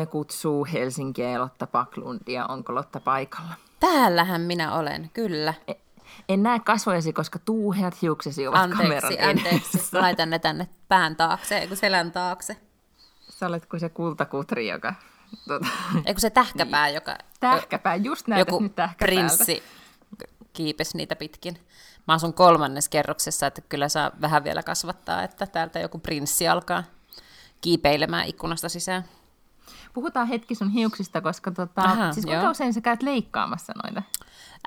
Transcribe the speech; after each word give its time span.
Lange 0.00 0.10
kutsuu 0.10 0.66
Helsinkiä 0.72 1.30
ja 1.30 1.40
Lotta 1.40 1.66
Paklundia. 1.66 2.46
Onko 2.46 2.74
Lotta 2.74 3.00
paikalla? 3.00 3.54
Täällähän 3.80 4.40
minä 4.40 4.74
olen, 4.74 5.10
kyllä. 5.14 5.54
E, 5.68 5.72
en 6.28 6.42
näe 6.42 6.58
kasvojasi, 6.58 7.12
koska 7.12 7.38
tuuheat 7.38 8.02
hiuksesi 8.02 8.46
ovat 8.46 8.60
anteeksi, 8.60 8.82
kameran 8.82 9.28
Anteeksi, 9.28 9.78
edessä. 9.78 10.00
laitan 10.00 10.30
ne 10.30 10.38
tänne 10.38 10.68
pään 10.88 11.16
taakse, 11.16 11.58
eikö 11.58 11.76
selän 11.76 12.12
taakse. 12.12 12.56
Sä 13.28 13.46
olet 13.46 13.66
kuin 13.66 13.80
se 13.80 13.88
kultakutri, 13.88 14.68
joka... 14.68 14.94
Tuota, 15.48 15.66
eikö 16.06 16.20
se 16.20 16.30
tähkäpää, 16.30 16.86
niin. 16.86 16.94
joka... 16.94 17.16
Tähkäpää, 17.40 17.94
just 17.94 18.26
näytät 18.26 18.48
joku 18.48 18.62
nyt 18.62 18.74
tähkäpäältä. 18.74 19.04
prinssi 19.04 19.62
kiipesi 20.52 20.96
niitä 20.96 21.16
pitkin. 21.16 21.58
Mä 22.08 22.14
asun 22.14 22.34
kolmannes 22.34 22.88
kerroksessa, 22.88 23.46
että 23.46 23.60
kyllä 23.60 23.88
saa 23.88 24.10
vähän 24.20 24.44
vielä 24.44 24.62
kasvattaa, 24.62 25.22
että 25.22 25.46
täältä 25.46 25.80
joku 25.80 25.98
prinssi 25.98 26.48
alkaa 26.48 26.84
kiipeilemään 27.60 28.26
ikkunasta 28.26 28.68
sisään. 28.68 29.04
Puhutaan 29.94 30.26
hetki 30.26 30.54
sun 30.54 30.70
hiuksista, 30.70 31.20
koska 31.20 31.50
tota, 31.50 31.82
Aha, 31.82 32.12
siis 32.12 32.26
kuinka 32.26 32.42
joo. 32.42 32.50
usein 32.50 32.74
sä 32.74 32.80
käyt 32.80 33.02
leikkaamassa 33.02 33.72
noita? 33.84 34.02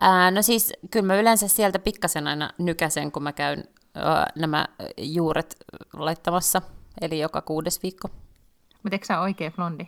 Ää, 0.01 0.31
no 0.31 0.41
siis 0.41 0.73
kyllä 0.91 1.05
mä 1.05 1.15
yleensä 1.15 1.47
sieltä 1.47 1.79
pikkasen 1.79 2.27
aina 2.27 2.49
nykäsen, 2.57 3.11
kun 3.11 3.23
mä 3.23 3.33
käyn 3.33 3.63
ää, 3.95 4.27
nämä 4.35 4.67
juuret 4.97 5.55
laittamassa, 5.93 6.61
eli 7.01 7.19
joka 7.19 7.41
kuudes 7.41 7.83
viikko. 7.83 8.07
Mutta 8.83 8.95
eikö 8.95 9.05
sä 9.05 9.19
oikea 9.19 9.51
blondi? 9.51 9.87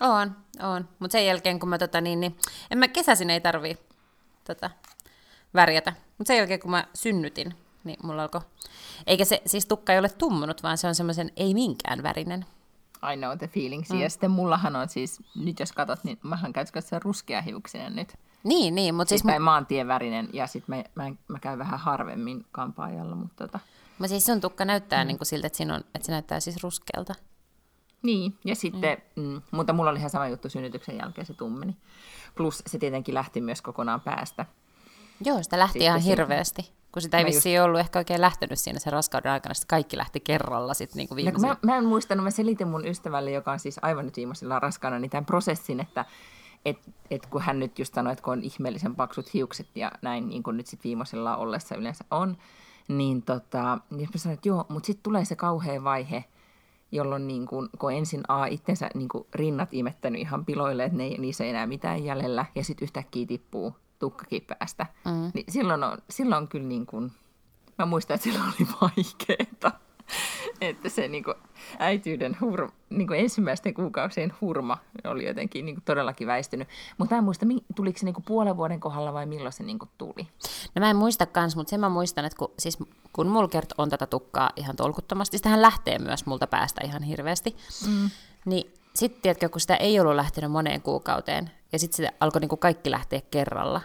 On, 0.00 0.36
on. 0.62 0.88
Mutta 0.98 1.12
sen 1.12 1.26
jälkeen, 1.26 1.60
kun 1.60 1.68
mä 1.68 1.78
tota 1.78 2.00
niin, 2.00 2.20
niin 2.20 2.36
en 2.70 2.78
mä 2.78 2.88
kesäisin 2.88 3.30
ei 3.30 3.40
tarvii 3.40 3.78
tota, 4.44 4.70
värjätä. 5.54 5.92
Mutta 6.18 6.28
sen 6.28 6.36
jälkeen, 6.36 6.60
kun 6.60 6.70
mä 6.70 6.84
synnytin, 6.94 7.54
niin 7.84 7.96
mulla 8.02 8.22
alkoi... 8.22 8.40
Eikä 9.06 9.24
se, 9.24 9.42
siis 9.46 9.66
tukka 9.66 9.92
ei 9.92 9.98
ole 9.98 10.08
tummunut, 10.08 10.62
vaan 10.62 10.78
se 10.78 10.86
on 10.86 10.94
semmoisen 10.94 11.30
ei 11.36 11.54
minkään 11.54 12.02
värinen. 12.02 12.46
I 13.12 13.16
know 13.16 13.38
the 13.38 13.48
feelings. 13.48 13.90
Mm. 13.90 14.00
Ja 14.00 14.10
sitten 14.10 14.30
mullahan 14.30 14.76
on 14.76 14.88
siis, 14.88 15.22
nyt 15.34 15.60
jos 15.60 15.72
katsot, 15.72 16.04
niin 16.04 16.18
mähän 16.22 16.52
käyn 16.52 16.66
se 16.80 16.98
ruskea 16.98 17.42
hiuksinen 17.42 17.96
nyt. 17.96 18.14
Niin, 18.44 18.74
niin, 18.74 18.94
mutta 18.94 19.08
Siis 19.08 19.20
siis, 19.20 19.34
mä 19.34 19.38
maantien 19.38 19.88
värinen 19.88 20.28
ja 20.32 20.46
sitten 20.46 20.76
mä, 20.76 21.04
mä, 21.04 21.14
mä, 21.28 21.38
käyn 21.38 21.58
vähän 21.58 21.78
harvemmin 21.78 22.46
kampaajalla, 22.52 23.14
mutta 23.14 23.46
tota. 23.46 23.58
mä 23.98 24.08
siis 24.08 24.26
sun 24.26 24.40
tukka 24.40 24.64
näyttää 24.64 25.04
mm. 25.04 25.08
niin 25.08 25.18
kuin 25.18 25.26
siltä, 25.26 25.46
että, 25.46 25.56
siinä 25.56 25.74
on, 25.74 25.80
että 25.80 26.06
se 26.06 26.12
näyttää 26.12 26.40
siis 26.40 26.62
ruskealta. 26.62 27.14
Niin, 28.02 28.38
ja 28.44 28.56
sitten, 28.56 28.98
mm. 29.16 29.22
Mm, 29.22 29.42
mutta 29.50 29.72
mulla 29.72 29.90
oli 29.90 29.98
ihan 29.98 30.10
sama 30.10 30.28
juttu 30.28 30.48
synnytyksen 30.48 30.96
jälkeen, 30.96 31.26
se 31.26 31.34
tummeni. 31.34 31.76
Plus 32.34 32.62
se 32.66 32.78
tietenkin 32.78 33.14
lähti 33.14 33.40
myös 33.40 33.62
kokonaan 33.62 34.00
päästä. 34.00 34.46
Joo, 35.24 35.42
sitä 35.42 35.58
lähti 35.58 35.72
Sitten 35.72 35.86
ihan 35.86 36.00
hirveästi. 36.00 36.72
Kun 36.92 37.02
sitä 37.02 37.18
ei 37.18 37.24
Mä 37.24 37.26
vissiin 37.26 37.62
ollut 37.62 37.80
ehkä 37.80 37.98
oikein 37.98 38.20
lähtenyt 38.20 38.58
siinä 38.58 38.78
sen 38.78 38.92
raskauden 38.92 39.32
aikana, 39.32 39.54
sitten 39.54 39.68
kaikki 39.68 39.96
lähti 39.96 40.20
kerralla 40.20 40.74
sitten 40.74 40.96
niin 40.96 41.08
kuin 41.08 41.24
No, 41.24 41.48
mä, 41.48 41.56
mä 41.62 41.76
en 41.76 41.84
muistanut, 41.84 42.24
mä 42.24 42.30
selitin 42.30 42.68
mun 42.68 42.86
ystävälle, 42.86 43.30
joka 43.30 43.52
on 43.52 43.58
siis 43.58 43.78
aivan 43.82 44.04
nyt 44.04 44.16
viimeisellä 44.16 44.60
raskaana, 44.60 44.98
niin 44.98 45.10
tämän 45.10 45.26
prosessin, 45.26 45.80
että 45.80 46.04
et, 46.64 46.78
et 47.10 47.26
kun 47.26 47.42
hän 47.42 47.58
nyt 47.58 47.78
just 47.78 47.94
sanoi, 47.94 48.12
että 48.12 48.22
kun 48.22 48.32
on 48.32 48.42
ihmeellisen 48.42 48.96
paksut 48.96 49.34
hiukset 49.34 49.68
ja 49.74 49.92
näin, 50.02 50.28
niin 50.28 50.42
kuin 50.42 50.56
nyt 50.56 50.66
sitten 50.66 50.88
viimeisellä 50.88 51.36
ollessa 51.36 51.76
yleensä 51.76 52.04
on, 52.10 52.36
niin, 52.88 53.22
tota, 53.22 53.78
niin 53.90 54.08
mä 54.14 54.18
sanoin, 54.18 54.34
että 54.34 54.48
joo, 54.48 54.66
mutta 54.68 54.86
sitten 54.86 55.02
tulee 55.02 55.24
se 55.24 55.36
kauhea 55.36 55.84
vaihe, 55.84 56.24
jolloin 56.92 57.28
niin 57.28 57.46
kun, 57.46 57.70
kun 57.78 57.92
ensin 57.92 58.20
A 58.28 58.46
itsensä 58.46 58.90
niin 58.94 59.08
kun 59.08 59.26
rinnat 59.34 59.68
imettänyt 59.72 60.20
ihan 60.20 60.44
piloille, 60.44 60.84
että 60.84 60.98
ne, 60.98 61.08
niissä 61.08 61.44
ei 61.44 61.50
enää 61.50 61.66
mitään 61.66 62.04
jäljellä, 62.04 62.46
ja 62.54 62.64
sitten 62.64 62.84
yhtäkkiä 62.84 63.26
tippuu 63.26 63.76
tukkakin 64.02 64.42
päästä. 64.42 64.86
Mm. 65.04 65.30
Niin 65.34 65.44
silloin 65.48 65.84
on, 65.84 65.98
silloin 66.10 66.42
on 66.42 66.48
kyllä 66.48 66.66
niin 66.66 66.86
kuin, 66.86 67.12
mä 67.78 67.86
muistan, 67.86 68.14
että 68.14 68.24
silloin 68.24 68.48
oli 68.48 68.68
vaikeeta. 68.80 69.72
Että 70.60 70.88
se 70.88 71.08
niin 71.08 71.24
kuin, 71.24 71.34
äityyden 71.78 72.36
hurma, 72.40 72.72
niin 72.90 73.06
kuin 73.06 73.20
ensimmäisten 73.20 73.74
kuukausien 73.74 74.32
hurma 74.40 74.78
oli 75.04 75.26
jotenkin 75.26 75.66
niin 75.66 75.74
kuin, 75.74 75.84
todellakin 75.84 76.26
väistynyt. 76.26 76.68
Mutta 76.98 77.14
mä 77.14 77.18
en 77.18 77.24
muista, 77.24 77.46
tuliko 77.76 77.98
se 77.98 78.04
niin 78.04 78.14
kuin, 78.14 78.24
puolen 78.24 78.56
vuoden 78.56 78.80
kohdalla 78.80 79.12
vai 79.12 79.26
milloin 79.26 79.52
se 79.52 79.62
niin 79.62 79.78
kuin, 79.78 79.90
tuli. 79.98 80.28
No 80.74 80.80
mä 80.80 80.90
en 80.90 80.96
muista 80.96 81.26
kans, 81.26 81.56
mutta 81.56 81.70
sen 81.70 81.80
mä 81.80 81.88
muistan, 81.88 82.24
että 82.24 82.38
kun, 82.38 82.52
siis 82.58 82.78
kun 83.12 83.26
mulla 83.26 83.48
kert 83.48 83.72
on 83.78 83.90
tätä 83.90 84.06
tukkaa 84.06 84.50
ihan 84.56 84.76
tolkuttomasti, 84.76 85.38
sitähän 85.38 85.62
lähtee 85.62 85.98
myös 85.98 86.26
multa 86.26 86.46
päästä 86.46 86.80
ihan 86.84 87.02
hirveästi, 87.02 87.56
mm. 87.86 88.10
niin 88.44 88.74
sitten 88.94 89.22
tiedätkö, 89.22 89.48
kun 89.48 89.60
sitä 89.60 89.76
ei 89.76 90.00
ollut 90.00 90.16
lähtenyt 90.16 90.50
moneen 90.50 90.82
kuukauteen, 90.82 91.50
ja 91.72 91.78
sitten 91.78 91.96
sitä 91.96 92.12
alkoi 92.20 92.40
niinku 92.40 92.56
kaikki 92.56 92.90
lähteä 92.90 93.20
kerralla, 93.30 93.80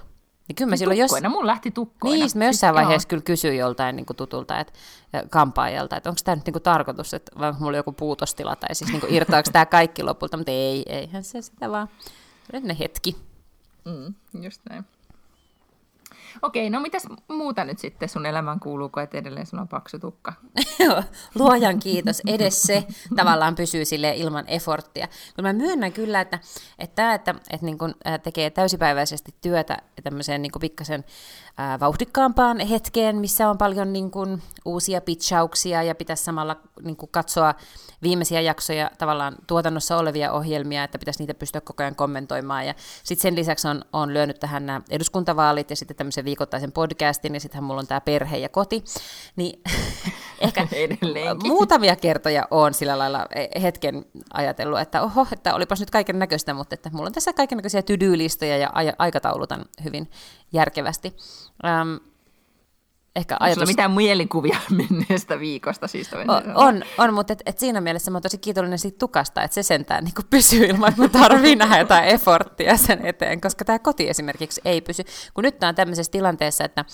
niin 0.48 0.56
kyllä 0.56 0.70
mä 0.70 0.78
silloin 0.78 1.00
jos... 1.00 1.10
Tukkoina, 1.10 1.30
mun 1.30 1.48
lähti 1.48 1.72
tukkoina. 1.72 2.26
Niin, 2.26 2.38
mä 2.38 2.46
jossain 2.46 2.74
Siis, 2.74 2.86
vaiheessa 2.86 3.08
kyllä 3.08 3.24
kysyin 3.24 3.58
joltain 3.58 3.96
niin 3.96 4.06
kuin 4.06 4.18
tutulta, 4.18 4.60
että, 4.60 4.74
ja 5.14 5.24
kampaajalta, 5.30 5.98
että 5.98 6.10
onko 6.10 6.20
tämä 6.24 6.36
nyt 6.36 6.46
niin 6.46 6.54
kuin 6.54 6.64
tarkoitus, 6.64 7.14
että 7.14 7.40
vai 7.40 7.50
onko 7.50 7.64
mulla 7.64 7.78
joku 7.78 7.92
puutostila, 7.92 8.56
tai 8.56 8.76
siis 8.76 8.92
niin 8.92 9.02
kuin 9.02 9.14
irtoako 9.14 9.50
tämä 9.54 9.66
kaikki 9.66 10.04
lopulta, 10.04 10.38
mutta 10.38 10.52
ei, 10.52 10.84
eihän 10.86 11.24
se 11.24 11.42
sitä 11.42 11.72
vaan, 11.72 11.90
nyt 12.54 12.64
ne 12.64 12.78
hetki. 12.80 13.18
Mm, 13.86 14.14
just 14.44 14.62
näin. 14.70 14.86
Okei, 16.42 16.70
no 16.70 16.80
mitäs 16.80 17.08
muuta 17.28 17.64
nyt 17.64 17.80
sitten 17.80 18.10
sun 18.10 18.26
elämään 18.26 18.60
kuuluu, 18.60 18.90
kun 18.90 19.04
et 19.04 19.16
edelleen 19.16 19.46
sulla 19.46 19.62
on 19.62 19.68
paksu 19.68 20.00
tukka? 20.00 20.34
Luojan 21.40 21.80
kiitos, 21.80 22.22
edes 22.28 22.62
se 22.62 22.88
tavallaan 23.16 23.56
pysyy 23.56 23.86
sille 23.86 24.14
ilman 24.16 24.46
efforttia. 24.48 25.08
Kun 25.36 25.44
mä 25.44 25.54
myönnän 25.54 25.94
kyllä, 25.94 26.22
että, 26.22 26.40
että 26.80 26.96
tämä, 26.96 27.14
että, 27.14 27.36
että 27.50 27.66
niin 27.66 27.78
kun, 27.78 27.96
tekee 28.24 28.50
täysipäiväisesti 28.50 29.36
työtä 29.42 29.78
tämmöiseen 30.04 30.42
niin 30.42 30.52
pikkasen 30.62 31.04
vauhdikkaampaan 31.80 32.60
hetkeen, 32.60 33.16
missä 33.16 33.50
on 33.50 33.58
paljon 33.58 33.94
niin 33.94 34.12
kun, 34.12 34.42
uusia 34.66 35.02
pitchauksia 35.02 35.84
ja 35.84 35.96
pitäisi 35.96 36.24
samalla 36.24 36.56
niin 36.84 36.96
kun, 36.98 37.10
katsoa 37.10 37.56
viimeisiä 38.02 38.42
jaksoja, 38.42 38.92
tavallaan 38.98 39.36
tuotannossa 39.48 39.98
olevia 39.98 40.32
ohjelmia, 40.32 40.84
että 40.84 41.00
pitäisi 41.00 41.20
niitä 41.20 41.34
pystyä 41.34 41.62
koko 41.62 41.84
ajan 41.84 41.96
kommentoimaan. 41.96 42.68
Ja 42.68 42.74
sitten 43.04 43.22
sen 43.22 43.36
lisäksi 43.36 43.68
on, 43.68 43.82
on 43.94 44.14
lyönyt 44.14 44.40
tähän 44.40 44.66
nämä 44.66 44.82
eduskuntavaalit 44.90 45.70
ja 45.70 45.76
sitten 45.76 45.98
tämmöisen 45.98 46.26
viikoittaisen 46.26 46.72
podcastin, 46.72 47.34
ja 47.34 47.40
sittenhän 47.40 47.64
mulla 47.64 47.80
on 47.80 47.88
tämä 47.88 48.02
perhe 48.02 48.38
ja 48.38 48.50
koti. 48.50 48.84
Niin 49.36 49.62
ehkä 50.40 50.68
Edelleenkin. 50.72 51.52
muutamia 51.52 51.96
kertoja 51.96 52.48
on 52.52 52.74
sillä 52.74 52.98
lailla 53.00 53.26
e, 53.36 53.62
hetken 53.62 54.06
ajatellut, 54.34 54.80
että 54.80 55.02
oho, 55.02 55.28
että 55.32 55.56
olipas 55.56 55.80
nyt 55.80 55.90
kaiken 55.90 56.20
näköistä, 56.20 56.54
mutta 56.54 56.76
että 56.76 56.90
mulla 56.94 57.06
on 57.08 57.14
tässä 57.14 57.34
kaiken 57.34 57.56
näköisiä 57.56 57.82
to-do-listoja 57.82 58.58
ja 58.58 58.70
aikataulutan 58.98 59.66
hyvin 59.84 60.12
järkevästi. 60.54 61.16
Öm, 61.66 62.00
ehkä 63.16 63.36
Onko 63.36 63.44
ajatus... 63.46 63.68
mitään 63.68 63.92
mielikuvia 63.92 64.58
menneestä 64.90 65.40
viikosta? 65.40 65.88
Siis 65.88 66.08
toisin 66.10 66.30
O- 66.30 66.40
sanoen? 66.42 66.58
on, 66.58 66.84
on, 66.98 67.14
mutta 67.14 67.34
et, 67.34 67.42
et 67.46 67.60
siinä 67.60 67.82
mielessä 67.82 68.12
mä 68.12 68.16
oon 68.16 68.22
tosi 68.22 68.38
kiitollinen 68.38 68.80
siitä 68.80 68.98
tukasta, 68.98 69.44
että 69.44 69.56
se 69.56 69.64
sentään 69.64 70.04
niin 70.04 70.14
pysyy 70.30 70.66
ilman, 70.66 70.90
että 70.90 71.02
mun 71.02 71.10
tarvii 71.12 71.56
nähdä 71.56 71.78
jotain 71.80 72.04
efforttia 72.04 72.78
sen 72.78 73.06
eteen, 73.06 73.42
koska 73.42 73.66
tämä 73.66 73.80
koti 73.80 74.10
esimerkiksi 74.10 74.62
ei 74.66 74.82
pysy. 74.82 75.04
Kun 75.34 75.44
nyt 75.44 75.60
tää 75.60 75.70
on 75.70 75.76
tämmöisessä 75.76 76.12
tilanteessa, 76.12 76.64
että, 76.64 76.86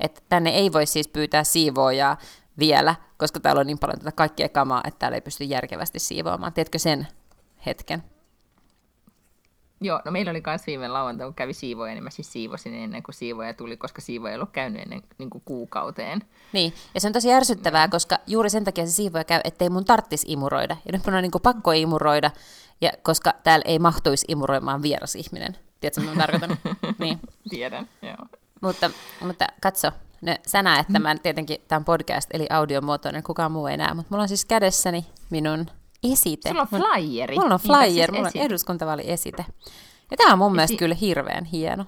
että 0.00 0.20
tänne 0.28 0.50
ei 0.50 0.72
voi 0.72 0.86
siis 0.86 1.08
pyytää 1.08 1.44
siivoojaa 1.44 2.16
vielä, 2.58 2.94
koska 3.16 3.40
täällä 3.40 3.60
on 3.60 3.66
niin 3.66 3.78
paljon 3.78 3.98
tätä 3.98 4.12
kaikkea 4.12 4.48
kamaa, 4.48 4.82
että 4.86 4.98
täällä 4.98 5.14
ei 5.14 5.20
pysty 5.20 5.44
järkevästi 5.44 5.98
siivoamaan. 5.98 6.52
Tiedätkö 6.52 6.78
sen 6.78 7.06
hetken? 7.66 8.02
Joo, 9.82 10.00
no 10.04 10.10
meillä 10.10 10.30
oli 10.30 10.42
myös 10.46 10.66
viime 10.66 10.88
lauantai, 10.88 11.26
kun 11.26 11.34
kävi 11.34 11.52
siivoja, 11.52 11.94
niin 11.94 12.04
mä 12.04 12.10
siis 12.10 12.32
siivosin 12.32 12.74
ennen 12.74 13.02
kuin 13.02 13.14
siivoja 13.14 13.54
tuli, 13.54 13.76
koska 13.76 14.00
siivoja 14.00 14.30
ei 14.30 14.36
ollut 14.36 14.50
käynyt 14.50 14.82
ennen 14.82 15.02
niin 15.18 15.30
kuin 15.30 15.42
kuukauteen. 15.44 16.22
Niin, 16.52 16.72
ja 16.94 17.00
se 17.00 17.06
on 17.06 17.12
tosi 17.12 17.32
ärsyttävää, 17.32 17.88
koska 17.88 18.18
juuri 18.26 18.50
sen 18.50 18.64
takia 18.64 18.86
se 18.86 18.92
siivoja 18.92 19.24
käy, 19.24 19.40
ettei 19.44 19.70
mun 19.70 19.84
tarttis 19.84 20.24
imuroida. 20.28 20.76
Ja 20.86 20.92
nyt 20.92 21.06
mun 21.06 21.14
on 21.14 21.22
niin 21.22 21.30
kuin 21.30 21.42
pakko 21.42 21.72
imuroida, 21.72 22.30
ja 22.80 22.90
koska 23.02 23.34
täällä 23.42 23.64
ei 23.66 23.78
mahtuisi 23.78 24.26
imuroimaan 24.28 24.82
vieras 24.82 25.16
ihminen. 25.16 25.56
Tiedätkö, 25.80 26.00
mitä 26.00 26.14
mä 26.14 26.20
tarkoitan? 26.20 26.58
niin. 26.98 27.20
Tiedän, 27.50 27.88
joo. 28.02 28.26
Mutta, 28.60 28.90
mutta 29.20 29.46
katso, 29.62 29.90
no, 30.22 30.36
sä 30.46 30.62
näet 30.62 30.86
tämän 30.92 31.20
tietenkin, 31.20 31.56
tämä 31.68 31.76
on 31.76 31.84
podcast, 31.84 32.30
eli 32.32 32.46
audiomuotoinen, 32.50 33.22
kukaan 33.22 33.52
muu 33.52 33.66
ei 33.66 33.76
näe, 33.76 33.94
mutta 33.94 34.08
mulla 34.10 34.22
on 34.22 34.28
siis 34.28 34.44
kädessäni 34.44 35.06
minun 35.30 35.66
esite. 36.12 36.48
Sulla 36.48 36.62
on 36.62 36.68
flyeri. 36.68 37.36
Mulla 37.38 37.54
on 37.54 37.60
flyer, 37.60 37.88
siis 37.90 38.08
mulla 38.10 38.20
on 38.20 38.26
esite. 38.26 38.44
eduskuntavaali 38.44 39.10
esite. 39.10 39.46
Ja 40.10 40.16
tämä 40.16 40.32
on 40.32 40.38
mun 40.38 40.52
mielestä 40.52 40.72
si- 40.74 40.78
kyllä 40.78 40.94
hirveän 40.94 41.44
hieno. 41.44 41.84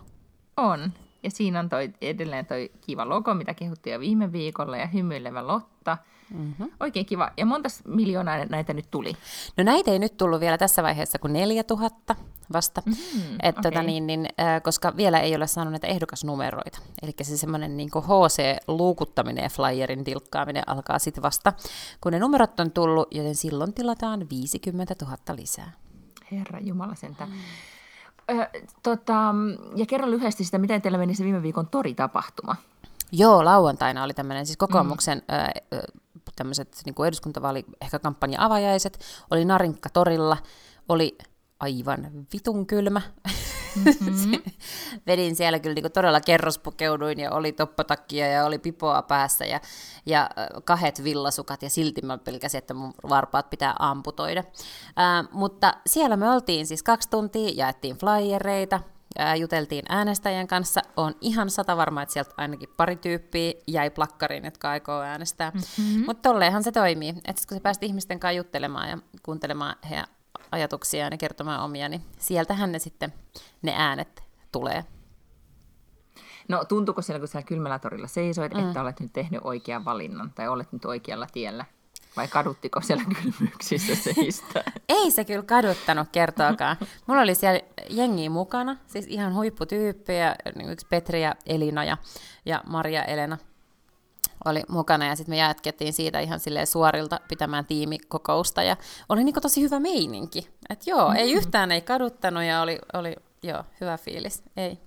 On. 0.57 0.93
Ja 1.25 1.31
siinä 1.31 1.61
on 1.61 1.69
toi, 1.69 1.93
edelleen 2.01 2.47
toi 2.47 2.71
kiva 2.81 3.09
logo, 3.09 3.35
mitä 3.35 3.55
kehuttiin 3.55 3.95
jo 3.95 4.01
viime 4.01 4.33
viikolla, 4.33 4.77
ja 4.77 4.87
hymyilevä 4.87 5.47
Lotta. 5.47 5.99
Mm-hmm. 6.35 6.71
Oikein 6.81 7.07
kiva. 7.07 7.31
Ja 7.37 7.47
monta 7.47 7.69
miljoonaa 7.89 8.45
näitä 8.45 8.73
nyt 8.75 8.91
tuli? 8.91 9.13
No 9.57 9.65
näitä 9.65 9.91
ei 9.91 9.99
nyt 9.99 10.17
tullut 10.17 10.41
vielä 10.41 10.59
tässä 10.59 10.83
vaiheessa 10.83 11.19
kuin 11.19 11.33
4000 11.33 12.17
vasta, 12.53 12.83
Mhm, 12.87 12.97
Et, 13.43 13.55
tota, 13.55 13.69
okei. 13.69 13.85
niin, 13.87 14.07
niin, 14.07 14.29
äh, 14.41 14.63
koska 14.63 14.97
vielä 14.97 15.21
ei 15.21 15.37
ole 15.37 15.47
saanut 15.47 15.73
näitä 15.73 15.87
ehdokasnumeroita. 15.87 16.79
Eli 17.03 17.13
se 17.23 17.37
semmoinen 17.37 17.77
niin 17.77 17.91
HC-luukuttaminen 17.95 19.43
ja 19.43 19.49
flyerin 19.51 20.05
dilkkaaminen 20.07 20.69
alkaa 20.69 20.99
sitten 20.99 21.23
vasta, 21.23 21.53
kun 22.01 22.13
ne 22.13 22.19
numerot 22.19 22.61
on 22.61 22.71
tullut, 22.71 23.15
joten 23.15 23.35
silloin 23.35 23.75
tilataan 23.75 24.27
50 24.31 24.95
000 25.03 25.17
lisää. 25.37 25.73
Herra 26.33 26.59
Jumala 26.61 26.95
sentään. 26.95 27.31
Mm. 27.31 27.37
Tota, 28.83 29.35
ja 29.77 29.87
kerro 29.87 30.11
lyhyesti 30.11 30.45
sitä, 30.45 30.59
miten 30.59 30.83
teillä 30.83 30.99
meni 30.99 31.15
se 31.15 31.25
viime 31.25 31.43
viikon 31.43 31.67
toritapahtuma. 31.67 32.57
Joo, 33.13 33.45
lauantaina 33.45 34.03
oli 34.05 34.15
tämmöinen 34.15 34.47
siis 34.47 34.57
kokoomuksen 34.57 35.23
mm. 35.29 35.79
ö, 35.79 35.83
tämmöiset 36.37 36.83
niin 36.85 37.07
eduskuntavaali, 37.07 37.65
ehkä 37.81 37.99
kampanja-avajaiset, 37.99 38.99
oli 39.31 39.45
Narinkka 39.45 39.89
torilla, 39.89 40.37
oli 40.89 41.19
aivan 41.61 42.11
vitun 42.33 42.67
kylmä. 42.67 43.01
Mm-hmm. 43.77 44.43
Vedin 45.07 45.37
siellä 45.37 45.59
kyllä 45.59 45.75
niin 45.75 45.93
todella 45.93 46.21
kerrospukeuduin 46.21 47.21
ja 47.21 47.31
oli 47.31 47.53
toppotakkia 47.53 48.27
ja 48.27 48.45
oli 48.45 48.59
pipoa 48.59 49.03
päässä 49.03 49.45
ja, 49.45 49.61
ja 50.07 50.31
kahet 50.65 51.05
villasukat 51.05 51.63
ja 51.63 51.71
silti 51.71 52.03
mä 52.03 52.19
pelkäsin, 52.19 52.59
että 52.59 52.75
mun 52.75 52.95
varpaat 53.09 53.51
pitää 53.51 53.75
amputoida. 53.79 54.45
Ää, 54.97 55.25
mutta 55.33 55.75
siellä 55.87 56.17
me 56.17 56.31
oltiin 56.31 56.67
siis 56.67 56.83
kaksi 56.83 57.11
tuntia, 57.11 57.51
jaettiin 57.55 57.97
flyereita, 57.97 58.81
ää, 59.19 59.37
juteltiin 59.37 59.85
äänestäjien 59.89 60.47
kanssa. 60.47 60.81
on 60.97 61.15
ihan 61.21 61.51
sata 61.51 61.77
varma, 61.77 62.03
että 62.03 62.13
sieltä 62.13 62.35
ainakin 62.37 62.69
pari 62.77 62.97
tyyppiä 62.97 63.53
jäi 63.67 63.91
plakkariin, 63.91 64.45
jotka 64.45 64.71
aikoo 64.71 65.01
äänestää. 65.01 65.51
Mm-hmm. 65.51 66.05
Mutta 66.07 66.29
tolleenhan 66.29 66.65
se 66.65 66.73
toimii. 66.73 67.09
Että 67.11 67.43
kun 67.49 67.57
sä 67.57 67.63
pääst 67.63 67.83
ihmisten 67.83 68.21
kanssa 68.21 68.37
juttelemaan 68.37 68.91
ja 68.91 68.99
kuuntelemaan 69.23 69.77
heidän 69.91 70.07
ajatuksiaan 70.55 71.13
ja 71.13 71.19
kertomaan 71.19 71.61
omia, 71.61 71.89
niin 71.89 72.03
sieltähän 72.19 72.73
ne 72.73 72.79
sitten 72.79 73.13
ne 73.63 73.75
äänet 73.77 74.23
tulee. 74.53 74.85
No 76.49 76.65
tuntuuko 76.65 77.03
siellä, 77.03 77.19
kun 77.19 77.29
siellä 77.29 77.47
kylmällä 77.47 77.79
torilla 77.79 78.07
seisoit, 78.07 78.55
mm. 78.55 78.67
että 78.67 78.81
olet 78.81 79.01
nyt 79.01 79.13
tehnyt 79.13 79.41
oikean 79.45 79.85
valinnan 79.85 80.33
tai 80.35 80.49
olet 80.49 80.73
nyt 80.73 80.85
oikealla 80.85 81.27
tiellä? 81.33 81.65
Vai 82.17 82.29
kaduttiko 82.29 82.81
siellä 82.81 83.05
kylmyyksissä 83.05 83.95
seistä? 83.95 84.65
Ei 84.89 85.11
se 85.11 85.25
kyllä 85.25 85.43
kaduttanut 85.43 86.09
kertoakaan. 86.13 86.77
Mulla 87.07 87.23
oli 87.23 87.35
siellä 87.35 87.61
jengi 87.91 88.29
mukana, 88.29 88.77
siis 88.87 89.07
ihan 89.09 89.35
huipputyyppejä, 89.35 90.37
niin 90.55 90.71
yksi 90.71 90.87
Petri 90.87 91.23
ja 91.23 91.35
Elina 91.47 91.85
ja, 91.85 91.97
ja 92.45 92.63
Maria 92.67 93.05
Elena 93.05 93.39
oli 94.45 94.63
mukana 94.69 95.07
ja 95.07 95.17
sitten 95.17 95.33
me 95.33 95.37
jatkettiin 95.37 95.93
siitä 95.93 96.21
ihan 96.21 96.41
silleen 96.41 96.67
suorilta 96.67 97.21
pitämään 97.29 97.67
tiimikokousta 97.67 98.63
ja 98.63 98.77
oli 99.09 99.25
niin 99.25 99.35
tosi 99.43 99.63
hyvä 99.63 99.81
meininki. 99.81 100.49
Et 100.71 100.87
joo, 100.87 101.09
mm. 101.09 101.17
ei 101.17 101.33
yhtään 101.33 101.73
ei 101.73 101.81
kaduttanut 101.81 102.43
ja 102.43 102.63
oli, 102.63 102.79
oli 102.93 103.17
joo, 103.43 103.65
hyvä 103.81 103.99
fiilis. 103.99 104.43
Ei. 104.57 104.79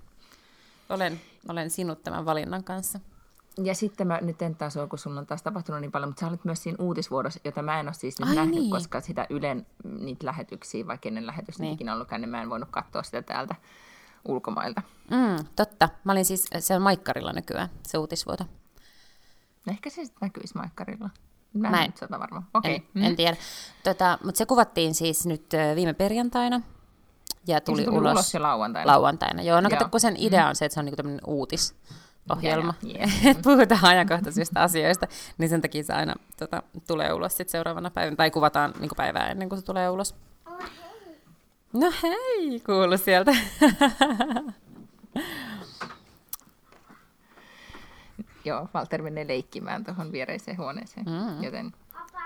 Olen, 0.88 1.20
olen 1.48 1.70
sinut 1.70 2.02
tämän 2.02 2.24
valinnan 2.24 2.64
kanssa. 2.64 3.00
Ja 3.64 3.74
sitten 3.74 4.06
mä 4.06 4.18
nyt 4.22 4.42
en 4.42 4.54
taas 4.54 4.76
ole, 4.76 4.88
kun 4.88 4.98
sun 4.98 5.18
on 5.18 5.26
taas 5.26 5.42
tapahtunut 5.42 5.80
niin 5.80 5.92
paljon, 5.92 6.08
mutta 6.08 6.20
sä 6.20 6.26
olet 6.26 6.44
myös 6.44 6.62
siinä 6.62 6.76
uutisvuodossa, 6.80 7.40
jota 7.44 7.62
mä 7.62 7.80
en 7.80 7.86
ole 7.86 7.94
siis 7.94 8.18
nyt 8.18 8.28
Ai 8.28 8.34
nähnyt, 8.34 8.54
niin. 8.54 8.70
koska 8.70 9.00
sitä 9.00 9.26
Ylen 9.30 9.66
niitä 9.84 10.26
lähetyksiä, 10.26 10.86
vaikka 10.86 11.02
kenen 11.02 11.26
lähetys 11.26 11.58
niin. 11.58 11.74
ikinä 11.74 11.94
ollutkaan, 11.94 12.20
niin 12.20 12.28
mä 12.28 12.42
en 12.42 12.50
voinut 12.50 12.68
katsoa 12.70 13.02
sitä 13.02 13.22
täältä 13.22 13.54
ulkomailta. 14.28 14.82
Mm, 15.10 15.46
totta. 15.56 15.88
Mä 16.04 16.12
olin 16.12 16.24
siis, 16.24 16.46
se 16.58 16.74
on 16.74 16.82
Maikkarilla 16.82 17.32
nykyään, 17.32 17.68
se 17.82 17.98
uutisvuoto. 17.98 18.44
Ehkä 19.70 19.90
se 19.90 20.04
sitten 20.04 20.18
näkyisi 20.20 20.56
Maikkarilla. 20.56 21.10
Mä, 21.52 21.70
mä 21.70 21.84
en 21.84 21.92
nyt 22.00 22.10
varma. 22.10 22.42
Okay. 22.54 22.72
En, 22.72 22.82
mm. 22.94 23.02
en 23.02 23.16
tiedä. 23.16 23.36
Tota, 23.84 24.18
mutta 24.24 24.38
se 24.38 24.46
kuvattiin 24.46 24.94
siis 24.94 25.26
nyt 25.26 25.46
viime 25.74 25.92
perjantaina. 25.92 26.60
Ja 27.46 27.60
tuli, 27.60 27.82
ja 27.82 27.86
tuli 27.86 27.98
ulos, 27.98 28.12
ulos 28.12 28.34
lauantaina. 28.34 28.92
lauantaina. 28.92 29.42
Joo, 29.42 29.60
no 29.60 29.70
kato, 29.70 29.88
kun 29.88 30.00
sen 30.00 30.16
idea 30.18 30.48
on 30.48 30.56
se, 30.56 30.64
että 30.64 30.74
se 30.74 30.80
on 30.80 30.84
niinku 30.84 30.96
tämmöinen 30.96 31.20
uutis 31.26 31.74
ohjelma, 32.30 32.74
yeah, 32.84 32.96
yeah. 33.22 33.26
että 33.26 33.42
puhutaan 33.42 33.84
ajankohtaisista 33.84 34.62
asioista, 34.62 35.06
niin 35.38 35.48
sen 35.48 35.62
takia 35.62 35.84
se 35.84 35.92
aina 35.92 36.14
tota, 36.36 36.62
tulee 36.86 37.12
ulos 37.12 37.36
sit 37.36 37.48
seuraavana 37.48 37.90
päivänä, 37.90 38.16
tai 38.16 38.30
kuvataan 38.30 38.74
niin 38.80 38.90
päivää 38.96 39.30
ennen 39.30 39.48
kuin 39.48 39.58
se 39.58 39.64
tulee 39.64 39.90
ulos. 39.90 40.14
Oh, 40.46 40.58
hei. 40.60 41.20
No 41.72 41.92
hei, 42.02 42.60
kuulu 42.60 42.98
sieltä. 42.98 43.32
Joo, 48.48 48.68
Walter 48.74 49.02
menee 49.02 49.28
leikkimään 49.28 49.84
tuohon 49.84 50.12
viereiseen 50.12 50.58
huoneeseen, 50.58 51.06
mm. 51.06 51.42
joten... 51.42 51.72
Papa, 51.92 52.18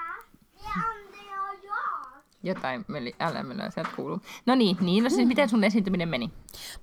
jotain 2.42 2.84
meli, 2.88 3.14
älä 3.20 3.42
mennä, 3.42 3.70
sieltä 3.70 3.90
kuuluu. 3.96 4.20
No 4.46 4.54
niin, 4.54 4.76
niin 4.80 5.04
no 5.04 5.10
siis 5.10 5.28
miten 5.28 5.48
sun 5.48 5.64
esiintyminen 5.64 6.08
meni? 6.08 6.30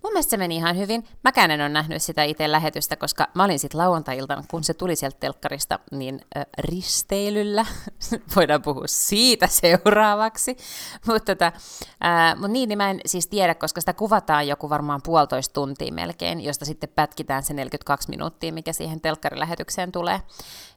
Mun 0.03 0.13
mielestä 0.13 0.29
se 0.29 0.37
meni 0.37 0.55
ihan 0.55 0.77
hyvin. 0.77 1.07
Mäkään 1.23 1.51
en 1.51 1.61
ole 1.61 1.69
nähnyt 1.69 2.01
sitä 2.01 2.23
itse 2.23 2.51
lähetystä, 2.51 2.95
koska 2.95 3.27
mä 3.33 3.43
olin 3.43 3.59
sitten 3.59 3.77
lauantai-iltana, 3.77 4.43
kun 4.51 4.63
se 4.63 4.73
tuli 4.73 4.95
sieltä 4.95 5.17
telkkarista, 5.19 5.79
niin 5.91 6.21
äh, 6.37 6.45
risteilyllä. 6.57 7.65
Voidaan 8.35 8.61
puhua 8.61 8.87
siitä 8.87 9.47
seuraavaksi. 9.47 10.57
Mutta 11.07 11.35
tota, 11.35 11.51
äh, 12.05 12.39
mut 12.39 12.51
niin, 12.51 12.69
niin 12.69 12.77
mä 12.77 12.89
en 12.89 12.99
siis 13.05 13.27
tiedä, 13.27 13.55
koska 13.55 13.81
sitä 13.81 13.93
kuvataan 13.93 14.47
joku 14.47 14.69
varmaan 14.69 15.01
puolitoista 15.03 15.53
tuntia 15.53 15.93
melkein, 15.93 16.41
josta 16.41 16.65
sitten 16.65 16.89
pätkitään 16.95 17.43
se 17.43 17.53
42 17.53 18.09
minuuttia, 18.09 18.53
mikä 18.53 18.73
siihen 18.73 19.01
telkkarilähetykseen 19.01 19.91
tulee. 19.91 20.21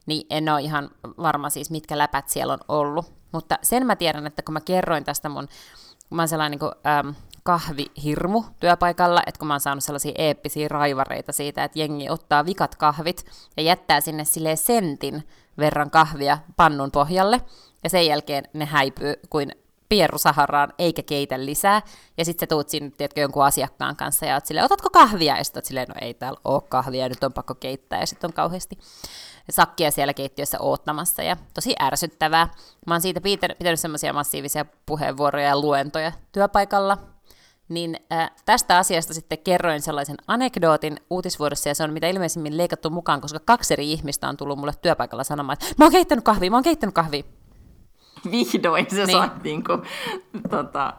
Niin 0.05 0.27
en 0.29 0.49
ole 0.49 0.61
ihan 0.61 0.89
varma 1.17 1.49
siis, 1.49 1.71
mitkä 1.71 1.97
läpät 1.97 2.29
siellä 2.29 2.53
on 2.53 2.59
ollut. 2.67 3.22
Mutta 3.33 3.59
sen 3.61 3.85
mä 3.85 3.95
tiedän, 3.95 4.27
että 4.27 4.41
kun 4.41 4.53
mä 4.53 4.61
kerroin 4.61 5.03
tästä 5.03 5.29
mun, 5.29 5.47
kun 6.09 6.15
mä 6.15 6.21
oon 6.21 6.27
sellainen 6.27 6.51
niin 6.51 6.59
kuin, 6.59 6.71
äm, 6.99 7.15
kahvihirmu 7.43 8.43
työpaikalla, 8.59 9.21
että 9.25 9.39
kun 9.39 9.47
mä 9.47 9.53
oon 9.53 9.61
saanut 9.61 9.83
sellaisia 9.83 10.11
eeppisiä 10.17 10.67
raivareita 10.67 11.31
siitä, 11.31 11.63
että 11.63 11.79
jengi 11.79 12.09
ottaa 12.09 12.45
vikat 12.45 12.75
kahvit 12.75 13.25
ja 13.57 13.63
jättää 13.63 14.01
sinne 14.01 14.25
sille 14.25 14.55
sentin 14.55 15.27
verran 15.57 15.91
kahvia 15.91 16.37
pannun 16.55 16.91
pohjalle, 16.91 17.41
ja 17.83 17.89
sen 17.89 18.07
jälkeen 18.07 18.43
ne 18.53 18.65
häipyy 18.65 19.13
kuin 19.29 19.51
pieru 19.89 20.17
Saharaan, 20.17 20.73
eikä 20.77 21.03
keitä 21.03 21.45
lisää. 21.45 21.81
Ja 22.17 22.25
sitten 22.25 22.45
sä 22.45 22.49
tuut 22.49 22.69
sinne, 22.69 22.91
tiedätkö, 22.97 23.21
jonkun 23.21 23.45
asiakkaan 23.45 23.95
kanssa 23.95 24.25
ja 24.25 24.33
oot 24.33 24.45
silleen, 24.45 24.65
otatko 24.65 24.89
kahvia? 24.89 25.37
Ja 25.37 25.43
sitten 25.43 25.65
silleen, 25.65 25.87
no 25.87 25.95
ei 26.01 26.13
täällä 26.13 26.39
ole 26.45 26.61
kahvia, 26.69 27.09
nyt 27.09 27.23
on 27.23 27.33
pakko 27.33 27.55
keittää. 27.55 27.99
Ja 27.99 28.07
sitten 28.07 28.27
on 28.27 28.33
kauheasti 28.33 28.77
sakkia 29.49 29.91
siellä 29.91 30.13
keittiössä 30.13 30.57
oottamassa 30.59 31.23
ja 31.23 31.37
tosi 31.53 31.75
ärsyttävää. 31.81 32.49
Mä 32.87 32.93
oon 32.93 33.01
siitä 33.01 33.21
pitänyt, 33.21 33.57
semmoisia 33.75 34.13
massiivisia 34.13 34.65
puheenvuoroja 34.85 35.47
ja 35.47 35.61
luentoja 35.61 36.11
työpaikalla, 36.31 36.97
niin 37.69 37.99
äh, 38.11 38.31
tästä 38.45 38.77
asiasta 38.77 39.13
sitten 39.13 39.37
kerroin 39.37 39.81
sellaisen 39.81 40.17
anekdootin 40.27 40.97
uutisvuodossa, 41.09 41.69
ja 41.69 41.75
se 41.75 41.83
on 41.83 41.93
mitä 41.93 42.07
ilmeisimmin 42.07 42.57
leikattu 42.57 42.89
mukaan, 42.89 43.21
koska 43.21 43.39
kaksi 43.45 43.73
eri 43.73 43.91
ihmistä 43.91 44.29
on 44.29 44.37
tullut 44.37 44.59
mulle 44.59 44.73
työpaikalla 44.81 45.23
sanomaan, 45.23 45.53
että 45.53 45.75
mä 45.77 45.85
oon 45.85 45.91
keittänyt 45.91 46.23
kahvia, 46.23 46.49
mä 46.49 46.57
oon 46.57 46.63
keittänyt 46.63 46.95
kahvia. 46.95 47.23
Vihdoin 48.31 48.87
se 48.89 49.05
niin. 49.05 49.17
saat 49.17 49.43
niin 49.43 49.63
kuin, 49.63 49.81
tota, 50.49 50.93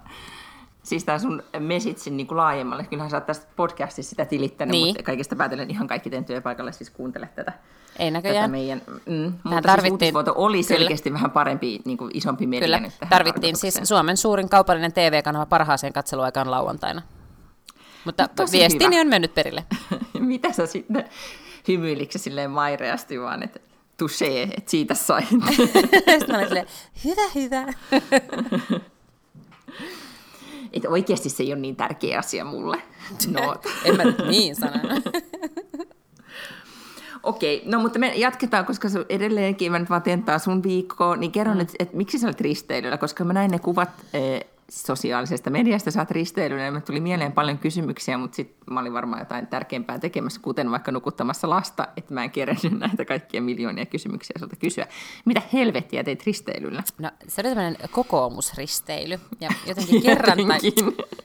siis 0.84 1.04
tämä 1.04 1.18
sun 1.18 1.42
mesitsin 1.58 2.16
niin 2.16 2.26
kuin 2.26 2.38
laajemmalle. 2.38 2.84
Kyllähän 2.84 3.10
sä 3.10 3.16
oot 3.16 3.26
tästä 3.26 3.46
podcastissa 3.56 4.10
sitä 4.10 4.24
tilittänyt, 4.24 4.72
niin. 4.72 4.86
mutta 4.86 5.02
kaikista 5.02 5.36
päätellen 5.36 5.70
ihan 5.70 5.86
kaikki 5.86 6.10
teidän 6.10 6.24
työpaikalle 6.24 6.72
siis 6.72 6.90
kuuntele 6.90 7.28
tätä. 7.34 7.52
Ei 7.98 8.10
näköjään. 8.10 8.50
Tätä 8.50 8.50
meidän, 8.50 8.82
mm, 9.06 9.32
mutta 9.44 9.62
tarvittiin, 9.62 10.14
siis 10.14 10.28
oli 10.34 10.62
selkeästi 10.62 11.10
kyllä. 11.10 11.14
vähän 11.18 11.30
parempi, 11.30 11.80
niin 11.84 11.98
kuin 11.98 12.10
isompi 12.14 12.46
media 12.46 12.66
Kyllä, 12.66 12.80
nyt 12.80 12.92
tarvittiin 13.10 13.56
siis 13.56 13.80
Suomen 13.82 14.16
suurin 14.16 14.48
kaupallinen 14.48 14.92
TV-kanava 14.92 15.46
parhaaseen 15.46 15.92
katseluaikaan 15.92 16.50
lauantaina. 16.50 17.02
Mutta 18.04 18.28
no, 18.38 18.46
viestini 18.52 18.94
hyvä. 18.94 19.00
on 19.00 19.08
mennyt 19.08 19.34
perille. 19.34 19.64
Mitä 20.18 20.52
sä 20.52 20.66
sitten 20.66 21.04
hymyilikö 21.68 22.18
silleen 22.18 22.50
maireasti 22.50 23.20
vaan, 23.20 23.42
että 23.42 23.60
touché, 24.02 24.54
että 24.58 24.70
siitä 24.70 24.94
sai. 24.94 25.22
Sitten 25.30 26.30
mä 26.30 26.36
olin 26.36 26.48
silleen, 26.48 26.66
hyvä, 27.04 27.22
hyvä. 27.34 27.66
että 30.74 30.88
oikeasti 30.88 31.28
se 31.28 31.42
ei 31.42 31.52
ole 31.52 31.60
niin 31.60 31.76
tärkeä 31.76 32.18
asia 32.18 32.44
mulle. 32.44 32.82
No. 33.32 33.54
en 33.84 33.96
mä 33.96 34.04
nyt 34.04 34.18
niin 34.28 34.56
sano. 34.56 34.80
Okei, 37.22 37.62
no 37.64 37.80
mutta 37.80 37.98
me 37.98 38.12
jatketaan, 38.14 38.66
koska 38.66 38.88
se 38.88 39.06
edelleenkin 39.08 39.72
mä 39.72 39.78
nyt 39.78 39.90
vaan 39.90 40.02
tentaan 40.02 40.40
sun 40.40 40.62
viikkoa, 40.62 41.16
niin 41.16 41.32
kerron, 41.32 41.56
mm. 41.56 41.60
että 41.60 41.74
et, 41.78 41.92
miksi 41.92 42.18
sä 42.18 42.26
olet 42.26 42.40
risteilyllä, 42.40 42.98
koska 42.98 43.24
mä 43.24 43.32
näin 43.32 43.50
ne 43.50 43.58
kuvat 43.58 43.90
eh, 44.12 44.44
sosiaalisesta 44.74 45.50
mediasta 45.50 45.90
saat 45.90 46.10
risteilyyn, 46.10 46.74
ja 46.74 46.80
tuli 46.80 47.00
mieleen 47.00 47.32
paljon 47.32 47.58
kysymyksiä, 47.58 48.18
mutta 48.18 48.36
sitten 48.36 48.74
mä 48.74 48.80
olin 48.80 48.92
varmaan 48.92 49.20
jotain 49.20 49.46
tärkeämpää 49.46 49.98
tekemässä, 49.98 50.40
kuten 50.40 50.70
vaikka 50.70 50.92
nukuttamassa 50.92 51.50
lasta, 51.50 51.88
että 51.96 52.14
mä 52.14 52.24
en 52.24 52.30
kerännyt 52.30 52.78
näitä 52.78 53.04
kaikkia 53.04 53.42
miljoonia 53.42 53.86
kysymyksiä 53.86 54.36
sulta 54.38 54.56
kysyä. 54.56 54.86
Mitä 55.24 55.42
helvettiä 55.52 56.04
teit 56.04 56.26
risteilyllä? 56.26 56.82
No 56.98 57.10
se 57.28 57.40
oli 57.40 57.48
tämmöinen 57.48 57.76
kokoomusristeily, 57.90 59.20
ja 59.40 59.50
jotenkin 59.68 60.02
kerran, 60.02 60.38
tai, 60.48 60.58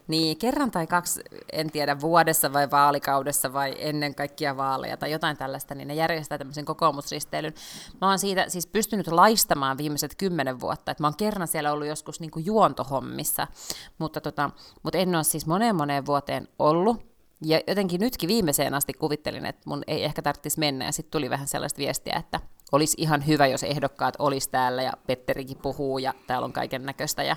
niin, 0.07 0.37
kerran 0.37 0.71
tai 0.71 0.87
kaksi, 0.87 1.21
en 1.51 1.71
tiedä, 1.71 2.01
vuodessa 2.01 2.53
vai 2.53 2.71
vaalikaudessa 2.71 3.53
vai 3.53 3.75
ennen 3.77 4.15
kaikkia 4.15 4.57
vaaleja 4.57 4.97
tai 4.97 5.11
jotain 5.11 5.37
tällaista, 5.37 5.75
niin 5.75 5.87
ne 5.87 5.93
järjestää 5.93 6.37
tämmöisen 6.37 6.65
kokoomusristeilyn. 6.65 7.53
Mä 8.01 8.09
oon 8.09 8.19
siitä 8.19 8.49
siis 8.49 8.67
pystynyt 8.67 9.07
laistamaan 9.07 9.77
viimeiset 9.77 10.15
kymmenen 10.15 10.59
vuotta, 10.59 10.91
että 10.91 11.03
mä 11.03 11.07
oon 11.07 11.17
kerran 11.17 11.47
siellä 11.47 11.71
ollut 11.71 11.87
joskus 11.87 12.19
niin 12.19 12.31
kuin 12.31 12.45
juontohommissa, 12.45 13.38
töissä, 13.47 13.79
mutta, 13.97 14.21
tota, 14.21 14.49
mutta 14.83 14.97
en 14.97 15.15
ole 15.15 15.23
siis 15.23 15.47
moneen 15.47 15.75
moneen 15.75 16.05
vuoteen 16.05 16.47
ollut. 16.59 17.09
Ja 17.41 17.61
jotenkin 17.67 18.01
nytkin 18.01 18.27
viimeiseen 18.27 18.73
asti 18.73 18.93
kuvittelin, 18.93 19.45
että 19.45 19.61
mun 19.65 19.83
ei 19.87 20.03
ehkä 20.03 20.21
tarvitsisi 20.21 20.59
mennä, 20.59 20.85
ja 20.85 20.91
sitten 20.91 21.11
tuli 21.11 21.29
vähän 21.29 21.47
sellaista 21.47 21.77
viestiä, 21.77 22.15
että 22.15 22.39
olisi 22.71 22.97
ihan 22.99 23.27
hyvä, 23.27 23.47
jos 23.47 23.63
ehdokkaat 23.63 24.15
olisi 24.19 24.49
täällä, 24.49 24.83
ja 24.83 24.91
Petterikin 25.07 25.57
puhuu, 25.57 25.97
ja 25.97 26.13
täällä 26.27 26.45
on 26.45 26.53
kaiken 26.53 26.85
näköistä, 26.85 27.23
ja, 27.23 27.35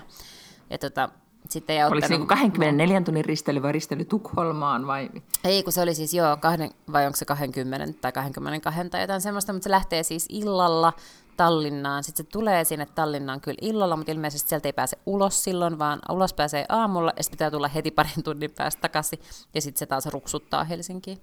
ja 0.69 0.77
tota, 0.77 1.09
sitten 1.49 1.75
ei 1.75 1.83
Oliko 1.83 2.07
se 2.07 2.17
niin 2.17 2.27
24 2.27 3.01
tunnin 3.01 3.25
risteily 3.25 3.61
vai 3.61 3.71
risteily 3.71 4.05
Tukholmaan 4.05 4.87
vai? 4.87 5.09
Ei, 5.43 5.63
kun 5.63 5.73
se 5.73 5.81
oli 5.81 5.95
siis 5.95 6.13
joo, 6.13 6.37
kahden, 6.37 6.71
vai 6.91 7.05
onko 7.05 7.17
se 7.17 7.25
20 7.25 8.01
tai 8.01 8.11
22 8.11 8.89
tai 8.89 9.01
jotain 9.01 9.21
semmoista, 9.21 9.53
mutta 9.53 9.63
se 9.63 9.69
lähtee 9.69 10.03
siis 10.03 10.25
illalla 10.29 10.93
Tallinnaan. 11.37 12.03
Sitten 12.03 12.25
se 12.25 12.31
tulee 12.31 12.63
sinne 12.63 12.85
Tallinnaan 12.85 13.41
kyllä 13.41 13.57
illalla, 13.61 13.97
mutta 13.97 14.11
ilmeisesti 14.11 14.49
sieltä 14.49 14.67
ei 14.67 14.73
pääse 14.73 14.97
ulos 15.05 15.43
silloin, 15.43 15.79
vaan 15.79 15.99
ulos 16.11 16.33
pääsee 16.33 16.65
aamulla 16.69 17.13
ja 17.17 17.23
sitten 17.23 17.37
pitää 17.37 17.51
tulla 17.51 17.67
heti 17.67 17.91
parin 17.91 18.23
tunnin 18.23 18.51
päästä 18.51 18.81
takaisin. 18.81 19.19
Ja 19.53 19.61
sitten 19.61 19.79
se 19.79 19.85
taas 19.85 20.05
ruksuttaa 20.05 20.63
Helsinkiin. 20.63 21.17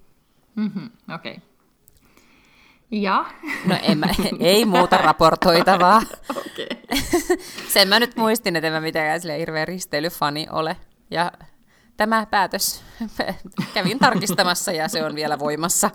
Mm-hmm, 0.55 0.89
Okei. 1.15 1.31
Okay. 1.31 1.51
Ja? 2.91 3.25
No 3.65 3.77
en 3.81 3.97
mä, 3.97 4.07
ei 4.39 4.65
muuta 4.65 4.97
raportoitavaa. 4.97 6.01
Okei. 6.45 6.69
Sen 7.73 7.87
mä 7.87 7.99
nyt 7.99 8.15
muistin, 8.15 8.55
että 8.55 8.67
en 8.67 8.73
mä 8.73 8.81
mitenkään 8.81 9.21
sille 9.21 9.39
hirveä 9.39 9.65
risteilyfani 9.65 10.47
ole. 10.51 10.77
Ja 11.11 11.31
tämä 11.97 12.25
päätös 12.25 12.83
kävin 13.73 13.99
tarkistamassa 13.99 14.71
ja 14.71 14.87
se 14.87 15.05
on 15.05 15.15
vielä 15.15 15.39
voimassa. 15.39 15.89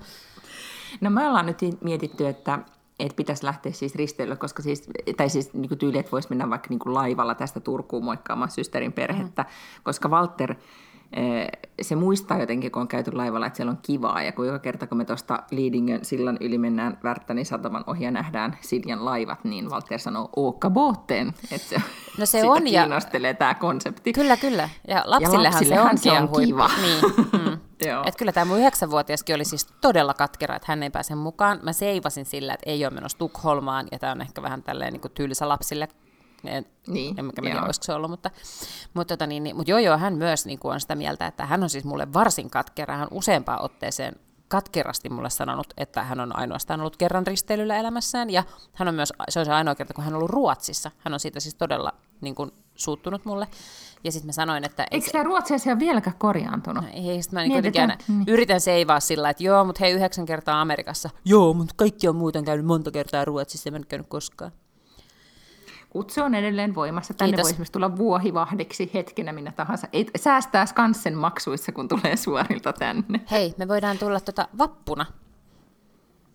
No 1.00 1.10
me 1.10 1.28
ollaan 1.28 1.46
nyt 1.46 1.58
mietitty, 1.80 2.26
että, 2.26 2.58
että 2.98 3.16
pitäisi 3.16 3.44
lähteä 3.44 3.72
siis 3.72 3.94
risteilylle, 3.94 4.36
koska 4.36 4.62
siis, 4.62 4.88
tai 5.16 5.28
siis 5.28 5.54
niin 5.54 5.68
kuin 5.68 5.78
tyyli, 5.78 5.98
että 5.98 6.12
voisi 6.12 6.28
mennä 6.28 6.50
vaikka 6.50 6.68
niin 6.70 6.78
kuin 6.78 6.94
laivalla 6.94 7.34
tästä 7.34 7.60
Turkuun 7.60 8.04
moikkaamaan 8.04 8.50
systerin 8.50 8.92
perhettä, 8.92 9.42
mm. 9.42 9.48
koska 9.82 10.08
Walter 10.08 10.54
se 11.82 11.96
muistaa 11.96 12.38
jotenkin, 12.38 12.70
kun 12.70 12.82
on 12.82 12.88
käyty 12.88 13.12
laivalla, 13.12 13.46
että 13.46 13.56
siellä 13.56 13.70
on 13.70 13.78
kivaa, 13.82 14.22
ja 14.22 14.32
kun 14.32 14.46
joka 14.46 14.58
kerta, 14.58 14.86
kun 14.86 14.98
me 14.98 15.04
tuosta 15.04 15.42
Liidingen 15.50 16.04
sillan 16.04 16.36
yli 16.40 16.58
mennään 16.58 16.98
Värttänin 17.04 17.46
sataman 17.46 17.84
ohi 17.86 18.04
ja 18.04 18.10
nähdään 18.10 18.58
Siljan 18.60 19.04
laivat, 19.04 19.44
niin 19.44 19.70
Walter 19.70 19.98
sanoo 19.98 20.28
Ookka 20.36 20.70
Booteen, 20.70 21.34
että 21.52 21.68
se, 21.68 21.82
no 22.18 22.26
se 22.26 22.44
on, 22.44 22.64
kiinnostelee 22.64 23.30
ja... 23.30 23.34
tämä 23.34 23.54
konsepti. 23.54 24.12
Kyllä, 24.12 24.36
kyllä. 24.36 24.68
Ja 24.88 25.02
lapsillehan, 25.06 25.44
ja 25.44 25.50
lapsillehan 25.50 25.98
se 25.98 26.12
on, 26.12 26.28
se 26.28 26.38
on 26.38 26.46
kiva. 26.46 26.70
Niin. 26.82 27.00
Mm. 27.32 27.58
Et 28.06 28.16
kyllä 28.16 28.32
tämä 28.32 28.44
mun 28.44 28.58
yhdeksänvuotiaskin 28.58 29.34
oli 29.34 29.44
siis 29.44 29.66
todella 29.80 30.14
katkera, 30.14 30.56
että 30.56 30.66
hän 30.68 30.82
ei 30.82 30.90
pääse 30.90 31.14
mukaan. 31.14 31.60
Mä 31.62 31.72
seivasin 31.72 32.24
sillä, 32.24 32.54
että 32.54 32.70
ei 32.70 32.84
ole 32.84 32.94
menossa 32.94 33.18
Tukholmaan, 33.18 33.86
ja 33.92 33.98
tämä 33.98 34.12
on 34.12 34.20
ehkä 34.20 34.42
vähän 34.42 34.62
tälleen 34.62 34.92
niin 34.92 35.12
tylsä 35.14 35.48
lapsille 35.48 35.88
en, 36.44 36.66
niin, 36.86 37.18
en 37.18 37.32
tiedä, 37.42 37.62
olisiko 37.62 37.84
se 37.84 37.92
ollut, 37.92 38.10
mutta, 38.10 38.30
mutta, 38.94 39.16
tota, 39.16 39.26
niin, 39.26 39.42
niin, 39.42 39.56
mutta 39.56 39.70
joo, 39.70 39.78
joo, 39.78 39.98
hän 39.98 40.14
myös 40.14 40.46
niin 40.46 40.58
kuin 40.58 40.74
on 40.74 40.80
sitä 40.80 40.94
mieltä, 40.94 41.26
että 41.26 41.46
hän 41.46 41.62
on 41.62 41.70
siis 41.70 41.84
mulle 41.84 42.12
varsin 42.12 42.50
katkera, 42.50 42.96
hän 42.96 43.08
useampaan 43.10 43.62
otteeseen 43.62 44.16
katkerasti 44.48 45.08
mulle 45.08 45.30
sanonut, 45.30 45.66
että 45.76 46.02
hän 46.02 46.20
on 46.20 46.36
ainoastaan 46.36 46.80
ollut 46.80 46.96
kerran 46.96 47.26
risteilyllä 47.26 47.76
elämässään, 47.76 48.30
ja 48.30 48.44
hän 48.72 48.88
on 48.88 48.94
myös, 48.94 49.12
se 49.28 49.40
on 49.40 49.46
se 49.46 49.52
ainoa 49.52 49.74
kerta, 49.74 49.94
kun 49.94 50.04
hän 50.04 50.14
on 50.14 50.18
ollut 50.18 50.30
Ruotsissa. 50.30 50.90
Hän 50.98 51.14
on 51.14 51.20
siitä 51.20 51.40
siis 51.40 51.54
todella 51.54 51.92
niin 52.20 52.34
kuin, 52.34 52.52
suuttunut 52.76 53.24
mulle. 53.24 53.48
Ja 54.04 54.12
sitten 54.12 54.28
mä 54.28 54.32
sanoin, 54.32 54.64
että... 54.64 54.86
Eikö 54.90 55.10
tämä 55.10 55.24
Ruotsi 55.24 55.54
asia 55.54 55.78
vieläkään 55.78 56.16
korjaantunut? 56.18 56.84
No, 56.84 56.90
ei, 56.92 57.22
sitten 57.22 57.36
mä 57.36 57.42
niin 57.42 57.62
niin, 57.62 57.92
niin. 58.08 58.24
yritän 58.26 58.60
seivaa 58.60 59.00
sillä, 59.00 59.30
että 59.30 59.42
joo, 59.42 59.64
mutta 59.64 59.78
hei, 59.80 59.92
yhdeksän 59.92 60.26
kertaa 60.26 60.60
Amerikassa. 60.60 61.10
Joo, 61.24 61.52
mutta 61.52 61.74
kaikki 61.76 62.08
on 62.08 62.16
muuten 62.16 62.44
käynyt 62.44 62.66
monta 62.66 62.90
kertaa 62.90 63.24
Ruotsissa, 63.24 63.68
ja 63.68 63.70
mä 63.70 63.76
en 63.76 63.86
käynyt 63.86 64.06
koskaan. 64.08 64.52
Kutsu 65.90 66.22
on 66.22 66.34
edelleen 66.34 66.74
voimassa. 66.74 67.14
Tänne 67.14 67.30
Kiitos. 67.30 67.44
voi 67.44 67.50
esimerkiksi 67.50 67.72
tulla 67.72 67.96
vuohivahdiksi 67.96 68.90
hetkenä 68.94 69.32
minä 69.32 69.52
tahansa. 69.52 69.88
Ei, 69.92 70.06
säästää 70.16 70.66
Skansen 70.66 71.16
maksuissa, 71.16 71.72
kun 71.72 71.88
tulee 71.88 72.16
suorilta 72.16 72.72
tänne. 72.72 73.20
Hei, 73.30 73.54
me 73.58 73.68
voidaan 73.68 73.98
tulla 73.98 74.20
tota 74.20 74.48
vappuna. 74.58 75.06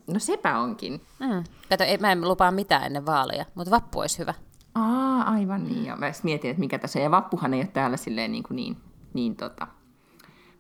No 0.08 0.20
sepä 0.20 0.60
onkin. 0.60 1.02
Mm. 1.20 1.44
Kato, 1.70 1.84
ei, 1.84 1.98
mä 1.98 2.12
en 2.12 2.28
lupaa 2.28 2.52
mitään 2.52 2.84
ennen 2.84 3.06
vaaleja, 3.06 3.46
mutta 3.56 3.72
vappu 3.72 4.00
olisi 4.00 4.20
hyvä. 4.20 4.34
Aa, 4.76 5.22
aivan 5.22 5.64
niin. 5.64 5.86
Ja 5.86 5.96
mä 5.96 6.12
mietin, 6.24 6.52
että 6.52 6.60
mikä 6.60 6.80
tässä 6.80 7.00
on. 7.00 7.04
Ja 7.04 7.12
vappuhan 7.12 7.54
ei 7.54 7.60
ole 7.60 7.68
täällä 7.68 7.98
silleen 7.98 8.32
niin, 8.32 8.44
kuin 8.44 8.56
niin, 8.56 8.78
niin 9.14 9.36
tota, 9.36 9.68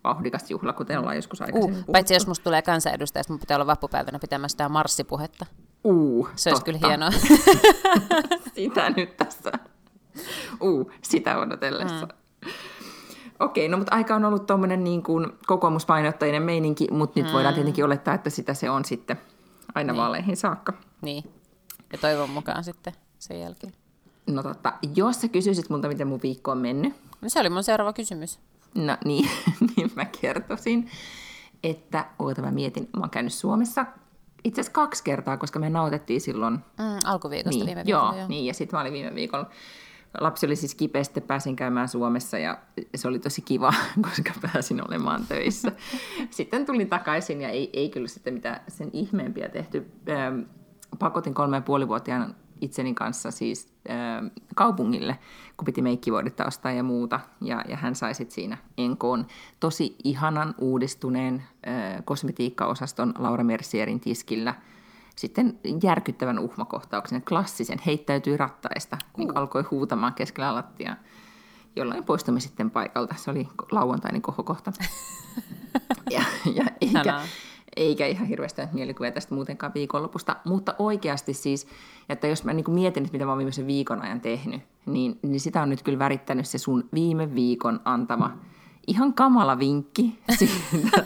vauhdikas 0.04 0.52
juhla, 0.52 0.74
kuten 0.74 1.00
ollaan 1.00 1.16
joskus 1.16 1.42
aikaisemmin 1.42 1.80
uh, 1.80 1.86
Paitsi 1.92 2.14
jos 2.14 2.28
musta 2.28 2.44
tulee 2.44 2.62
kansanedustaja, 2.62 3.24
mun 3.30 3.40
pitää 3.40 3.58
olla 3.58 3.68
vappupäivänä 3.68 4.20
pitämässä 4.20 4.54
sitä 4.54 4.70
marssipuhetta. 4.70 5.46
Uh, 5.84 6.30
Se 6.36 6.50
olisi 6.50 6.64
kyllä 6.64 6.80
hienoa. 6.88 7.12
sitä 8.56 8.90
nyt 8.90 9.18
tässä. 9.18 9.52
Uh, 10.62 10.92
sitä 11.02 11.38
odotellessa. 11.38 12.06
Mm. 12.06 12.52
Okei, 13.40 13.70
no 13.70 13.78
mutta 13.78 13.96
aika 13.96 14.16
on 14.16 14.26
ollut 14.26 14.46
tuommoinen 14.46 14.84
niin 14.84 15.04
kuin 15.04 15.28
kokoomuspainotteinen 15.48 16.44
meininki, 16.44 16.88
mutta 16.92 17.20
nyt 17.20 17.28
mm. 17.28 17.34
voidaan 17.34 17.54
tietenkin 17.54 17.86
olettaa, 17.86 18.14
että 18.14 18.30
sitä 18.30 18.54
se 18.54 18.70
on 18.70 18.86
sitten 18.86 19.18
aina 19.76 19.94
niin. 19.94 20.02
vaaleihin 20.02 20.38
saakka. 20.38 20.74
Niin, 21.02 21.24
ja 21.92 21.98
toivon 21.98 22.30
mukaan 22.30 22.64
sitten 22.64 22.94
sen 23.20 23.40
jälkeen. 23.40 23.74
No 24.28 24.44
totta, 24.44 24.74
jos 24.96 25.22
sä 25.22 25.28
kysyisit 25.28 25.70
multa, 25.70 25.88
miten 25.88 26.08
mun 26.08 26.20
viikko 26.24 26.52
on 26.52 26.58
mennyt. 26.58 26.94
No 27.22 27.30
se 27.30 27.40
oli 27.40 27.50
mun 27.50 27.64
seuraava 27.64 27.94
kysymys. 27.94 28.40
No 28.76 28.98
niin, 29.06 29.30
niin 29.76 29.92
mä 29.96 30.06
kertoisin, 30.06 30.90
että 31.64 32.06
oota 32.20 32.42
mä 32.42 32.52
mietin, 32.52 32.90
mä 32.98 33.00
oon 33.00 33.10
käynyt 33.10 33.34
Suomessa 33.34 33.86
itse 34.44 34.62
asiassa 34.62 34.74
kaksi 34.74 35.04
kertaa, 35.04 35.38
koska 35.38 35.60
me 35.60 35.70
nautettiin 35.70 36.22
silloin. 36.22 36.54
Mm, 36.54 37.00
alkuviikosta 37.06 37.58
niin, 37.58 37.66
viime 37.66 37.86
viikolla. 37.86 38.12
Joo, 38.12 38.18
joo. 38.18 38.28
Niin, 38.28 38.46
ja 38.46 38.54
sitten 38.54 38.78
mä 38.78 38.82
olin 38.82 38.94
viime 38.94 39.16
viikolla. 39.16 39.50
Lapsi 40.20 40.46
oli 40.46 40.56
siis 40.56 40.76
kipeä, 40.76 41.04
sitten 41.04 41.24
pääsin 41.24 41.56
käymään 41.56 41.88
Suomessa 41.88 42.38
ja 42.38 42.58
se 42.96 43.08
oli 43.08 43.20
tosi 43.20 43.42
kiva, 43.42 43.74
koska 44.10 44.32
pääsin 44.42 44.88
olemaan 44.88 45.26
töissä. 45.28 45.72
sitten 46.30 46.66
tulin 46.66 46.90
takaisin 46.90 47.42
ja 47.42 47.50
ei, 47.50 47.70
ei 47.74 47.90
kyllä 47.90 48.08
sitten 48.08 48.34
mitään 48.34 48.62
sen 48.68 48.90
ihmeempiä 48.94 49.50
tehty. 49.50 49.92
Pakotin 51.00 51.34
kolme 51.34 51.58
ja 51.58 51.62
puoli 51.62 51.88
vuotiaan 51.88 52.36
itseni 52.62 52.94
kanssa 52.94 53.32
siis 53.32 53.74
äh, 53.90 54.32
kaupungille, 54.56 55.18
kun 55.58 55.66
piti 55.66 55.82
meikkivuodetta 55.82 56.46
ostaa 56.46 56.72
ja 56.72 56.84
muuta. 56.84 57.20
Ja, 57.42 57.64
ja 57.68 57.78
hän 57.78 57.96
sai 57.96 58.14
sitten 58.14 58.36
siinä 58.36 58.58
enkoon 58.78 59.28
tosi 59.60 59.96
ihanan 60.04 60.56
uudistuneen 60.58 61.44
äh, 61.68 62.04
kosmetiikkaosaston 62.06 63.14
Laura 63.18 63.44
Mercierin 63.44 64.00
tiskillä 64.00 64.56
sitten 65.16 65.60
järkyttävän 65.84 66.40
uhmakohtauksen, 66.40 67.22
klassisen, 67.22 67.80
heittäytyi 67.86 68.38
rattaista, 68.38 68.98
uh. 69.04 69.18
niin 69.18 69.38
alkoi 69.38 69.64
huutamaan 69.72 70.14
keskellä 70.14 70.56
lattiaa. 70.56 70.96
Jolloin 71.76 72.04
poistumme 72.04 72.40
sitten 72.40 72.72
paikalta. 72.72 73.16
Se 73.18 73.32
oli 73.32 73.48
lauantainen 73.72 74.22
kohokohta. 74.22 74.72
ja, 76.12 76.24
ja 76.54 76.66
eikä, 76.82 77.22
eikä 77.76 78.08
ihan 78.08 78.28
hirveästi 78.28 78.62
mielikuvia 78.74 79.12
tästä 79.12 79.36
muutenkaan 79.36 79.74
viikonlopusta, 79.76 80.36
mutta 80.46 80.76
oikeasti 80.80 81.34
siis, 81.34 81.68
että 82.10 82.28
jos 82.28 82.44
mä 82.44 82.54
niin 82.54 82.72
mietin, 82.72 83.04
että 83.04 83.14
mitä 83.14 83.26
mä 83.26 83.32
oon 83.32 83.38
viimeisen 83.38 83.68
viikon 83.68 84.02
ajan 84.02 84.22
tehnyt, 84.22 84.62
niin, 84.86 85.20
niin 85.22 85.40
sitä 85.40 85.62
on 85.62 85.70
nyt 85.70 85.84
kyllä 85.84 86.00
värittänyt 86.00 86.48
se 86.48 86.58
sun 86.58 86.90
viime 86.94 87.36
viikon 87.36 87.80
antama 87.86 88.38
ihan 88.88 89.14
kamala 89.14 89.60
vinkki 89.60 90.20
siitä 90.38 91.06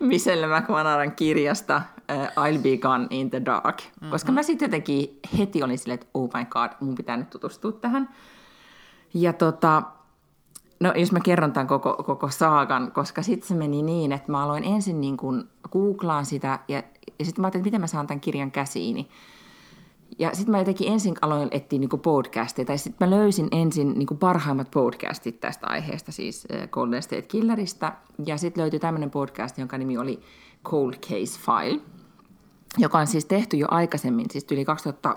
Michelle 0.00 0.60
McManaran 0.60 1.12
kirjasta 1.12 1.82
uh, 2.12 2.26
I'll 2.26 2.62
be 2.62 2.76
gone 2.76 3.06
in 3.10 3.30
the 3.30 3.42
dark. 3.44 3.80
Mm-hmm. 3.80 4.10
Koska 4.10 4.32
mä 4.32 4.42
sitten 4.42 4.66
jotenkin 4.66 5.20
heti 5.38 5.62
olin 5.62 5.78
silleen, 5.78 5.94
että 5.94 6.06
oh 6.14 6.30
my 6.34 6.44
god, 6.44 6.70
mun 6.80 6.94
pitää 6.94 7.16
nyt 7.16 7.30
tutustua 7.30 7.72
tähän. 7.72 8.08
Ja 9.14 9.32
tota, 9.32 9.82
No 10.80 10.92
jos 10.96 11.12
mä 11.12 11.20
kerron 11.20 11.52
tämän 11.52 11.66
koko, 11.66 12.02
koko 12.06 12.30
saakan, 12.30 12.92
koska 12.92 13.22
sitten 13.22 13.48
se 13.48 13.54
meni 13.54 13.82
niin, 13.82 14.12
että 14.12 14.32
mä 14.32 14.42
aloin 14.42 14.64
ensin 14.64 15.00
niin 15.00 15.16
kuin 15.16 15.44
googlaan 15.72 16.26
sitä 16.26 16.58
ja, 16.68 16.82
ja 17.18 17.24
sitten 17.24 17.42
mä 17.42 17.46
ajattelin, 17.46 17.60
että 17.60 17.66
miten 17.66 17.80
mä 17.80 17.86
saan 17.86 18.06
tämän 18.06 18.20
kirjan 18.20 18.50
käsiini. 18.50 19.08
Ja 20.18 20.30
sitten 20.34 20.50
mä 20.50 20.58
jotenkin 20.58 20.92
ensin 20.92 21.14
aloin 21.20 21.48
etsiä 21.50 21.78
niin 21.78 21.90
podcasteja, 22.02 22.66
tai 22.66 22.78
sitten 22.78 23.08
mä 23.08 23.16
löysin 23.16 23.48
ensin 23.52 23.94
niin 23.98 24.18
parhaimmat 24.20 24.70
podcastit 24.70 25.40
tästä 25.40 25.66
aiheesta, 25.66 26.12
siis 26.12 26.46
äh, 26.54 26.68
Golden 26.68 27.02
State 27.02 27.22
Killerista. 27.22 27.92
Ja 28.26 28.36
sitten 28.36 28.62
löytyi 28.62 28.80
tämmöinen 28.80 29.10
podcast, 29.10 29.58
jonka 29.58 29.78
nimi 29.78 29.98
oli 29.98 30.20
Cold 30.64 30.94
Case 30.94 31.40
File, 31.40 31.80
joka 32.78 32.98
on 32.98 33.06
siis 33.06 33.24
tehty 33.24 33.56
jo 33.56 33.66
aikaisemmin, 33.70 34.26
siis 34.30 34.46
yli 34.50 34.64
2000, 34.64 35.16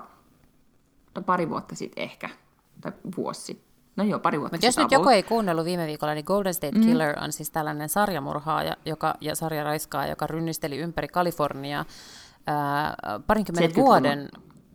pari 1.26 1.48
vuotta 1.48 1.74
sitten 1.74 2.04
ehkä, 2.04 2.28
tai 2.80 2.92
vuosi 3.16 3.40
sitten 3.40 3.71
No 3.96 4.04
joo, 4.04 4.18
pari 4.18 4.40
vuotta 4.40 4.56
Mutta 4.56 4.66
jos 4.66 4.78
nyt 4.78 4.92
joku 4.92 5.08
ei 5.08 5.22
kuunnellut 5.22 5.64
viime 5.64 5.86
viikolla, 5.86 6.14
niin 6.14 6.24
Golden 6.26 6.54
State 6.54 6.78
mm. 6.78 6.84
Killer 6.84 7.18
on 7.24 7.32
siis 7.32 7.50
tällainen 7.50 7.88
sarjamurhaaja 7.88 8.76
joka, 8.84 9.14
ja 9.20 9.34
sarjaraiskaaja, 9.36 10.10
joka 10.10 10.26
rynnisteli 10.26 10.78
ympäri 10.78 11.08
Kaliforniaa 11.08 11.84
ää, 12.46 12.96
parinkymmenen 13.26 13.74
vuoden, 13.74 14.28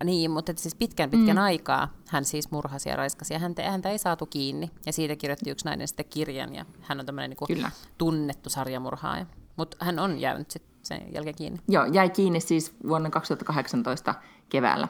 niin, 0.04 0.32
mutta 0.32 0.54
siis 0.56 0.76
pitkän 0.76 1.10
pitkän 1.10 1.36
mm. 1.36 1.44
aikaa 1.44 1.94
hän 2.08 2.26
siis 2.26 2.52
murhasi 2.52 2.90
ja 2.90 2.96
raiskasi 2.96 3.34
ja 3.34 3.40
häntä, 3.40 3.72
häntä 3.72 3.90
ei 3.90 3.98
saatu 3.98 4.26
kiinni. 4.26 4.72
Ja 4.86 4.94
siitä 4.94 5.16
kirjoitti 5.16 5.50
yksi 5.50 5.66
nainen 5.66 5.88
sitten 5.88 6.06
kirjan 6.10 6.56
ja 6.56 6.66
hän 6.82 7.00
on 7.00 7.06
tämmöinen 7.06 7.36
niin 7.40 7.68
tunnettu 7.98 8.50
sarjamurhaaja. 8.50 9.26
Mutta 9.56 9.86
hän 9.86 10.00
on 10.00 10.20
jäänyt 10.20 10.52
sitten 10.52 10.74
sen 10.84 11.14
jälkeen 11.14 11.36
kiinni. 11.36 11.60
Joo, 11.68 11.86
jäi 11.86 12.10
kiinni 12.10 12.40
siis 12.40 12.76
vuonna 12.88 13.10
2018 13.10 14.16
keväällä. 14.50 14.88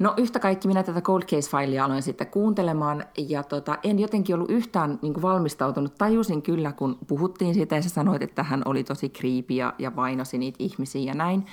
No 0.00 0.14
yhtä 0.16 0.38
kaikki 0.38 0.68
minä 0.68 0.82
tätä 0.82 1.00
Cold 1.00 1.22
Case-failia 1.22 1.84
aloin 1.84 2.02
sitten 2.02 2.26
kuuntelemaan 2.26 3.04
ja 3.28 3.42
tota, 3.42 3.78
en 3.82 3.98
jotenkin 3.98 4.34
ollut 4.34 4.50
yhtään 4.50 4.98
niin 5.02 5.14
kuin 5.14 5.22
valmistautunut. 5.22 5.94
Tajusin 5.98 6.42
kyllä, 6.42 6.72
kun 6.72 6.98
puhuttiin 7.06 7.54
siitä 7.54 7.76
ja 7.76 7.82
sä 7.82 7.88
sanoit, 7.88 8.22
että 8.22 8.42
hän 8.42 8.62
oli 8.64 8.84
tosi 8.84 9.08
creepy 9.08 9.54
ja, 9.54 9.74
ja 9.78 9.96
vainosi 9.96 10.38
niitä 10.38 10.56
ihmisiä 10.60 11.02
ja 11.02 11.14
näin. 11.14 11.46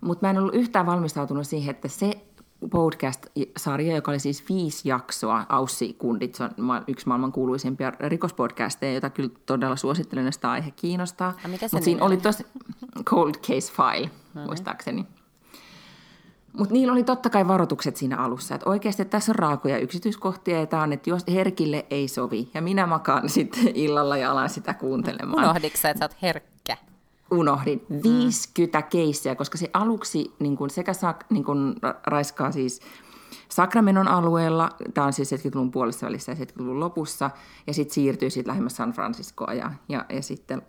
Mutta 0.00 0.26
mä 0.26 0.30
en 0.30 0.38
ollut 0.38 0.54
yhtään 0.54 0.86
valmistautunut 0.86 1.46
siihen, 1.46 1.70
että 1.74 1.88
se 1.88 2.12
podcast-sarja, 2.70 3.94
joka 3.94 4.10
oli 4.10 4.18
siis 4.18 4.48
viisi 4.48 4.88
jaksoa, 4.88 5.46
Aussi 5.48 5.92
Kundit, 5.92 6.34
se 6.34 6.44
on 6.44 6.52
yksi 6.86 7.08
maailman 7.08 7.32
kuuluisimpia 7.32 7.92
rikospodcasteja, 8.00 8.94
jota 8.94 9.10
kyllä 9.10 9.30
todella 9.46 9.76
suosittelen, 9.76 10.26
jos 10.26 10.38
tämä 10.38 10.52
aihe 10.52 10.70
kiinnostaa. 10.70 11.34
Mutta 11.50 11.80
siinä 11.80 12.04
oli 12.04 12.16
tosi 12.16 12.46
Cold 13.04 13.34
Case 13.34 13.72
File, 13.72 14.10
no 14.34 14.40
niin. 14.40 14.46
muistaakseni. 14.46 15.06
Mutta 16.58 16.72
niillä 16.72 16.92
oli 16.92 17.04
totta 17.04 17.30
kai 17.30 17.48
varoitukset 17.48 17.96
siinä 17.96 18.16
alussa, 18.16 18.54
että 18.54 18.70
oikeasti 18.70 19.04
tässä 19.04 19.32
on 19.32 19.36
raakoja 19.36 19.78
yksityiskohtia 19.78 20.60
ja 20.60 20.66
tämä 20.66 20.82
on, 20.82 20.92
että 20.92 21.10
jos 21.10 21.24
herkille 21.32 21.86
ei 21.90 22.08
sovi. 22.08 22.50
Ja 22.54 22.62
minä 22.62 22.86
makaan 22.86 23.28
sitten 23.30 23.68
illalla 23.74 24.16
ja 24.16 24.30
alan 24.30 24.50
sitä 24.50 24.74
kuuntelemaan. 24.74 25.44
Unohditko 25.44 25.78
sä, 25.78 25.90
että 25.90 25.98
sä 25.98 26.04
oot 26.04 26.22
herkkä? 26.22 26.76
Unohdin. 27.30 27.86
50 28.02 28.78
mm. 28.78 28.84
keissiä, 28.90 29.34
koska 29.34 29.58
se 29.58 29.70
aluksi 29.72 30.34
niin 30.38 30.56
kun 30.56 30.70
sekä 30.70 30.92
saa, 30.92 31.18
niin 31.30 31.44
kun 31.44 31.76
raiskaa 32.06 32.52
siis 32.52 32.80
Sacramenton 33.48 34.08
alueella, 34.08 34.70
tämä 34.94 35.06
on 35.06 35.12
siis 35.12 35.32
70-luvun 35.32 35.70
puolessa 35.70 36.06
välissä 36.06 36.32
ja 36.32 36.36
70-luvun 36.36 36.80
lopussa, 36.80 37.30
ja 37.66 37.74
sitten 37.74 37.94
siirtyy 37.94 38.30
sitten 38.30 38.50
lähemmäs 38.50 38.76
San 38.76 38.92
Franciscoa 38.92 39.54
ja, 39.54 39.72
ja, 39.88 40.04
ja 40.08 40.22
sitten 40.22 40.62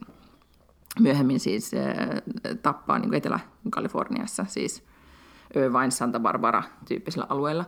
myöhemmin 1.00 1.40
siis 1.40 1.72
äh, 1.74 2.56
tappaa 2.62 3.00
niin 3.00 3.14
Etelä-Kaliforniassa, 3.14 4.46
siis 4.48 4.84
Irvine, 5.56 5.92
Santa 5.92 6.20
Barbara 6.20 6.64
tyyppisellä 6.88 7.28
alueella. 7.30 7.66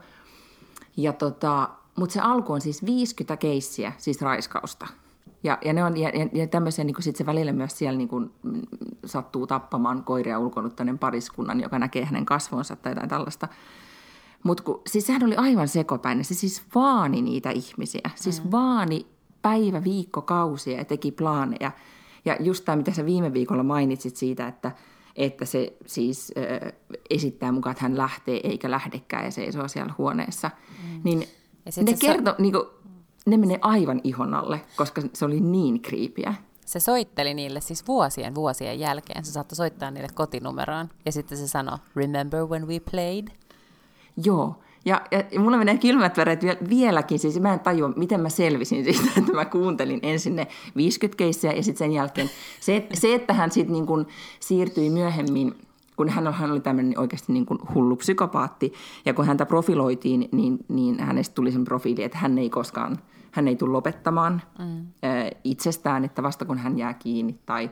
Ja 0.98 1.14
tota, 1.14 1.70
mutta 1.96 2.14
se 2.14 2.20
alku 2.20 2.54
on 2.54 2.62
siis 2.62 2.86
50 2.86 3.38
keissiä, 3.38 3.94
siis 3.98 4.22
raiskausta. 4.22 4.88
Ja, 5.44 5.58
ja, 5.66 5.74
ne 5.74 5.84
on, 5.84 5.98
ja, 5.98 6.10
ja 6.34 6.48
tämmöisiä, 6.48 6.86
niin 6.86 6.96
sit 7.00 7.16
se 7.16 7.26
välillä 7.26 7.52
myös 7.52 7.78
siellä 7.78 7.98
niin 7.98 8.08
kuin, 8.08 8.32
mm, 8.44 8.62
sattuu 9.06 9.48
tappamaan 9.48 10.04
koiria 10.04 10.40
ulkonuttainen 10.40 11.00
pariskunnan, 11.00 11.62
joka 11.62 11.80
näkee 11.80 12.06
hänen 12.06 12.26
kasvonsa 12.26 12.76
tai 12.76 12.92
jotain 12.92 13.10
tällaista. 13.10 13.48
Mutta 14.44 14.64
siis 14.88 15.08
sehän 15.08 15.24
oli 15.24 15.36
aivan 15.36 15.68
sekopäinen. 15.68 16.26
Se 16.26 16.34
siis 16.34 16.64
vaani 16.76 17.22
niitä 17.22 17.50
ihmisiä. 17.50 18.10
Siis 18.16 18.44
mm. 18.44 18.52
vaani 18.52 19.08
päivä, 19.42 19.84
viikko, 19.84 20.22
kausia 20.22 20.78
ja 20.78 20.86
teki 20.86 21.12
plaaneja. 21.12 21.72
Ja 22.26 22.38
just 22.40 22.66
tämä, 22.66 22.76
mitä 22.76 22.92
sä 22.92 23.06
viime 23.06 23.34
viikolla 23.34 23.64
mainitsit 23.64 24.16
siitä, 24.16 24.48
että, 24.48 24.72
että 25.16 25.46
se 25.46 25.78
siis 25.86 26.34
äh, 26.38 26.74
esittää 27.10 27.52
mukaan, 27.52 27.72
että 27.72 27.84
hän 27.84 27.98
lähtee 27.98 28.40
eikä 28.44 28.72
lähdekään 28.72 29.26
ja 29.26 29.32
seisoo 29.32 29.68
siellä 29.68 29.94
huoneessa. 29.98 30.52
Mm. 30.84 31.02
Niin 31.04 31.20
ne 31.78 31.94
kertoo, 32.00 32.34
so- 32.34 32.42
niinku, 32.42 32.66
ne 33.26 33.38
menee 33.38 33.60
aivan 33.62 34.02
ihon 34.04 34.34
alle, 34.34 34.62
koska 34.76 35.02
se 35.14 35.26
oli 35.26 35.40
niin 35.40 35.82
kriipiä. 35.82 36.34
Se 36.66 36.80
soitteli 36.80 37.34
niille 37.34 37.62
siis 37.62 37.88
vuosien 37.88 38.36
vuosien 38.36 38.80
jälkeen. 38.80 39.26
Se 39.26 39.32
saattoi 39.32 39.56
soittaa 39.56 39.92
niille 39.92 40.10
kotinumeroon 40.14 40.90
ja 41.06 41.12
sitten 41.12 41.38
se 41.38 41.48
sanoi, 41.48 41.78
remember 41.96 42.46
when 42.46 42.68
we 42.68 42.80
played? 42.92 43.28
Joo, 44.24 44.56
ja, 44.86 45.02
ja 45.12 45.40
mulla 45.40 45.58
menee 45.58 45.78
kylmät 45.78 46.18
väreet 46.18 46.42
vieläkin, 46.70 47.20
siis 47.20 47.40
mä 47.40 47.54
en 47.54 47.60
tajua, 47.60 47.94
miten 47.96 48.22
mä 48.22 48.30
selvisin 48.30 48.84
siitä, 48.84 49.10
että 49.18 49.32
mä 49.32 49.46
kuuntelin 49.46 50.00
ensin 50.04 50.36
ne 50.36 50.48
50 50.76 51.18
keissiä 51.18 51.52
ja 51.52 51.64
sitten 51.64 51.88
sen 51.88 51.92
jälkeen 51.92 52.30
se, 52.60 52.88
se 52.94 53.14
että 53.14 53.34
hän 53.34 53.52
sitten 53.52 53.74
niin 53.74 53.86
kuin 53.86 54.08
siirtyi 54.40 54.90
myöhemmin 54.90 55.56
kun 55.96 56.10
hän, 56.10 56.34
hän 56.34 56.52
oli 56.52 56.60
tämmöinen 56.60 57.00
oikeasti 57.00 57.34
niin 57.34 57.46
kuin 57.46 57.60
hullu 57.74 57.96
psykopaatti, 57.96 58.74
ja 59.06 59.14
kun 59.14 59.26
häntä 59.26 59.46
profiloitiin, 59.46 60.30
niin, 60.32 60.58
niin 60.68 61.00
hänestä 61.00 61.36
tuli 61.36 61.52
sen 61.52 61.64
profiili, 61.64 62.04
että 62.04 62.18
hän 62.18 62.38
ei 62.38 62.50
koskaan, 62.50 63.00
hän 63.32 63.48
ei 63.48 63.56
tule 63.56 63.72
lopettamaan 63.72 64.42
mm. 64.60 64.86
itsestään, 65.44 66.06
että 66.06 66.24
vasta 66.24 66.46
kun 66.46 66.58
hän 66.58 66.78
jää 66.78 66.94
kiinni 66.94 67.36
tai 67.46 67.70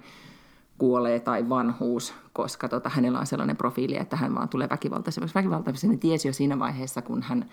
kuolee 0.78 1.20
tai 1.20 1.50
vanhuus, 1.50 2.14
koska 2.34 2.70
tota, 2.70 2.90
hänellä 2.90 3.20
on 3.20 3.28
sellainen 3.28 3.58
profiili, 3.58 3.98
että 3.98 4.16
hän 4.16 4.36
vaan 4.36 4.50
tulee 4.50 4.70
väkivaltaisemmaksi. 4.70 5.36
Väkivaltaisemmaksi 5.36 5.88
ne 5.88 5.98
tiesi 5.98 6.28
jo 6.28 6.34
siinä 6.34 6.60
vaiheessa, 6.60 7.02
kun 7.02 7.22
hän, 7.22 7.50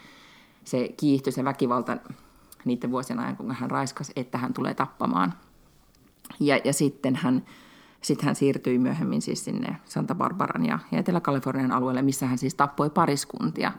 se 0.65 0.89
kiihtyi 0.97 1.33
se 1.33 1.45
väkivalta 1.45 1.97
niiden 2.65 2.91
vuosien 2.91 3.19
ajan, 3.19 3.37
kun 3.37 3.52
hän 3.52 3.71
raiskasi, 3.71 4.13
että 4.17 4.39
hän 4.39 4.54
tulee 4.54 4.75
tappamaan. 4.75 5.35
Ja, 6.41 6.61
ja 6.65 6.73
sitten 6.73 7.17
hän, 7.17 7.45
sitten 8.02 8.26
hän 8.26 8.35
siirtyi 8.35 8.78
myöhemmin 8.78 9.23
siis 9.23 9.45
sinne 9.45 9.76
Santa 9.85 10.15
Barbaran 10.15 10.67
ja, 10.67 10.78
ja 10.93 10.99
Etelä-Kalifornian 10.99 11.73
alueelle, 11.73 12.02
missä 12.02 12.26
hän 12.26 12.39
siis 12.39 12.54
tappoi 12.54 12.91
pariskuntia 12.91 13.73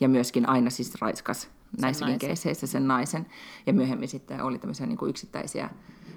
ja 0.00 0.08
myöskin 0.08 0.48
aina 0.48 0.70
siis 0.70 0.94
raiskas 1.00 1.50
näissäkin 1.80 2.18
keiseissä 2.18 2.66
sen 2.66 2.88
naisen. 2.88 3.26
Ja 3.66 3.72
myöhemmin 3.72 4.08
sitten 4.08 4.42
oli 4.42 4.58
tämmöisiä 4.58 4.86
niin 4.86 4.98
kuin 4.98 5.10
yksittäisiä 5.10 5.70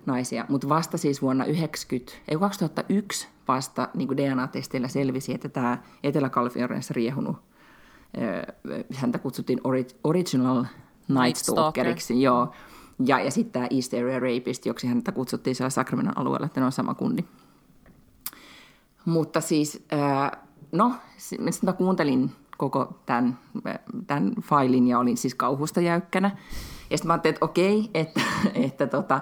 naisia, 0.06 0.46
mutta 0.50 0.70
vasta 0.70 0.98
siis 0.98 1.22
vuonna 1.22 1.46
90, 1.46 2.14
ei 2.28 2.38
2001 2.38 3.28
vasta 3.48 3.88
niin 3.94 4.08
kuin 4.08 4.18
DNA-testeillä 4.18 4.88
selvisi, 4.88 5.34
että 5.34 5.50
tämä 5.50 5.78
Etelä-Kaliforniassa 6.04 6.94
riehunut, 6.94 7.38
häntä 8.96 9.20
kutsuttiin 9.20 9.60
ori- 9.60 9.96
Original 10.04 10.66
Night 11.08 11.36
Stalkeriksi, 11.36 12.22
joo. 12.22 12.54
Ja, 13.06 13.20
ja 13.20 13.32
sitten 13.32 13.52
tämä 13.52 13.68
East 13.72 13.94
Area 13.94 14.20
Rapist, 14.20 14.66
joksi 14.66 14.88
häntä 14.88 15.12
kutsuttiin 15.12 15.56
siellä 15.56 15.70
Sacramenton 15.70 16.18
alueella, 16.18 16.46
että 16.46 16.60
ne 16.60 16.66
on 16.66 16.72
sama 16.72 16.94
kundi. 16.94 17.24
Mutta 19.06 19.42
siis, 19.42 19.86
no, 20.72 20.96
sitten 21.18 21.54
mä 21.62 21.74
kuuntelin 21.74 22.32
koko 22.58 23.00
tämän, 23.06 23.40
tämän 24.08 24.34
failin 24.42 24.88
ja 24.88 25.00
olin 25.00 25.18
siis 25.18 25.36
kauhusta 25.36 25.82
jäykkänä. 25.82 26.38
Ja 26.90 26.98
sitten 26.98 27.08
mä 27.08 27.14
ajattelin, 27.14 27.34
että 27.36 27.46
okei, 27.46 27.90
että, 27.94 28.22
että 28.54 28.88
tota, 28.88 29.22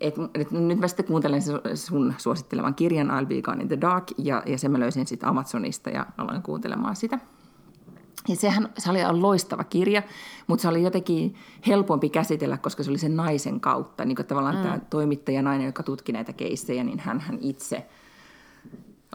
et, 0.00 0.14
et 0.34 0.50
nyt 0.50 0.78
mä 0.78 0.88
sitten 0.88 1.06
kuuntelen 1.06 1.42
sun 1.74 2.14
suosittelevan 2.18 2.74
kirjan 2.74 3.10
I'll 3.10 3.26
Be 3.26 3.42
Gone 3.42 3.62
in 3.62 3.68
the 3.68 3.80
Dark, 3.80 4.04
ja, 4.18 4.42
ja 4.46 4.58
sen 4.58 4.70
mä 4.70 4.80
löysin 4.80 5.06
sitten 5.06 5.28
Amazonista 5.28 5.90
ja 5.90 6.06
aloin 6.18 6.42
kuuntelemaan 6.42 6.96
sitä. 6.96 7.18
Ja 8.28 8.36
sehän 8.36 8.68
se 8.78 8.90
oli 8.90 8.98
loistava 9.10 9.64
kirja, 9.64 10.02
mutta 10.46 10.62
se 10.62 10.68
oli 10.68 10.82
jotenkin 10.82 11.34
helpompi 11.66 12.08
käsitellä, 12.08 12.58
koska 12.58 12.82
se 12.82 12.90
oli 12.90 12.98
sen 12.98 13.16
naisen 13.16 13.60
kautta. 13.60 14.04
Niin 14.04 14.16
kuin 14.16 14.26
tavallaan 14.26 14.56
mm. 14.56 14.62
tämä 14.62 14.78
toimittaja 14.90 15.42
nainen, 15.42 15.66
joka 15.66 15.82
tutki 15.82 16.12
näitä 16.12 16.32
keissejä, 16.32 16.84
niin 16.84 16.98
hän, 16.98 17.20
hän 17.20 17.38
itse 17.40 17.86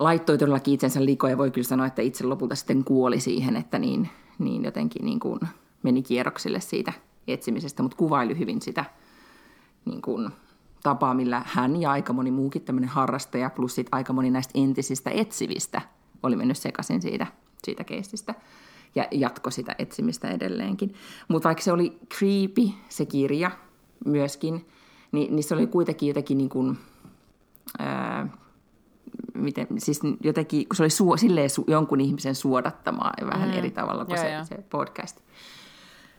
laittoi 0.04 0.38
todellakin 0.38 0.74
itsensä 0.74 1.06
likoon 1.06 1.32
ja 1.32 1.38
voi 1.38 1.52
kyllä 1.52 1.68
sanoa, 1.68 1.86
että 1.86 2.02
itse 2.02 2.24
lopulta 2.24 2.56
sitten 2.56 2.84
kuoli 2.84 3.20
siihen, 3.20 3.56
että 3.56 3.80
niin, 3.80 4.10
niin 4.40 4.64
jotenkin 4.64 5.06
niin 5.06 5.20
kuin 5.20 5.40
meni 5.84 6.04
kierroksille 6.04 6.60
siitä 6.60 6.94
etsimisestä, 7.28 7.84
mutta 7.84 7.98
kuvaili 7.98 8.40
hyvin 8.40 8.62
sitä 8.62 8.86
niin 9.86 10.02
kuin 10.02 10.30
tapa, 10.84 11.14
millä 11.14 11.42
hän 11.46 11.82
ja 11.82 11.92
aika 11.92 12.14
moni 12.14 12.32
muukin 12.32 12.62
tämmöinen 12.62 12.90
harrastaja, 12.90 13.50
plus 13.50 13.76
sit 13.76 13.88
aika 13.92 14.14
moni 14.14 14.32
näistä 14.32 14.52
entisistä 14.56 15.10
etsivistä 15.10 15.82
oli 16.24 16.36
mennyt 16.36 16.58
sekaisin 16.58 17.02
siitä, 17.02 17.28
siitä 17.64 17.84
keististä 17.84 18.36
ja 18.96 19.08
jatko 19.12 19.52
sitä 19.52 19.76
etsimistä 19.80 20.28
edelleenkin. 20.32 20.94
Mutta 21.28 21.50
vaikka 21.50 21.64
se 21.64 21.72
oli 21.72 22.00
creepy, 22.18 22.70
se 22.90 23.06
kirja 23.06 23.52
myöskin, 24.06 24.66
niin, 25.12 25.36
niin 25.36 25.44
se 25.44 25.56
oli 25.56 25.68
kuitenkin 25.68 26.08
jotenkin 26.08 26.38
niin 26.38 26.50
kuin, 26.50 26.78
ää, 27.80 28.28
miten, 29.34 29.68
siis 29.78 30.00
jotenkin, 30.24 30.68
kun 30.68 30.76
se 30.76 30.84
oli 30.84 30.90
suo, 30.90 31.18
silleen 31.18 31.50
su, 31.50 31.64
jonkun 31.68 32.02
ihmisen 32.02 32.36
suodattamaa 32.36 33.14
ja 33.22 33.28
vähän 33.28 33.50
mm. 33.50 33.58
eri 33.58 33.72
tavalla 33.72 34.06
kuin 34.06 34.18
se, 34.18 34.38
se 34.44 34.64
podcast. 34.70 35.20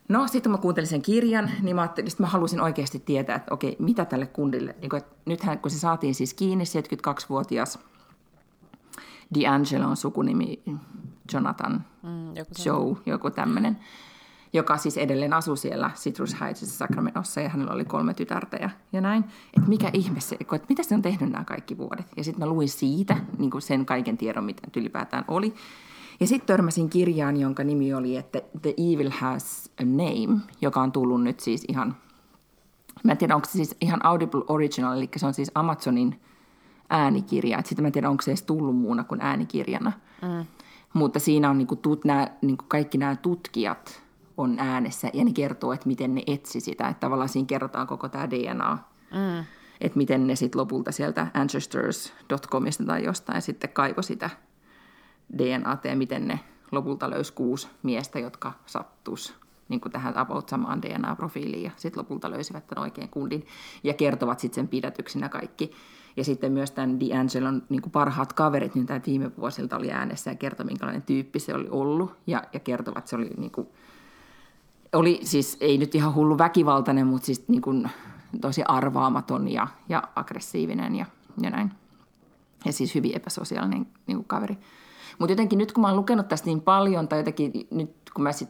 No, 0.09 0.29
sitten 0.29 0.53
mä 0.53 0.59
kuuntelin 0.59 0.89
sen 0.89 1.03
kirjan, 1.03 1.51
niin 1.63 1.77
mä, 1.77 1.83
ajattelin, 1.83 2.11
että 2.11 2.23
mä 2.23 2.27
halusin 2.27 2.61
oikeasti 2.61 2.99
tietää, 2.99 3.37
että 3.37 3.55
okei, 3.55 3.77
mitä 3.79 4.05
tälle 4.05 4.27
kundille, 4.27 4.75
niin 4.81 4.91
kun, 4.91 4.99
että 4.99 5.17
nythän 5.25 5.59
kun 5.59 5.71
se 5.71 5.79
saatiin 5.79 6.15
siis 6.15 6.35
kiinni, 6.35 6.65
72-vuotias 6.65 7.79
D'Angelo 9.35 9.85
on 9.85 9.97
sukunimi, 9.97 10.63
Jonathan 11.33 11.85
mm, 12.03 12.37
joku 12.37 12.53
Joe, 12.65 12.97
joku 13.07 13.31
tämmöinen, 13.31 13.79
joka 14.55 14.77
siis 14.77 14.97
edelleen 14.97 15.33
asui 15.33 15.57
siellä 15.57 15.91
Citrus 15.95 16.41
Heightsissa 16.41 16.79
Sacramentossa 16.79 17.41
ja 17.41 17.49
hänellä 17.49 17.73
oli 17.73 17.85
kolme 17.85 18.15
tytärtä 18.15 18.57
ja, 18.57 18.71
ja 18.93 19.01
näin. 19.01 19.25
Että 19.57 19.69
mikä 19.69 19.91
ihme 19.93 20.21
se, 20.21 20.37
että 20.41 20.67
mitä 20.69 20.83
se 20.83 20.95
on 20.95 21.03
tehnyt 21.03 21.31
nämä 21.31 21.45
kaikki 21.45 21.79
vuodet. 21.79 22.07
Ja 22.17 22.25
sitten 22.25 22.49
mä 22.49 22.53
luin 22.53 22.69
siitä 22.69 23.17
niin 23.39 23.51
kuin 23.51 23.63
sen 23.63 23.87
kaiken 23.87 24.17
tiedon, 24.17 24.45
mitä 24.45 24.63
ylipäätään 24.77 25.25
oli. 25.29 25.55
Ja 26.21 26.27
sitten 26.27 26.47
törmäsin 26.47 26.91
kirjaan, 26.91 27.37
jonka 27.37 27.65
nimi 27.65 27.95
oli, 27.95 28.17
että 28.17 28.43
The 28.63 28.75
Evil 28.77 29.11
Has 29.11 29.71
a 29.81 29.85
Name, 29.85 30.41
joka 30.61 30.81
on 30.81 30.93
tullut 30.93 31.23
nyt 31.23 31.41
siis 31.41 31.65
ihan, 31.69 31.97
mä 33.05 33.13
en 33.13 33.19
tiedä 33.19 33.35
onko 33.35 33.47
se 33.47 33.53
siis 33.53 33.77
ihan 33.81 34.05
Audible 34.05 34.43
Original, 34.49 34.97
eli 34.97 35.09
se 35.17 35.27
on 35.27 35.35
siis 35.35 35.51
Amazonin 35.55 36.21
äänikirja. 36.91 37.63
Sitten 37.65 37.83
mä 37.83 37.87
en 37.87 37.93
tiedä 37.93 38.11
onko 38.11 38.23
se 38.23 38.31
edes 38.31 38.43
tullut 38.43 38.77
muuna 38.77 39.05
kuin 39.05 39.21
äänikirjana. 39.21 39.93
Mm. 40.23 40.47
Mutta 40.93 41.21
siinä 41.21 41.51
on 41.51 41.59
niinku 41.59 41.77
tut, 41.77 42.05
nää, 42.05 42.37
niinku 42.43 42.65
kaikki 42.69 42.99
nämä 42.99 43.17
tutkijat 43.17 44.04
on 44.37 44.59
äänessä 44.59 45.11
ja 45.13 45.25
ne 45.25 45.33
kertoo, 45.33 45.73
että 45.73 45.89
miten 45.89 46.15
ne 46.15 46.23
etsi 46.27 46.61
sitä. 46.61 46.89
Että 46.89 47.01
tavallaan 47.01 47.29
siinä 47.29 47.47
kerrotaan 47.47 47.87
koko 47.87 48.09
tämä 48.09 48.31
DNA. 48.31 48.79
Mm. 49.11 49.45
Että 49.81 49.99
miten 49.99 50.27
ne 50.27 50.37
sitten 50.37 50.61
lopulta 50.61 50.93
sieltä 50.93 51.27
ancestors.comista 51.35 52.85
tai 52.85 53.05
jostain 53.05 53.43
sitten 53.43 53.71
kaivo 53.71 54.03
sitä 54.03 54.31
DNAta 55.39 55.89
ja 55.89 55.97
miten 55.97 56.29
ne 56.29 56.41
lopulta 56.73 57.11
löysi 57.11 57.33
kuusi 57.33 57.69
miestä, 57.83 58.19
jotka 58.19 58.53
sattus 58.67 59.35
niin 59.69 59.81
kuin 59.81 59.93
tähän 59.93 60.19
about 60.19 60.49
samaan 60.49 60.83
DNA-profiiliin 60.83 61.63
ja 61.63 61.71
sitten 61.77 62.01
lopulta 62.01 62.31
löysivät 62.31 62.67
tämän 62.67 62.83
oikein 62.83 63.09
kundin 63.09 63.47
ja 63.85 63.95
kertovat 63.95 64.41
sitten 64.41 64.55
sen 64.55 64.69
pidätyksen 64.69 65.23
ja 65.23 65.29
kaikki. 65.29 65.73
Ja 66.17 66.25
sitten 66.25 66.53
myös 66.53 66.71
tämän 66.71 66.99
D'Angelon 67.01 67.63
niin 67.69 67.83
kuin 67.83 67.93
parhaat 67.93 68.33
kaverit, 68.33 68.75
niin 68.75 68.87
tämä 68.87 69.01
viime 69.07 69.37
vuosilta 69.37 69.77
oli 69.77 69.91
äänessä 69.91 70.31
ja 70.31 70.35
kertoi, 70.35 70.67
minkälainen 70.67 71.03
tyyppi 71.03 71.39
se 71.39 71.55
oli 71.55 71.69
ollut 71.71 72.17
ja, 72.27 72.43
ja 72.53 72.61
kertovat, 72.61 72.99
että 72.99 73.11
se 73.11 73.17
oli 73.17 73.31
niin 73.37 73.51
kuin, 73.51 73.69
oli 74.95 75.21
siis 75.23 75.57
ei 75.61 75.79
nyt 75.79 75.95
ihan 75.95 76.15
hullu 76.15 76.39
väkivaltainen, 76.39 77.07
mutta 77.07 77.27
siis 77.27 77.49
niin 77.49 77.63
kuin 77.63 77.91
tosi 78.41 78.63
arvaamaton 78.69 79.49
ja, 79.49 79.67
ja 79.89 80.03
aggressiivinen 80.17 80.95
ja, 80.95 81.07
ja 81.41 81.51
näin. 81.51 81.71
Ja 82.65 82.73
siis 82.73 82.95
hyvin 82.95 83.17
epäsosiaalinen 83.17 83.87
niin 84.07 84.17
kuin 84.17 84.29
kaveri. 84.29 84.59
Mutta 85.19 85.33
jotenkin 85.33 85.59
nyt 85.59 85.73
kun 85.73 85.81
mä 85.81 85.89
oon 85.89 85.97
lukenut 85.97 86.29
tästä 86.29 86.47
niin 86.47 86.61
paljon, 86.61 87.09
tai 87.09 87.19
jotenkin 87.19 87.53
nyt 87.71 87.91
kun 88.15 88.23
mä 88.23 88.33
sit 88.33 88.49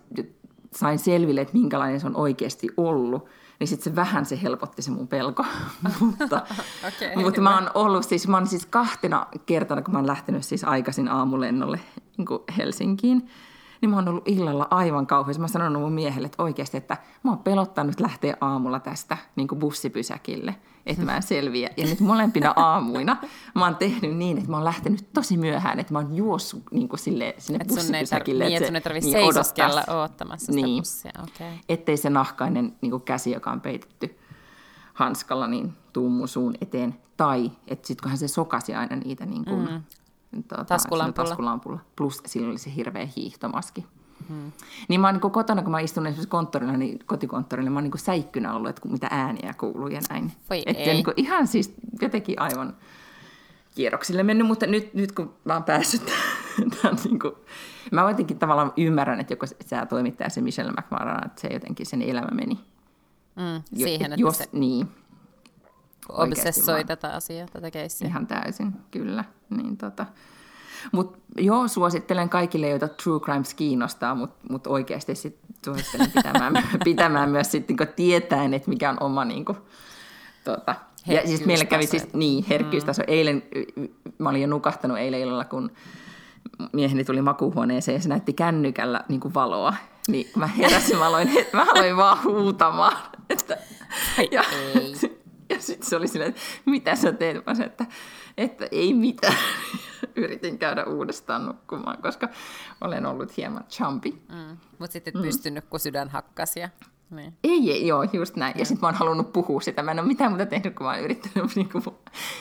sain 0.75 0.99
selville, 0.99 1.41
että 1.41 1.59
minkälainen 1.59 2.01
se 2.01 2.07
on 2.07 2.17
oikeasti 2.17 2.69
ollut, 2.77 3.29
niin 3.61 3.69
sitten 3.69 3.93
se 3.93 3.97
vähän 3.97 4.27
se 4.27 4.43
helpotti 4.43 4.83
se 4.83 4.91
mun 4.91 5.09
pelko. 5.09 5.45
mutta, 6.01 6.43
okay, 6.89 7.25
mutta 7.25 7.41
mä 7.41 7.55
oon 7.55 7.71
ollut 7.75 8.05
siis, 8.05 8.29
mä 8.29 8.37
oon 8.37 8.47
siis 8.47 8.67
kahtena 8.67 9.27
kertana, 9.47 9.83
kun 9.83 9.93
mä 9.93 9.99
oon 9.99 10.07
lähtenyt 10.07 10.45
siis 10.45 10.65
aikaisin 10.65 11.09
aamulennolle 11.09 11.81
niin 12.17 12.57
Helsinkiin, 12.57 13.29
niin 13.81 13.91
mä 13.91 13.97
oon 13.97 14.09
ollut 14.09 14.29
illalla 14.29 14.69
aivan 14.71 15.07
kauheassa. 15.07 15.41
Mä 15.41 15.45
oon 15.45 15.49
sanonut 15.49 15.83
mun 15.83 15.93
miehelle, 15.93 16.27
että 16.27 16.43
oikeasti, 16.43 16.77
että 16.77 16.97
mä 17.23 17.31
oon 17.31 17.39
pelottanut 17.39 18.01
lähteä 18.01 18.37
aamulla 18.41 18.81
tästä 18.81 19.17
niin 19.37 19.49
bussipysäkille 19.49 20.55
että 20.87 21.03
mä 21.03 21.17
en 21.17 21.23
selviä. 21.23 21.71
Ja 21.77 21.87
nyt 21.87 22.01
molempina 22.01 22.53
aamuina 22.57 23.17
mä 23.55 23.65
oon 23.65 23.77
tehnyt 23.77 24.17
niin, 24.17 24.39
että 24.39 24.51
mä 24.51 24.57
oon 24.57 24.65
lähtenyt 24.65 25.13
tosi 25.13 25.37
myöhään, 25.37 25.81
että 25.81 25.93
mä 25.93 25.99
oon 25.99 26.17
juossut 26.17 26.63
niin 26.71 26.89
kuin 26.89 27.01
sille, 27.01 27.35
sinne 27.39 27.59
et 27.63 27.69
bussipysäkille. 27.69 28.45
Niin, 28.45 28.57
että 28.57 28.67
sun 28.67 28.77
ei 28.77 28.83
tarvitse 28.83 29.11
niin, 29.11 29.27
seisoskella 29.27 29.85
odottamassa 29.89 30.53
sitä 30.53 30.67
niin. 30.67 30.81
bussia. 30.81 31.13
Okay. 31.23 31.53
Ettei 31.69 31.97
se 31.97 32.11
nahkainen 32.11 32.77
niin 32.81 32.91
kuin 32.91 33.03
käsi, 33.03 33.31
joka 33.31 33.51
on 33.51 33.61
peitetty 33.61 34.19
hanskalla, 34.95 35.47
niin 35.47 35.73
tuu 35.93 36.11
mun 36.11 36.29
suun 36.29 36.55
eteen. 36.61 36.95
Tai 37.17 37.51
että 37.69 37.87
sit 37.87 38.01
kunhan 38.01 38.19
se 38.19 38.29
sokasi 38.29 38.75
aina 38.75 38.97
niitä 38.97 39.27
niin 39.27 39.45
kuin, 39.45 39.71
mm. 39.71 39.83
Tuota, 40.43 40.65
taskulampulla. 40.65 41.29
taskulampulla. 41.29 41.79
Plus 41.97 42.23
sillä 42.27 42.49
oli 42.49 42.59
se 42.59 42.75
hirveä 42.77 43.09
hiihtomaski. 43.17 43.87
Hmm. 44.29 44.53
Niin 44.89 45.01
mä 45.01 45.07
oon 45.07 45.15
niin 45.15 45.33
kotona, 45.33 45.63
kun 45.63 45.71
mä 45.71 45.81
istun 45.81 46.07
esimerkiksi 46.07 46.29
konttorilla, 46.29 46.77
niin 46.77 46.99
kotikonttorilla, 47.07 47.71
mä 47.71 47.77
oon 47.77 47.85
niin 47.85 47.99
säikkynä 47.99 48.55
ollut, 48.55 48.71
että 48.71 48.89
mitä 48.89 49.09
ääniä 49.11 49.55
kuuluu 49.59 49.89
ja 49.89 50.01
näin. 50.11 50.33
Voi 50.51 50.63
että 50.67 50.83
ei. 50.83 50.95
Niin 50.95 51.05
ihan 51.17 51.47
siis 51.47 51.75
jotenkin 52.03 52.41
aivan 52.41 52.77
kierroksille 53.75 54.23
mennyt, 54.23 54.47
mutta 54.47 54.67
nyt, 54.67 54.95
nyt 54.95 55.13
kun 55.13 55.35
mä 55.45 55.55
oon 55.55 55.65
päässyt 55.65 56.03
tämän, 56.83 56.99
niin 57.05 57.19
kuin, 57.19 57.35
mä 57.91 58.09
jotenkin 58.09 58.39
tavallaan 58.39 58.73
ymmärrän, 58.77 59.21
että 59.21 59.33
joko 59.33 59.47
sä 59.47 59.87
toimittaja 59.87 60.31
se 60.31 60.41
Michelle 60.41 60.73
McMahon, 60.73 61.27
että 61.27 61.41
se 61.41 61.49
jotenkin 61.49 61.87
sen 61.87 62.03
elämä 62.03 62.29
meni. 62.33 62.59
Mm, 63.37 63.63
siihen, 63.79 64.13
että 64.13 64.21
jos, 64.21 64.39
se 64.39 64.49
niin, 64.53 64.89
obsessoi 66.09 66.85
tätä 66.85 67.09
asiaa, 67.11 67.47
tätä 67.53 67.71
keissiä. 67.71 68.09
Ihan 68.09 68.27
täysin, 68.27 68.73
kyllä. 68.91 69.25
Niin, 69.51 69.77
tota, 69.77 70.07
mutta 70.93 71.19
joo, 71.39 71.69
suosittelen 71.69 72.29
kaikille, 72.29 72.69
joita 72.69 72.89
True 72.89 73.21
Crimes 73.21 73.55
kiinnostaa, 73.55 74.15
mutta 74.15 74.37
mut 74.51 74.67
oikeasti 74.67 75.15
sit 75.15 75.39
suosittelen 75.65 76.11
pitämään, 76.11 76.55
pitämään 76.85 77.31
myös 77.31 77.51
sit, 77.51 77.69
niinku 77.69 77.85
tietäen, 77.97 78.55
että 78.55 78.69
mikä 78.69 78.91
on 78.91 78.97
oma... 79.01 79.25
Niinku, 79.25 79.57
tota, 80.45 80.75
ja 81.07 81.27
siis 81.27 81.47
meillä 81.47 81.65
kävi 81.65 81.87
siis 81.87 82.13
niin, 82.13 82.45
herkkyystaso. 82.49 83.03
Mm. 83.03 83.13
Eilen, 83.13 83.43
mä 84.19 84.29
olin 84.29 84.43
jo 84.43 84.49
nukahtanut 84.49 84.99
eilen 84.99 85.21
illalla, 85.21 85.45
kun 85.45 85.71
mieheni 86.73 87.05
tuli 87.05 87.23
makuuhuoneeseen 87.23 87.97
ja 87.97 88.03
se 88.03 88.09
näytti 88.09 88.33
kännykällä 88.33 89.05
niin 89.09 89.21
kuin 89.21 89.35
valoa. 89.35 89.75
Niin 90.09 90.31
mä 90.37 90.47
heräsin, 90.47 90.99
mä 90.99 91.07
aloin, 91.07 91.31
mä 91.53 91.63
aloin 91.63 91.97
vaan 91.97 92.25
huutamaan. 92.25 92.97
Että, 93.31 93.57
ja, 94.31 94.45
ei. 94.75 94.95
ja 95.49 95.61
sitten 95.61 95.89
se 95.89 95.97
oli 95.97 96.09
silleen, 96.09 96.31
että 96.31 96.41
mitä 96.67 96.97
sä 96.97 97.13
teet? 97.13 97.47
Mä 97.47 97.55
sanoin, 97.55 97.71
että, 97.71 97.87
että 98.37 98.69
ei 98.73 98.95
mitään. 98.95 99.37
Yritin 100.17 100.59
käydä 100.59 100.85
uudestaan 100.85 101.47
nukkumaan, 101.47 102.03
koska 102.03 102.29
olen 102.81 103.07
ollut 103.07 103.37
hieman 103.37 103.65
chumpi. 103.69 104.23
Mm. 104.29 104.57
Mutta 104.79 104.93
sitten 104.93 105.11
et 105.11 105.15
mm. 105.15 105.23
pystynyt, 105.23 105.65
kun 105.65 105.81
sydän 105.81 106.09
hakkasi. 106.09 106.61
Ja... 106.61 106.69
Niin. 107.11 107.35
Ei, 107.45 107.73
ei, 107.73 107.87
joo, 107.87 108.03
just 108.13 108.37
näin. 108.37 108.55
Ja, 108.55 108.59
ja 108.59 108.65
sitten 108.65 108.81
mä 108.81 108.89
oon 108.89 108.95
halunnut 108.95 109.33
puhua 109.33 109.61
sitä. 109.61 109.83
Mä 109.83 109.91
en 109.91 109.99
ole 109.99 110.09
mitään 110.09 110.33
muuta 110.33 110.47
tehnyt, 110.47 110.75
kun 110.75 110.87
mä 110.87 110.93
oon 110.93 111.01
yrittänyt 111.01 111.51
niin 111.57 111.69
kuin, 111.69 111.85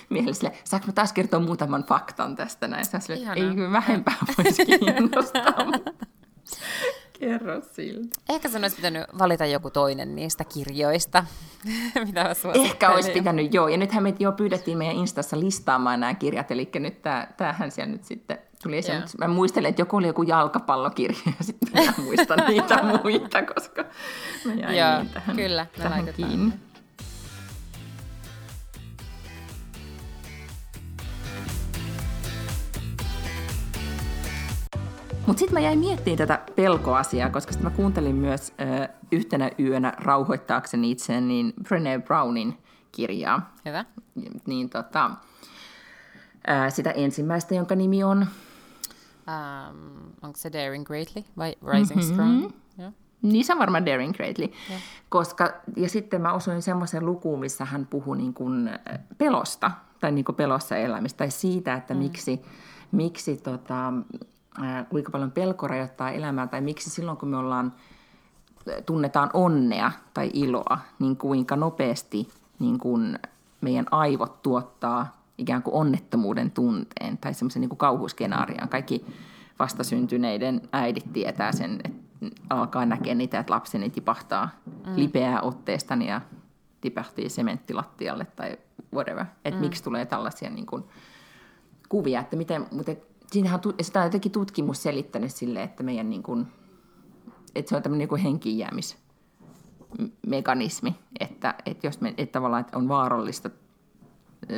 miehelle 0.10 0.34
sille, 0.34 0.54
saanko 0.64 0.88
mä 0.88 0.94
taas 0.94 1.14
kertoa 1.14 1.40
muutaman 1.40 1.84
faktan 1.84 2.36
tästä 2.36 2.68
näin? 2.68 2.86
Sille, 2.86 3.34
ei 3.36 3.72
vähempää 3.72 4.16
voisi 4.38 4.66
kiinnostaa. 4.80 5.56
Kerro 7.44 7.62
siltä. 7.72 8.16
Ehkä 8.30 8.50
sun 8.50 8.64
olisi 8.64 8.76
pitänyt 8.76 9.04
valita 9.20 9.46
joku 9.46 9.70
toinen 9.70 10.16
niistä 10.16 10.44
kirjoista, 10.44 11.26
mitä 12.06 12.24
mä 12.24 12.52
Ehkä 12.54 12.90
olisi 12.90 13.12
pitänyt, 13.12 13.54
joo. 13.54 13.68
Ja 13.68 13.78
nythän 13.78 14.04
me 14.04 14.16
jo 14.20 14.32
pyydettiin 14.32 14.78
meidän 14.78 14.96
Instassa 14.96 15.40
listaamaan 15.40 16.00
nämä 16.00 16.14
kirjat, 16.14 16.52
eli 16.52 16.70
nyt 16.80 17.02
tää, 17.02 17.34
tämähän 17.38 17.72
siellä 17.72 17.92
nyt 17.92 18.04
sitten 18.04 18.38
tuli 18.64 18.78
esiin. 18.78 18.98
Yeah. 18.98 19.10
Mä 19.18 19.28
muistelen, 19.28 19.70
että 19.70 19.82
joku 19.82 19.98
oli 19.98 20.08
joku 20.08 20.24
jalkapallokirja, 20.24 21.18
ja 21.40 21.46
sitten 21.46 21.86
mä 21.86 21.94
muistan 22.04 22.40
niitä 22.48 22.84
muita, 23.04 23.44
koska 23.44 23.86
mä 24.46 24.54
jäin 24.54 24.78
joo, 24.78 24.98
niin 24.98 25.10
tähän, 25.10 25.36
kyllä, 25.36 25.66
me 25.78 25.84
tähän 25.84 26.14
kiinni. 26.16 26.54
Mutta 35.28 35.40
sitten 35.40 35.54
mä 35.54 35.60
jäin 35.60 35.80
miettimään 35.80 36.18
tätä 36.18 36.40
pelkoasiaa, 36.56 37.30
koska 37.30 37.52
sitten 37.52 37.72
mä 37.72 37.76
kuuntelin 37.76 38.16
myös 38.16 38.54
ö, 38.62 38.88
yhtenä 39.12 39.52
yönä 39.60 39.94
rauhoittaakseni 39.98 40.92
itseäni 40.92 41.28
niin 41.28 41.54
Brené 41.64 42.04
Brownin 42.04 42.58
kirjaa. 42.92 43.56
Hyvä. 43.66 43.86
Niin 44.48 44.70
tota, 44.70 45.12
ää, 46.48 46.70
sitä 46.70 46.92
ensimmäistä, 46.92 47.56
jonka 47.56 47.76
nimi 47.76 48.04
on... 48.04 48.28
Um, 49.28 50.00
onko 50.22 50.38
se 50.38 50.54
Daring 50.54 50.86
Greatly 50.86 51.24
vai 51.38 51.56
Rising 51.66 52.00
mm-hmm. 52.00 52.14
Strong? 52.14 52.52
Yeah. 52.80 52.94
Niin 53.22 53.46
se 53.46 53.54
on 53.54 53.60
varmaan 53.60 53.86
Daring 53.86 54.14
Greatly. 54.14 54.52
Yeah. 54.70 54.82
Koska, 55.10 55.54
ja 55.78 55.90
sitten 55.90 56.22
mä 56.22 56.34
osuin 56.34 56.62
semmoisen 56.62 57.06
lukuun, 57.06 57.40
missä 57.40 57.66
hän 57.66 57.88
puhui 57.88 58.18
niin 58.18 58.34
kuin 58.34 58.70
pelosta, 59.18 59.72
tai 60.00 60.12
niin 60.12 60.26
kuin 60.26 60.36
pelossa 60.36 60.78
elämistä, 60.78 61.18
tai 61.18 61.32
siitä, 61.32 61.74
että 61.74 61.94
mm. 61.94 62.00
miksi, 62.00 62.42
miksi 62.92 63.38
tota, 63.38 63.94
kuinka 64.90 65.12
paljon 65.12 65.32
pelko 65.32 65.68
rajoittaa 65.68 66.12
elämää, 66.12 66.48
tai 66.48 66.62
miksi 66.62 66.90
silloin, 66.90 67.18
kun 67.18 67.30
me 67.30 67.38
ollaan, 67.38 67.74
tunnetaan 68.86 69.30
onnea 69.34 69.92
tai 70.14 70.30
iloa, 70.34 70.78
niin 71.00 71.18
kuinka 71.18 71.56
nopeasti 71.56 72.28
niin 72.60 72.80
kuin 72.80 73.20
meidän 73.62 73.86
aivot 73.92 74.42
tuottaa 74.42 75.18
ikään 75.38 75.64
kuin 75.64 75.74
onnettomuuden 75.74 76.52
tunteen 76.52 77.18
tai 77.18 77.34
semmoisen 77.34 77.62
niin 77.62 77.78
kauhuskenaarion. 77.78 78.70
Kaikki 78.70 79.06
vastasyntyneiden 79.60 80.62
äidit 80.72 81.14
tietää 81.14 81.52
sen, 81.52 81.80
että 81.84 82.04
alkaa 82.50 82.86
näkeä 82.86 83.16
niitä, 83.16 83.40
että 83.40 83.54
lapseni 83.54 83.90
tipahtaa 83.90 84.50
mm. 84.66 84.96
lipeää 84.96 85.42
otteestani 85.42 86.08
ja 86.08 86.22
tipahtii 86.82 87.30
sementtilattialle 87.30 88.26
tai 88.36 88.58
whatever. 88.94 89.26
Että 89.46 89.60
mm. 89.60 89.66
miksi 89.66 89.84
tulee 89.84 90.06
tällaisia 90.06 90.50
niin 90.50 90.66
kuin, 90.66 90.84
kuvia, 91.90 92.20
että 92.20 92.36
miten, 92.36 92.66
mutta 92.72 92.92
siinähän 93.34 93.60
on, 93.66 93.74
sitä 93.82 94.00
on 94.00 94.06
jotenkin 94.06 94.32
tutkimus 94.32 94.84
selittänyt 94.84 95.32
sille, 95.32 95.64
että 95.64 95.84
meidän 95.84 96.10
niin 96.10 96.24
kuin, 96.24 96.48
että 97.56 97.70
se 97.70 97.76
on 97.76 97.84
tämmöinen 97.84 98.08
niin 98.12 98.24
henkiinjäämismekanismi, 98.24 100.96
että, 101.20 101.56
että 101.66 101.88
jos 101.88 102.02
me, 102.02 102.14
että 102.18 102.34
tavallaan 102.34 102.62
että 102.62 102.78
on 102.78 102.88
vaarallista 102.88 103.50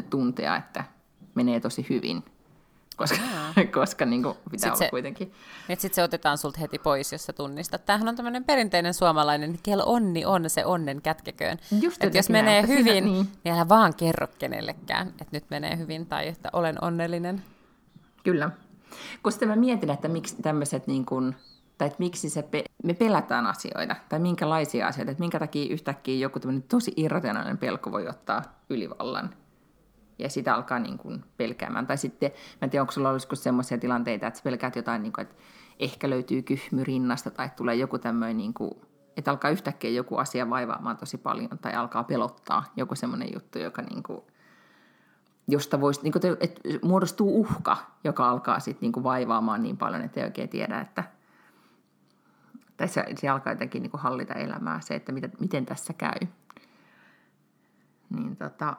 tuntea, 0.10 0.56
että 0.56 0.84
menee 1.36 1.60
tosi 1.60 1.86
hyvin, 1.90 2.24
koska, 2.96 3.18
koska 3.80 4.06
niin 4.06 4.24
kuin 4.24 4.38
pitää 4.52 4.58
sit 4.58 4.66
olla 4.66 4.78
se, 4.78 4.90
kuitenkin. 4.90 5.34
Että 5.70 5.82
sitten 5.82 5.96
se 5.96 6.04
otetaan 6.04 6.38
sulta 6.38 6.60
heti 6.60 6.80
pois, 6.80 7.12
jos 7.12 7.26
sä 7.26 7.34
tunnistat. 7.34 7.86
Tämähän 7.86 8.08
on 8.08 8.16
tämmöinen 8.16 8.44
perinteinen 8.44 8.94
suomalainen, 8.94 9.60
kel 9.64 9.82
onni 9.86 10.26
on 10.26 10.50
se 10.50 10.66
onnen 10.66 11.02
kätkeköön. 11.02 11.58
että 12.00 12.18
jos 12.18 12.30
menee 12.30 12.62
näin, 12.62 12.68
hyvin, 12.68 12.84
siinä, 12.84 13.08
niin. 13.08 13.28
niin 13.44 13.56
älä 13.56 13.70
vaan 13.70 13.96
kerro 13.96 14.28
kenellekään, 14.40 15.08
että 15.08 15.26
nyt 15.32 15.46
menee 15.50 15.78
hyvin 15.78 16.06
tai 16.06 16.28
että 16.28 16.50
olen 16.54 16.84
onnellinen. 16.84 17.44
Kyllä. 18.24 18.52
Kun 19.24 19.32
sitten 19.32 19.50
mä 19.50 19.56
mietin, 19.56 19.90
että 19.90 20.08
miksi 20.08 20.42
tämmöiset 20.42 20.88
niin 20.88 21.06
kuin, 21.06 21.36
tai 21.78 21.88
että 21.88 22.00
miksi 22.00 22.30
se 22.30 22.44
pe- 22.44 22.64
me 22.84 22.94
pelätään 22.94 23.48
asioita, 23.48 23.96
tai 24.10 24.20
minkälaisia 24.20 24.88
asioita, 24.88 25.12
että 25.12 25.22
minkä 25.22 25.40
takia 25.40 25.74
yhtäkkiä 25.74 26.16
joku 26.16 26.40
tosi 26.70 26.94
irrationaalinen 26.98 27.58
pelko 27.58 27.92
voi 27.92 28.08
ottaa 28.08 28.42
ylivallan, 28.70 29.30
ja 30.20 30.30
sitä 30.30 30.56
alkaa 30.56 30.80
niin 30.80 30.98
kuin 30.98 31.24
pelkäämään. 31.38 31.88
Tai 31.88 31.98
sitten, 31.98 32.32
mä 32.32 32.66
en 32.66 32.70
tiedä, 32.70 32.84
onko 32.84 32.92
sulla 32.92 33.10
olisiko 33.10 33.36
semmoisia 33.36 33.78
tilanteita, 33.78 34.28
että 34.28 34.38
sä 34.38 34.44
pelkäät 34.44 34.76
jotain, 34.76 35.02
niin 35.04 35.14
kuin, 35.14 35.24
että 35.24 35.36
ehkä 35.80 36.10
löytyy 36.10 36.42
kyhmy 36.42 36.84
rinnasta, 36.84 37.32
tai 37.32 37.50
tulee 37.56 37.76
joku 37.76 38.00
tämmöinen, 38.00 38.38
niin 38.38 38.54
kuin, 38.54 38.72
että 39.18 39.32
alkaa 39.32 39.52
yhtäkkiä 39.52 39.90
joku 39.90 40.18
asia 40.18 40.50
vaivaamaan 40.50 40.98
tosi 40.98 41.18
paljon, 41.18 41.50
tai 41.62 41.74
alkaa 41.74 42.04
pelottaa 42.04 42.64
joku 42.76 42.96
semmoinen 42.96 43.34
juttu, 43.34 43.60
joka 43.60 43.82
niin 43.82 44.04
kuin, 44.04 44.22
josta 45.48 45.82
voisi, 45.82 46.02
niin 46.04 46.14
että 46.40 46.62
muodostuu 46.84 47.40
uhka, 47.40 47.78
joka 48.04 48.30
alkaa 48.30 48.60
sitten 48.60 48.92
niin 48.92 49.04
vaivaamaan 49.04 49.64
niin 49.64 49.78
paljon, 49.78 50.02
että 50.02 50.20
ei 50.20 50.26
oikein 50.26 50.50
tiedä, 50.50 50.82
että 50.82 51.04
tai 52.78 52.88
se, 52.88 53.06
se 53.16 53.30
alkaa 53.30 53.54
jotenkin 53.54 53.82
niin 53.82 53.92
hallita 53.94 54.34
elämää, 54.34 54.80
se, 54.82 54.96
että 54.96 55.12
miten, 55.12 55.32
miten 55.40 55.66
tässä 55.66 55.94
käy. 55.94 56.28
Niin, 58.10 58.36
tota, 58.36 58.78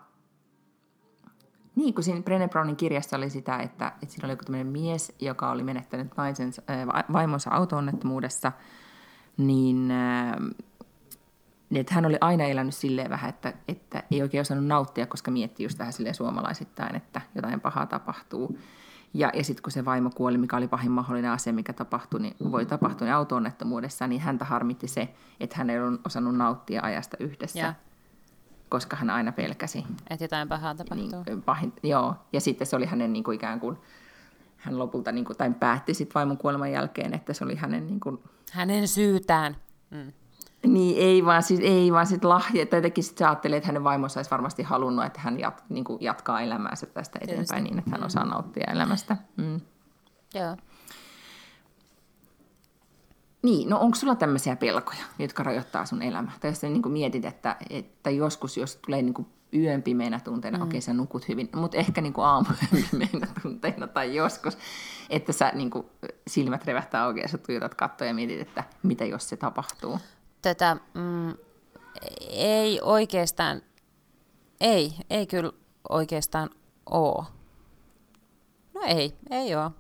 niin 1.77 1.95
kuin 1.95 2.05
siinä 2.05 2.21
Brené 2.21 2.49
Brownin 2.49 2.77
kirjassa 2.77 3.17
oli 3.17 3.31
sitä, 3.31 3.59
että, 3.59 3.93
että 4.03 4.15
siinä 4.15 4.27
oli 4.27 4.33
joku 4.33 4.45
tämmöinen 4.45 4.67
mies, 4.67 5.13
joka 5.21 5.51
oli 5.51 5.63
menettänyt 5.63 6.17
naisensa, 6.17 6.63
vaimonsa 7.13 7.51
auto-onnettomuudessa, 7.51 8.53
niin 9.37 9.89
niin 9.89 9.89
että 11.75 11.95
hän 11.95 12.07
oli 12.07 12.17
aina 12.21 12.45
elänyt 12.45 12.75
silleen 12.75 13.11
vähän, 13.11 13.29
että, 13.29 13.53
että 13.69 14.03
ei 14.11 14.23
oikein 14.23 14.41
osannut 14.41 14.67
nauttia, 14.67 15.07
koska 15.07 15.31
mietti 15.31 15.63
just 15.63 15.79
vähän 15.79 15.93
silleen 15.93 16.15
suomalaisittain, 16.15 16.97
että 16.97 17.21
jotain 17.35 17.61
pahaa 17.61 17.87
tapahtuu. 17.87 18.59
Ja, 19.15 19.31
ja 19.35 19.45
sitten 19.45 19.63
kun 19.63 19.73
se 19.73 19.85
vaimo 19.85 20.11
kuoli, 20.11 20.39
mikä 20.39 20.57
oli 20.57 20.69
pahin 20.69 20.91
mahdollinen 20.91 21.31
asia, 21.31 21.53
mikä 21.53 21.73
tapahtui, 21.73 22.21
niin 22.21 22.37
voi 22.53 22.67
tapahtua 22.67 23.07
niin 23.07 23.15
auto-onnettomuudessa, 23.15 24.07
niin 24.07 24.21
häntä 24.21 24.45
harmitti 24.45 24.89
se, 24.89 25.15
että 25.41 25.57
hän 25.57 25.71
ei 25.71 25.81
ollut 25.81 26.07
osannut 26.07 26.37
nauttia 26.37 26.83
ajasta 26.83 27.17
yhdessä. 27.21 27.59
Ja. 27.59 27.75
Koska 28.69 28.97
hän 28.97 29.11
aina 29.11 29.33
pelkäsi. 29.33 29.85
Että 30.11 30.25
jotain 30.25 30.49
pahaa 30.49 30.75
tapahtuu. 30.75 31.23
Niin, 31.27 31.43
pahin, 31.43 31.73
joo, 31.83 32.15
ja 32.33 32.41
sitten 32.41 32.67
se 32.67 32.77
oli 32.77 32.87
hänen 32.87 33.13
niin 33.13 33.25
kuin 33.25 33.35
ikään 33.35 33.61
kuin, 33.61 33.77
hän 34.57 34.79
lopulta 34.79 35.13
niin 35.13 35.25
kuin, 35.25 35.37
tai 35.37 35.53
päätti 35.61 35.95
sitten 35.95 36.15
vaimon 36.15 36.39
kuoleman 36.39 36.73
jälkeen, 36.73 37.15
että 37.15 37.33
se 37.33 37.45
oli 37.45 37.55
hänen 37.55 37.87
niin 37.87 38.01
kuin, 38.01 38.19
Hänen 38.53 38.89
syytään. 38.89 39.57
Mm. 39.91 40.13
Niin, 40.67 40.97
ei 40.99 41.25
vaan, 41.25 41.43
siis, 41.43 41.61
ei 41.61 41.93
vaan 41.93 42.07
sit 42.07 42.25
lahja, 42.25 42.67
tai 42.67 42.79
jotenkin 42.79 43.05
sit 43.05 43.21
ajatteli, 43.21 43.57
että 43.57 43.67
hänen 43.67 43.85
vaimonsa 43.85 44.19
olisi 44.19 44.31
varmasti 44.31 44.63
halunnut, 44.63 45.05
että 45.05 45.21
hän 45.21 45.41
jat, 45.41 45.65
niin 45.69 45.85
kuin 45.85 45.99
jatkaa 46.03 46.41
elämäänsä 46.41 46.87
tästä 46.87 47.19
eteenpäin 47.23 47.47
Tietysti. 47.47 47.61
niin, 47.61 47.79
että 47.79 47.91
hän 47.91 48.05
osaa 48.05 48.25
nauttia 48.25 48.73
elämästä. 48.73 49.17
Mm. 49.37 49.61
Joo. 50.35 50.57
Niin, 53.43 53.69
no 53.69 53.79
onko 53.79 53.95
sulla 53.95 54.15
tämmöisiä 54.15 54.57
pelkoja, 54.57 55.05
jotka 55.19 55.43
rajoittaa 55.43 55.87
sun 55.87 56.03
elämää? 56.03 56.33
Tai 56.41 56.51
jos 56.51 56.61
sä 56.61 56.69
niin 56.69 56.89
mietit, 56.89 57.25
että, 57.25 57.57
että 57.71 58.11
joskus, 58.11 58.57
jos 58.57 58.77
tulee 58.77 59.03
niin 59.03 59.15
kuin 59.15 59.27
yön 59.55 59.83
pimeinä 59.83 60.21
tunteina, 60.21 60.59
mm. 60.59 60.63
okei 60.63 60.69
okay, 60.69 60.81
sä 60.81 60.93
nukut 60.93 61.29
hyvin, 61.29 61.49
mutta 61.55 61.77
ehkä 61.77 62.01
niin 62.01 62.13
kuin 62.13 62.25
aamujen 62.25 62.69
pimeinä 62.91 63.27
tunteina 63.43 63.87
tai 63.87 64.15
joskus, 64.15 64.59
että 65.11 65.33
sä 65.33 65.53
niin 65.55 65.71
kuin 65.71 65.87
silmät 66.27 66.65
revähtää 66.65 67.13
ja 67.23 67.29
sä 67.29 67.39
tuijotat 67.39 67.75
kattoja 67.75 68.11
ja 68.11 68.15
mietit, 68.15 68.41
että 68.41 68.65
mitä 68.83 69.05
jos 69.05 69.29
se 69.29 69.37
tapahtuu? 69.37 69.99
Tätä, 70.47 70.77
mm, 70.95 71.35
ei 72.31 72.81
oikeastaan, 72.83 73.63
ei, 74.61 74.93
ei 75.11 75.27
kyllä 75.27 75.53
oikeastaan 75.89 76.51
oo. 76.91 77.25
No 78.75 78.81
ei, 78.87 79.17
ei 79.31 79.55
oo. 79.55 79.71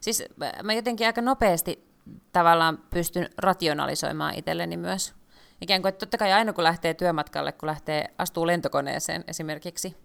Siis 0.00 0.24
mä- 0.36 0.52
mä 0.62 0.72
jotenkin 0.72 1.06
aika 1.06 1.20
nopeasti 1.20 1.88
tavallaan 2.32 2.78
pystyn 2.90 3.28
rationalisoimaan 3.38 4.34
itselleni 4.34 4.76
myös. 4.76 5.14
Ikään 5.60 5.82
kuin, 5.82 5.88
että 5.88 5.98
totta 5.98 6.18
kai 6.18 6.32
aina 6.32 6.52
kun 6.52 6.64
lähtee 6.64 6.94
työmatkalle, 6.94 7.52
kun 7.52 7.66
lähtee, 7.66 8.14
astuu 8.18 8.46
lentokoneeseen 8.46 9.24
esimerkiksi, 9.28 9.96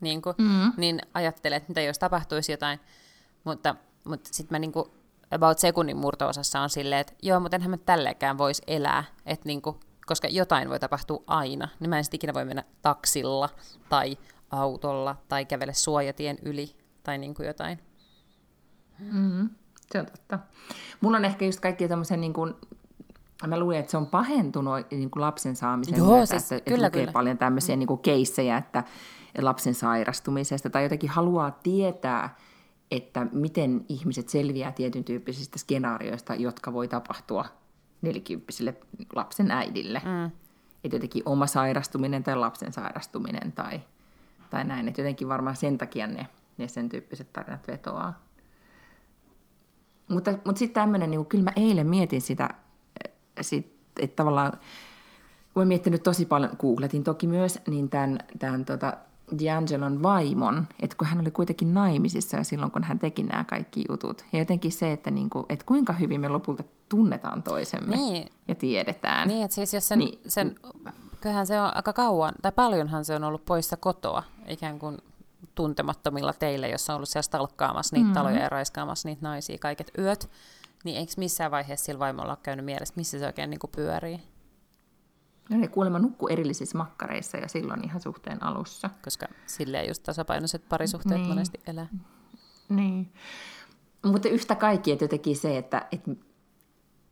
niin, 0.00 0.22
kuin, 0.22 0.34
mm. 0.38 0.72
niin 0.76 1.00
ajattelee, 1.14 1.56
että 1.56 1.70
mitä 1.70 1.80
jos 1.80 1.98
tapahtuisi 1.98 2.52
jotain, 2.52 2.80
mutta, 3.44 3.76
mutta 4.04 4.30
sitten 4.32 4.54
mä 4.54 4.58
niin 4.58 4.72
kuin 4.72 4.90
about 5.30 5.58
sekunnin 5.58 5.96
murto-osassa 5.96 6.60
on 6.60 6.70
silleen, 6.70 7.00
että 7.00 7.12
joo, 7.22 7.40
mutta 7.40 7.56
enhän 7.56 7.70
mä 7.70 7.76
tällekään 7.76 8.38
voisi 8.38 8.62
elää, 8.66 9.04
että 9.26 9.46
niin 9.46 9.62
kuin, 9.62 9.76
koska 10.06 10.28
jotain 10.28 10.68
voi 10.68 10.78
tapahtua 10.78 11.22
aina, 11.26 11.68
niin 11.80 11.90
mä 11.90 11.98
en 11.98 12.04
sitten 12.04 12.18
ikinä 12.18 12.34
voi 12.34 12.44
mennä 12.44 12.64
taksilla 12.82 13.48
tai 13.88 14.18
autolla 14.50 15.16
tai 15.28 15.44
kävele 15.44 15.74
suojatien 15.74 16.38
yli 16.42 16.76
tai 17.02 17.18
niin 17.18 17.34
kuin 17.34 17.46
jotain. 17.46 17.78
Mm-hmm. 18.98 19.50
Se 19.92 20.00
on 20.00 20.06
totta. 20.06 20.38
Mulla 21.00 21.16
on 21.16 21.24
ehkä 21.24 21.44
just 21.44 21.60
kaikki 21.60 21.88
tämmöisen, 21.88 22.20
niin 22.20 22.32
kuin, 22.32 22.54
mä 23.46 23.58
luulen, 23.58 23.78
että 23.78 23.90
se 23.90 23.96
on 23.96 24.06
pahentunut 24.06 24.90
niin 24.90 25.10
kuin 25.10 25.20
lapsen 25.20 25.56
saamisen 25.56 25.98
Joo, 25.98 26.06
myötä, 26.06 26.26
siis 26.26 26.42
että, 26.42 26.54
että 26.56 26.70
kyllä, 26.70 26.86
lukee 26.86 27.02
kyllä. 27.02 27.12
paljon 27.12 27.38
tämmöisiä 27.38 27.76
niin 27.76 27.86
kuin 27.86 28.00
keissejä, 28.00 28.56
että 28.56 28.84
lapsen 29.38 29.74
sairastumisesta 29.74 30.70
tai 30.70 30.82
jotenkin 30.82 31.10
haluaa 31.10 31.50
tietää, 31.50 32.36
että 32.90 33.26
miten 33.32 33.84
ihmiset 33.88 34.28
selviää 34.28 34.72
tietyn 34.72 35.04
tyyppisistä 35.04 35.58
skenaarioista, 35.58 36.34
jotka 36.34 36.72
voi 36.72 36.88
tapahtua 36.88 37.44
nelikymppiselle 38.02 38.74
lapsen 39.14 39.50
äidille. 39.50 40.02
Mm. 40.04 40.30
Että 40.84 40.96
jotenkin 40.96 41.22
oma 41.26 41.46
sairastuminen 41.46 42.24
tai 42.24 42.36
lapsen 42.36 42.72
sairastuminen 42.72 43.52
tai, 43.52 43.80
tai 44.50 44.64
näin. 44.64 44.88
Että 44.88 45.00
jotenkin 45.00 45.28
varmaan 45.28 45.56
sen 45.56 45.78
takia 45.78 46.06
ne, 46.06 46.26
ne 46.58 46.68
sen 46.68 46.88
tyyppiset 46.88 47.32
tarinat 47.32 47.68
vetoaa. 47.68 48.26
Mutta, 50.08 50.30
mutta 50.30 50.58
sitten 50.58 50.82
tämmöinen, 50.82 51.10
niin 51.10 51.26
kyllä 51.26 51.44
mä 51.44 51.52
eilen 51.56 51.86
mietin 51.86 52.20
sitä, 52.20 52.48
sit, 53.40 53.76
että 54.00 54.16
tavallaan, 54.16 54.52
kun 55.54 55.60
mä 55.60 55.64
miettinyt 55.64 56.02
tosi 56.02 56.26
paljon, 56.26 56.56
googletin 56.58 57.04
toki 57.04 57.26
myös, 57.26 57.58
niin 57.68 57.88
tämän, 57.90 58.18
tämän 58.38 58.64
tota, 58.64 58.96
D'Angelon 59.32 60.02
vaimon, 60.02 60.66
että 60.80 60.96
kun 60.96 61.06
hän 61.06 61.20
oli 61.20 61.30
kuitenkin 61.30 61.74
naimisissa 61.74 62.36
ja 62.36 62.44
silloin, 62.44 62.70
kun 62.72 62.84
hän 62.84 62.98
teki 62.98 63.22
nämä 63.22 63.44
kaikki 63.44 63.84
jutut. 63.90 64.24
Ja 64.32 64.38
jotenkin 64.38 64.72
se, 64.72 64.92
että, 64.92 65.10
niin 65.10 65.30
kuin, 65.30 65.46
että 65.48 65.64
kuinka 65.66 65.92
hyvin 65.92 66.20
me 66.20 66.28
lopulta 66.28 66.64
tunnetaan 66.88 67.42
toisemme 67.42 67.96
Niin. 67.96 68.28
ja 68.48 68.54
tiedetään. 68.54 69.28
Niin, 69.28 69.44
että 69.44 69.54
siis 69.54 69.74
jos 69.74 69.88
sen, 69.88 69.98
Niin. 69.98 70.10
niin. 70.10 70.30
sen, 70.30 70.54
kyllähän 71.20 71.46
se 71.46 71.60
on 71.60 71.76
aika 71.76 71.92
kauan, 71.92 72.34
tai 72.42 72.52
paljonhan 72.52 73.04
se 73.04 73.14
on 73.14 73.24
ollut 73.24 73.44
poissa 73.44 73.76
kotoa, 73.76 74.22
ikään 74.48 74.78
kuin 74.78 74.98
tuntemattomilla 75.54 76.32
teillä, 76.32 76.66
jossa 76.66 76.92
on 76.92 76.96
ollut 76.96 77.08
siellä 77.08 77.22
stalkkaamassa 77.22 77.96
niitä 77.96 78.08
mm. 78.08 78.14
taloja 78.14 78.42
ja 78.42 78.48
raiskaamassa 78.48 79.08
niitä 79.08 79.22
naisia 79.22 79.58
kaiket 79.58 79.90
yöt, 79.98 80.30
niin 80.84 80.96
eikö 80.96 81.12
missään 81.16 81.50
vaiheessa 81.50 81.84
sillä 81.84 81.98
vaimolla 81.98 82.32
ole 82.32 82.38
käynyt 82.42 82.64
mielessä, 82.64 82.94
missä 82.96 83.18
se 83.18 83.26
oikein 83.26 83.50
niin 83.50 83.60
kuin 83.60 83.70
pyörii? 83.76 84.20
Ja 85.50 85.56
ne 85.56 85.68
kuulemma 85.68 85.98
nukku 85.98 86.28
erillisissä 86.28 86.78
makkareissa 86.78 87.36
ja 87.36 87.48
silloin 87.48 87.84
ihan 87.84 88.00
suhteen 88.00 88.42
alussa. 88.42 88.90
Koska 89.04 89.26
silleen 89.46 89.88
just 89.88 90.02
tasapainoiset 90.02 90.68
parisuhteet 90.68 91.14
Niin. 91.14 91.22
niin. 91.22 91.28
monesti 91.34 91.60
elää. 91.66 91.86
Niin. 92.68 93.12
Mutta 94.04 94.28
yhtä 94.28 94.54
kaikki, 94.54 94.92
että 94.92 95.04
jotenkin 95.04 95.36
se, 95.36 95.58
että 95.58 95.86
et, 95.92 96.02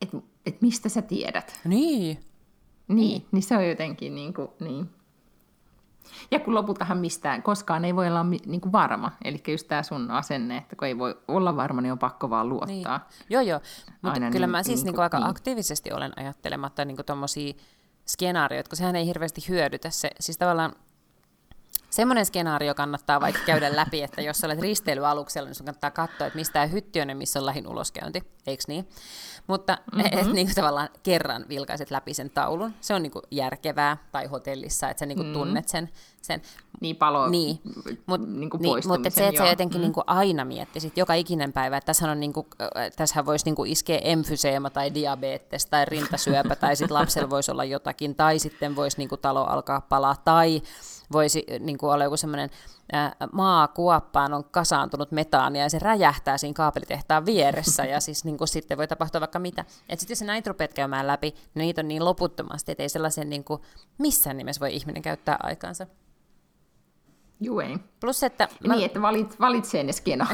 et, 0.01 0.09
et 0.45 0.61
mistä 0.61 0.89
sä 0.89 1.01
tiedät. 1.01 1.59
Niin. 1.65 2.19
Niin, 2.87 3.25
niin 3.31 3.43
se 3.43 3.57
on 3.57 3.69
jotenkin 3.69 4.15
niin 4.15 4.33
kuin, 4.33 4.47
niin. 4.59 4.89
Ja 6.31 6.39
kun 6.39 6.55
lopultahan 6.55 6.97
mistään, 6.97 7.43
koskaan 7.43 7.85
ei 7.85 7.95
voi 7.95 8.07
olla 8.07 8.23
niin 8.23 8.61
kuin 8.61 8.71
varma. 8.71 9.11
Eli 9.23 9.43
just 9.47 9.67
tämä 9.67 9.83
sun 9.83 10.11
asenne, 10.11 10.57
että 10.57 10.75
kun 10.75 10.87
ei 10.87 10.97
voi 10.97 11.17
olla 11.27 11.55
varma, 11.55 11.81
niin 11.81 11.91
on 11.91 11.99
pakko 11.99 12.29
vaan 12.29 12.49
luottaa. 12.49 12.67
Niin. 12.97 13.25
Joo, 13.29 13.41
joo. 13.41 13.59
Mutta 14.01 14.19
kyllä 14.19 14.31
niin- 14.31 14.49
mä 14.49 14.63
siis 14.63 14.79
niin 14.79 14.83
niinku 14.85 14.95
kuin- 14.95 15.03
aika 15.03 15.19
niin. 15.19 15.29
aktiivisesti 15.29 15.91
olen 15.93 16.11
ajattelematta 16.19 16.85
niinku 16.85 17.03
tommosia 17.03 17.53
skenaarioita, 18.07 18.69
kun 18.69 18.77
sehän 18.77 18.95
ei 18.95 19.05
hirveästi 19.05 19.45
hyödytä. 19.49 19.89
Se, 19.89 20.09
siis 20.19 20.37
tavallaan 20.37 20.75
semmoinen 21.89 22.25
skenaario 22.25 22.75
kannattaa 22.75 23.21
vaikka 23.21 23.41
käydä 23.45 23.75
läpi, 23.81 24.03
että 24.03 24.21
jos 24.21 24.43
olet 24.43 24.59
risteilyaluksella, 24.59 25.47
niin 25.47 25.55
sun 25.55 25.65
kannattaa 25.65 25.91
katsoa, 25.91 26.27
että 26.27 26.37
mistä 26.37 26.61
on 26.61 26.71
hyttiöinen, 26.71 27.17
missä 27.17 27.39
on 27.39 27.45
lähin 27.45 27.67
uloskäynti, 27.67 28.23
eikö 28.47 28.63
niin? 28.67 28.89
Mutta 29.47 29.77
mm-hmm. 29.95 30.19
et, 30.19 30.33
niinku 30.33 30.53
tavallaan 30.55 30.89
kerran 31.03 31.45
vilkaiset 31.49 31.91
läpi 31.91 32.13
sen 32.13 32.29
taulun. 32.29 32.73
Se 32.81 32.93
on 32.93 33.03
niinku 33.03 33.21
järkevää, 33.31 33.97
tai 34.11 34.25
hotellissa, 34.25 34.89
että 34.89 34.99
sä 34.99 35.05
niinku 35.05 35.23
mm. 35.23 35.33
tunnet 35.33 35.67
sen, 35.67 35.89
sen 36.21 36.41
Niin 36.81 36.95
palo 36.95 37.29
niin, 37.29 37.59
mut, 38.05 38.21
niin 38.27 38.49
kuin 38.49 38.61
niin, 38.61 38.87
mutta 38.87 39.09
se, 39.09 39.27
että 39.27 39.37
sä 39.37 39.49
jotenkin 39.49 39.77
mm. 39.77 39.81
niin 39.81 39.93
kuin 39.93 40.03
aina 40.07 40.45
miettisit 40.45 40.97
joka 40.97 41.13
ikinen 41.13 41.53
päivä, 41.53 41.77
että 41.77 41.85
tässähän 41.85 42.11
on 42.11 42.19
niin 42.19 42.33
kuin, 42.33 42.47
tässähän 42.95 43.25
voisi 43.25 43.45
niin 43.45 43.55
kuin 43.55 43.71
iskeä 43.71 43.99
emfyseema 44.03 44.69
tai 44.69 44.93
diabetes 44.93 45.65
tai 45.65 45.85
rintasyöpä, 45.85 46.55
tai 46.55 46.75
sitten 46.75 46.93
lapsella 46.93 47.29
voisi 47.29 47.51
olla 47.51 47.63
jotakin, 47.63 48.15
tai 48.15 48.39
sitten 48.39 48.75
voisi 48.75 48.97
niin 48.97 49.09
kuin 49.09 49.21
talo 49.21 49.43
alkaa 49.45 49.81
palaa, 49.81 50.15
tai 50.25 50.61
voisi 51.11 51.45
niin 51.59 51.77
kuin 51.77 51.91
olla 51.93 52.03
joku 52.03 52.17
semmoinen 52.17 52.49
maakuoppaan 53.31 54.33
on 54.33 54.43
kasaantunut 54.43 55.11
metaania 55.11 55.61
ja 55.61 55.69
se 55.69 55.79
räjähtää 55.79 56.37
siinä 56.37 56.53
kaapelitehtaan 56.53 57.25
vieressä 57.25 57.85
ja 57.85 57.99
siis 57.99 58.25
niin 58.25 58.37
kuin 58.37 58.47
sitten 58.47 58.77
voi 58.77 58.87
tapahtua 58.87 59.21
vaikka 59.21 59.39
mitä. 59.39 59.65
Et 59.89 59.99
sitten 59.99 60.11
jos 60.11 60.19
sä 60.19 60.25
näitä 60.25 60.49
rupeat 60.49 60.73
käymään 60.73 61.07
läpi, 61.07 61.27
niin 61.31 61.61
niitä 61.61 61.81
on 61.81 61.87
niin 61.87 62.05
loputtomasti, 62.05 62.71
että 62.71 62.83
ei 62.83 62.89
sellaisen 62.89 63.29
niin 63.29 63.43
kuin 63.43 63.61
missään 63.97 64.37
nimessä 64.37 64.59
voi 64.59 64.75
ihminen 64.75 65.01
käyttää 65.01 65.37
aikaansa. 65.43 65.87
Juu 67.41 67.59
ei. 67.59 67.77
Plus, 67.99 68.23
että... 68.23 68.47
Niin, 68.67 68.85
että 68.85 69.01
valit, 69.01 69.39
valitsee 69.39 69.83
ne 69.83 69.91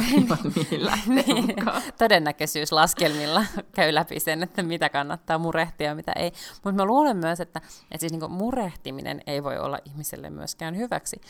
mihin 0.56 0.86
lähtee 0.86 1.42
mukaan. 1.58 1.82
todennäköisyyslaskelmilla 1.98 3.46
käy 3.76 3.94
läpi 3.94 4.20
sen, 4.20 4.44
että 4.44 4.64
mitä 4.64 4.90
kannattaa 4.90 5.38
murehtia 5.38 5.88
ja 5.88 5.96
mitä 5.96 6.12
ei. 6.12 6.32
Mutta 6.64 6.72
mä 6.72 6.86
luulen 6.86 7.18
myös, 7.18 7.40
että, 7.40 7.62
että 7.82 7.98
siis 7.98 8.12
niinku 8.12 8.28
murehtiminen 8.28 9.22
ei 9.28 9.44
voi 9.44 9.58
olla 9.60 9.80
ihmiselle 9.86 10.30
myöskään 10.30 10.78
hyväksi. 10.78 11.22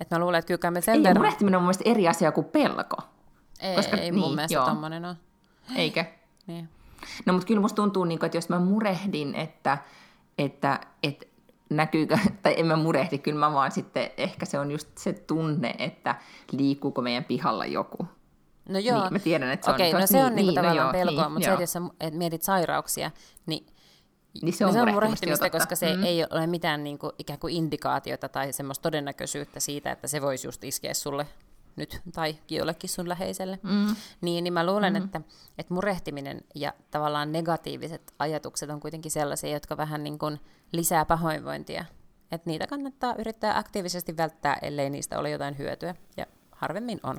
Et 0.00 0.10
mä 0.10 0.18
luulen, 0.18 0.38
että 0.38 0.58
kyllä 0.58 0.70
me 0.70 0.80
sen 0.80 0.94
Ei, 0.94 1.02
verran... 1.02 1.16
murehtiminen 1.16 1.56
on 1.56 1.62
mun 1.62 1.66
mielestä 1.66 1.90
eri 1.90 2.08
asia 2.08 2.32
kuin 2.32 2.44
pelko. 2.46 2.96
Ei, 3.60 3.76
koska- 3.76 3.96
ei 3.96 4.12
mun 4.12 4.20
niin, 4.20 4.34
mielestä 4.34 4.54
joo. 4.54 4.66
tommonen 4.66 5.04
ole. 5.04 5.16
Eikö? 5.76 6.04
Niin. 6.46 6.68
No 7.26 7.32
mutta 7.32 7.46
kyllä 7.46 7.60
musta 7.60 7.76
tuntuu, 7.76 8.04
niin 8.04 8.18
kuin, 8.18 8.26
että 8.26 8.36
jos 8.36 8.48
mä 8.48 8.58
murehdin, 8.58 9.34
että, 9.34 9.78
että, 10.38 10.80
että 11.02 11.26
näkyykö, 11.76 12.18
tai 12.42 12.54
en 12.56 12.66
mä 12.66 12.76
murehdi, 12.76 13.18
kyllä 13.18 13.38
mä 13.38 13.52
vaan 13.52 13.72
sitten, 13.72 14.10
ehkä 14.16 14.46
se 14.46 14.58
on 14.58 14.70
just 14.70 14.88
se 14.98 15.12
tunne, 15.12 15.74
että 15.78 16.14
liikkuuko 16.52 17.02
meidän 17.02 17.24
pihalla 17.24 17.66
joku. 17.66 18.06
No 18.68 18.78
joo. 18.78 19.02
Niin, 19.02 19.12
mä 19.12 19.18
tiedän, 19.18 19.50
että 19.50 19.64
se 19.64 19.70
on- 19.70 19.74
Okei, 19.74 19.90
se 19.90 19.96
no 19.96 20.02
on- 20.02 20.08
se 20.08 20.18
on 20.24 20.24
niin, 20.24 20.36
niinku 20.36 20.50
niin, 20.50 20.54
no 20.54 20.62
tavallaan 20.62 20.86
joo, 20.86 20.92
pelkoa, 20.92 21.24
niin, 21.24 21.32
mutta 21.32 21.44
se, 21.44 21.50
joo. 21.50 21.54
että 21.54 21.62
jos 21.62 21.72
sä 21.72 21.80
et 22.00 22.14
mietit 22.14 22.42
sairauksia, 22.42 23.10
niin 23.46 23.66
Niin 24.42 24.52
se 24.52 24.64
on, 24.64 24.68
no 24.68 24.72
se 24.72 24.82
on 24.82 24.92
murehtimista, 24.94 25.50
koska 25.50 25.76
se 25.76 25.96
Mm. 25.96 26.02
ei 26.04 26.24
ole 26.30 26.46
mitään 26.46 26.84
niin 26.84 26.98
kuin, 26.98 27.12
ikään 27.18 27.38
kuin 27.38 27.54
indikaatiota 27.54 28.28
tai 28.28 28.52
semmoista 28.52 28.82
todennäköisyyttä 28.82 29.60
siitä, 29.60 29.92
että 29.92 30.08
se 30.08 30.22
voisi 30.22 30.46
just 30.46 30.64
iskeä 30.64 30.94
sulle 30.94 31.26
nyt 31.76 32.00
tai 32.14 32.36
jollekin 32.50 32.90
sun 32.90 33.08
läheiselle. 33.08 33.58
Mm. 33.62 33.96
Niin, 34.20 34.44
niin 34.44 34.52
mä 34.52 34.66
luulen, 34.66 34.92
mm. 34.92 35.04
että, 35.04 35.20
että 35.58 35.74
murehtiminen 35.74 36.40
ja 36.54 36.72
tavallaan 36.90 37.32
negatiiviset 37.32 38.12
ajatukset 38.18 38.70
on 38.70 38.80
kuitenkin 38.80 39.10
sellaisia, 39.10 39.50
jotka 39.50 39.76
vähän 39.76 40.04
niin 40.04 40.18
kuin 40.18 40.40
lisää 40.72 41.04
pahoinvointia. 41.04 41.84
Että 42.32 42.50
niitä 42.50 42.66
kannattaa 42.66 43.14
yrittää 43.18 43.58
aktiivisesti 43.58 44.16
välttää, 44.16 44.56
ellei 44.62 44.90
niistä 44.90 45.18
ole 45.18 45.30
jotain 45.30 45.58
hyötyä. 45.58 45.94
Ja 46.16 46.26
harvemmin 46.50 47.00
on. 47.02 47.18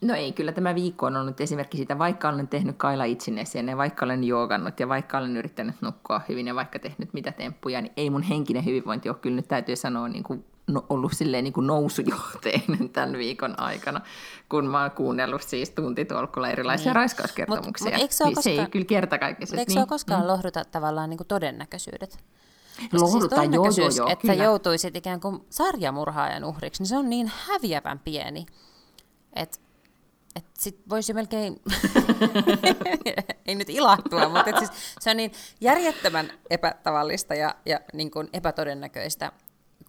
No 0.00 0.14
ei, 0.14 0.32
kyllä 0.32 0.52
tämä 0.52 0.74
viikko 0.74 1.06
on 1.06 1.16
ollut 1.16 1.40
esimerkki 1.40 1.76
siitä, 1.76 1.98
vaikka 1.98 2.28
olen 2.28 2.48
tehnyt 2.48 2.76
kaila 2.76 3.04
itsinesiin 3.04 3.68
ja 3.68 3.76
vaikka 3.76 4.04
olen 4.04 4.24
joogannut 4.24 4.80
ja 4.80 4.88
vaikka 4.88 5.18
olen 5.18 5.36
yrittänyt 5.36 5.74
nukkua 5.80 6.20
hyvin 6.28 6.46
ja 6.46 6.54
vaikka 6.54 6.78
tehnyt 6.78 7.12
mitä 7.12 7.32
temppuja, 7.32 7.80
niin 7.80 7.92
ei 7.96 8.10
mun 8.10 8.22
henkinen 8.22 8.64
hyvinvointi 8.64 9.08
ole 9.08 9.16
kyllä 9.16 9.36
nyt 9.36 9.48
täytyy 9.48 9.76
sanoa 9.76 10.08
niin 10.08 10.24
kuin 10.24 10.44
no, 10.72 10.86
ollut 10.88 11.12
silleen 11.12 11.44
niin 11.44 11.52
kuin 11.52 11.66
nousujohteinen 11.66 12.88
tämän 12.92 13.18
viikon 13.18 13.60
aikana, 13.60 14.00
kun 14.48 14.66
mä 14.66 14.82
oon 14.82 14.90
kuunnellut 14.90 15.42
siis 15.42 15.70
tuntitolkulla 15.70 16.50
erilaisia 16.50 16.84
niin. 16.84 16.96
raiskauskertomuksia. 16.96 17.84
Mut, 17.84 17.94
mut 17.94 18.02
eikö 18.02 18.14
se, 18.14 18.24
niin 18.24 18.34
koskaan, 18.34 18.56
se 18.56 18.62
ei 18.62 18.66
kyllä 18.66 18.84
kerta 18.84 19.18
kaikessa. 19.18 19.56
Eikö 19.56 19.72
niin? 19.72 19.80
se 19.80 19.86
koskaan 19.86 20.22
mm. 20.22 20.28
lohduta 20.28 20.64
tavallaan 20.64 21.10
niin 21.10 21.18
kuin 21.18 21.28
todennäköisyydet? 21.28 22.18
Lohduta, 22.92 23.36
siis 23.36 23.54
joo, 23.54 23.64
joo, 23.64 23.90
joo, 23.96 24.08
että 24.08 24.28
kyllä. 24.32 24.44
joutuisit 24.44 24.96
ikään 24.96 25.20
kuin 25.20 25.40
sarjamurhaajan 25.50 26.44
uhriksi, 26.44 26.82
niin 26.82 26.88
se 26.88 26.96
on 26.96 27.10
niin 27.10 27.32
häviävän 27.46 27.98
pieni, 27.98 28.46
että 29.36 29.58
et 30.36 30.44
sit 30.58 30.80
voisi 30.88 31.14
melkein, 31.14 31.60
ei 33.46 33.54
nyt 33.54 33.70
ilahtua, 33.70 34.28
mutta 34.28 34.58
siis 34.58 34.70
se 35.00 35.10
on 35.10 35.16
niin 35.16 35.32
järjettömän 35.60 36.32
epätavallista 36.50 37.34
ja, 37.34 37.54
ja 37.66 37.80
niin 37.92 38.10
kuin 38.10 38.28
epätodennäköistä, 38.32 39.32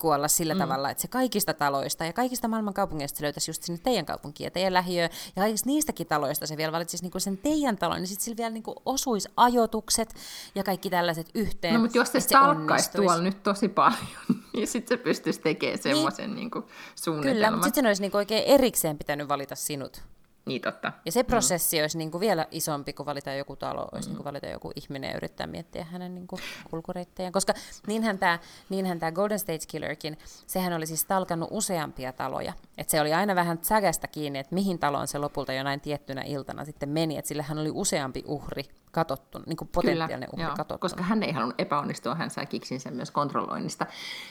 kuolla 0.01 0.27
sillä 0.27 0.53
mm. 0.53 0.59
tavalla, 0.59 0.89
että 0.89 1.01
se 1.01 1.07
kaikista 1.07 1.53
taloista 1.53 2.05
ja 2.05 2.13
kaikista 2.13 2.47
maailman 2.47 2.73
kaupungeista 2.73 3.17
se 3.17 3.23
löytäisi 3.23 3.49
just 3.49 3.63
sinne 3.63 3.79
teidän 3.83 4.05
kaupunkiin 4.05 4.45
ja 4.45 4.51
teidän 4.51 4.73
lähiöön. 4.73 5.09
Ja 5.35 5.41
kaikista 5.41 5.69
niistäkin 5.69 6.07
taloista 6.07 6.47
se 6.47 6.57
vielä 6.57 6.71
valitsisi 6.71 7.03
niinku 7.03 7.19
sen 7.19 7.37
teidän 7.37 7.77
talon, 7.77 7.97
niin 7.97 8.07
sitten 8.07 8.23
sillä 8.25 8.37
vielä 8.37 8.49
niinku 8.49 8.75
osuisi 8.85 9.29
ajotukset 9.37 10.15
ja 10.55 10.63
kaikki 10.63 10.89
tällaiset 10.89 11.29
yhteen. 11.35 11.73
No 11.73 11.79
mutta 11.79 11.97
jos 11.97 12.11
se 12.11 12.19
stalkkaisi 12.19 12.91
tuolla 12.91 13.21
nyt 13.21 13.43
tosi 13.43 13.69
paljon, 13.69 13.99
niin 14.53 14.67
sitten 14.67 14.97
se 14.97 15.03
pystyisi 15.03 15.41
tekemään 15.41 15.79
semmoisen 15.79 16.29
niin. 16.29 16.35
niinku 16.35 16.63
suunnitelman. 16.95 17.35
Kyllä, 17.35 17.51
mutta 17.51 17.65
sitten 17.65 17.83
se 17.83 17.87
olisi 17.87 18.01
niinku 18.01 18.17
oikein 18.17 18.43
erikseen 18.43 18.97
pitänyt 18.97 19.27
valita 19.27 19.55
sinut. 19.55 20.01
Niin 20.45 20.61
totta. 20.61 20.91
Ja 21.05 21.11
se 21.11 21.23
mm. 21.23 21.27
prosessi 21.27 21.77
mm. 21.77 21.83
olisi 21.83 21.97
niin 21.97 22.11
kuin 22.11 22.21
vielä 22.21 22.47
isompi, 22.51 22.93
kun 22.93 23.05
valitaan 23.05 23.37
joku 23.37 23.55
talo, 23.55 23.87
olisi 23.91 24.09
mm. 24.09 24.11
niin 24.11 24.17
kuin 24.17 24.25
valita 24.25 24.47
joku 24.47 24.71
ihminen 24.75 25.09
ja 25.09 25.17
yrittää 25.17 25.47
miettiä 25.47 25.83
hänen 25.83 26.15
niin 26.15 26.27
kuin 26.27 26.41
kulkureittejään. 26.69 27.33
Koska 27.33 27.53
niinhän 27.87 28.19
tämä, 28.19 28.39
niinhän 28.69 28.99
tämä 28.99 29.11
Golden 29.11 29.39
State 29.39 29.65
Killerkin, 29.67 30.17
sehän 30.47 30.73
oli 30.73 30.87
siis 30.87 31.05
talkannut 31.05 31.49
useampia 31.51 32.13
taloja. 32.13 32.53
Et 32.77 32.89
se 32.89 33.01
oli 33.01 33.13
aina 33.13 33.35
vähän 33.35 33.59
sägästä 33.61 34.07
kiinni, 34.07 34.39
että 34.39 34.55
mihin 34.55 34.79
taloon 34.79 35.07
se 35.07 35.17
lopulta 35.17 35.53
jo 35.53 35.63
näin 35.63 35.81
tiettynä 35.81 36.21
iltana 36.21 36.65
sitten 36.65 36.89
meni. 36.89 37.17
Että 37.17 37.29
sillä 37.29 37.43
hän 37.43 37.59
oli 37.59 37.71
useampi 37.73 38.23
uhri 38.27 38.63
katottu, 38.91 39.39
niin 39.45 39.57
kuin 39.57 39.67
potentiaalinen 39.73 40.29
Kyllä, 40.29 40.45
uhri 40.45 40.57
katottu. 40.57 40.81
Koska 40.81 41.03
hän 41.03 41.23
ei 41.23 41.31
halunnut 41.31 41.61
epäonnistua, 41.61 42.15
hän 42.15 42.29
sai 42.29 42.45
kiksinsä 42.45 42.91
myös 42.91 43.11
kontrolloinnista. 43.11 43.85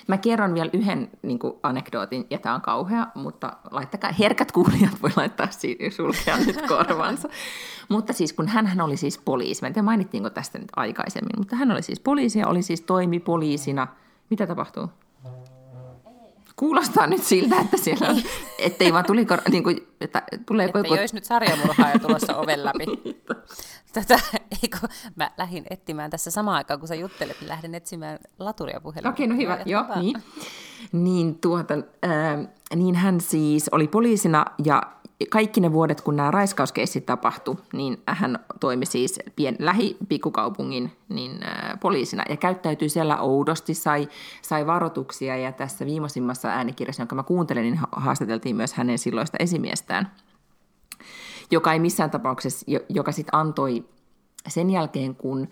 Mä 0.06 0.18
kerron 0.18 0.54
vielä 0.54 0.70
yhden 0.72 1.10
niin 1.22 1.38
kuin 1.38 1.54
anekdootin, 1.62 2.26
ja 2.30 2.38
tämä 2.38 2.54
on 2.54 2.60
kauhea, 2.60 3.06
mutta 3.14 3.52
laittakaa, 3.70 4.12
herkät 4.12 4.52
kuulijat 4.52 5.02
voi 5.02 5.10
laittaa 5.16 5.50
siitä, 5.50 5.90
sulkea 5.90 6.36
nyt 6.36 6.62
korvansa. 6.68 7.28
mutta 7.88 8.12
siis 8.12 8.32
kun 8.32 8.48
hän 8.48 8.80
oli 8.80 8.96
siis 8.96 9.18
poliisi, 9.18 9.62
mä 9.62 9.66
en 9.66 9.72
tiedä 9.72 9.84
mainittiinko 9.84 10.30
tästä 10.30 10.58
nyt 10.58 10.68
aikaisemmin, 10.76 11.38
mutta 11.38 11.56
hän 11.56 11.70
oli 11.70 11.82
siis 11.82 12.00
poliisi 12.00 12.38
ja 12.38 12.48
oli 12.48 12.62
siis 12.62 12.80
toimi 12.80 13.20
poliisina. 13.20 13.86
Mitä 14.30 14.46
tapahtuu? 14.46 14.88
Kuulostaa 16.60 17.06
nyt 17.06 17.22
siltä, 17.22 17.60
että 17.60 17.76
siellä 17.76 18.08
on, 18.08 18.16
ettei 18.58 18.92
vaan 18.92 19.04
tuli, 19.04 19.26
niin 19.50 19.62
kuin, 19.62 19.88
että 20.00 20.22
tulee 20.46 20.66
että 20.66 20.78
joku... 20.78 20.92
olisi 20.92 21.14
nyt 21.14 21.24
sarjamurhaaja 21.24 21.98
tulossa 21.98 22.36
oven 22.36 22.64
läpi. 22.64 22.86
Tätä, 23.92 24.20
eikö, 24.62 24.78
mä 25.16 25.30
lähdin 25.38 25.64
etsimään 25.70 26.10
tässä 26.10 26.30
samaan 26.30 26.56
aikaan, 26.56 26.80
kun 26.80 26.88
sä 26.88 26.94
juttelet, 26.94 27.36
niin 27.40 27.48
lähdin 27.48 27.74
etsimään 27.74 28.18
laturia 28.38 28.80
puhelimella. 28.80 29.12
Okei, 29.12 29.26
okay, 29.26 29.36
no 29.36 29.42
hyvä, 29.42 29.58
joo, 29.64 29.84
niin. 30.00 30.22
Niin, 30.92 31.38
tuota, 31.38 31.74
äh, 31.74 32.48
niin 32.74 32.94
hän 32.94 33.20
siis 33.20 33.68
oli 33.68 33.88
poliisina 33.88 34.44
ja 34.64 34.82
kaikki 35.28 35.60
ne 35.60 35.72
vuodet, 35.72 36.00
kun 36.00 36.16
nämä 36.16 36.30
raiskauskeissit 36.30 37.06
tapahtui, 37.06 37.56
niin 37.72 38.02
hän 38.06 38.38
toimi 38.60 38.86
siis 38.86 39.18
pien 39.36 39.56
lähipikkukaupungin 39.58 40.92
niin, 41.08 41.42
ä, 41.42 41.76
poliisina. 41.76 42.22
Ja 42.28 42.36
käyttäytyi 42.36 42.88
siellä 42.88 43.20
oudosti, 43.20 43.74
sai, 43.74 44.08
sai 44.42 44.66
varoituksia. 44.66 45.36
Ja 45.36 45.52
tässä 45.52 45.86
viimeisimmassa 45.86 46.48
äänikirjassa, 46.48 47.02
jonka 47.02 47.14
mä 47.14 47.22
kuuntelin, 47.22 47.62
niin 47.62 47.80
haastateltiin 47.92 48.56
myös 48.56 48.72
hänen 48.72 48.98
silloista 48.98 49.36
esimiestään, 49.40 50.12
joka 51.50 51.72
ei 51.72 51.78
missään 51.78 52.10
tapauksessa, 52.10 52.66
joka 52.88 53.12
sitten 53.12 53.34
antoi 53.34 53.84
sen 54.48 54.70
jälkeen, 54.70 55.14
kun 55.14 55.48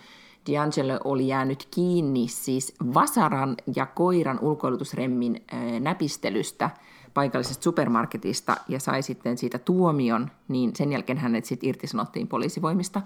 D'Angelo 0.51 1.01
oli 1.05 1.29
jäänyt 1.29 1.69
kiinni 1.71 2.29
siis 2.29 2.75
vasaran 2.95 3.57
ja 3.77 3.87
koiran 3.87 4.39
ulkoilutusremmin 4.41 5.45
ä, 5.53 5.81
näpistelystä– 5.81 6.71
paikallisesta 7.19 7.63
supermarketista 7.63 8.57
ja 8.69 8.81
sai 8.81 9.03
sitten 9.03 9.39
siitä 9.39 9.59
tuomion, 9.59 10.31
niin 10.49 10.77
sen 10.77 10.93
jälkeen 10.93 11.19
hänet 11.19 11.45
sitten 11.45 11.69
irtisanottiin 11.69 12.29
poliisivoimista. 12.29 13.03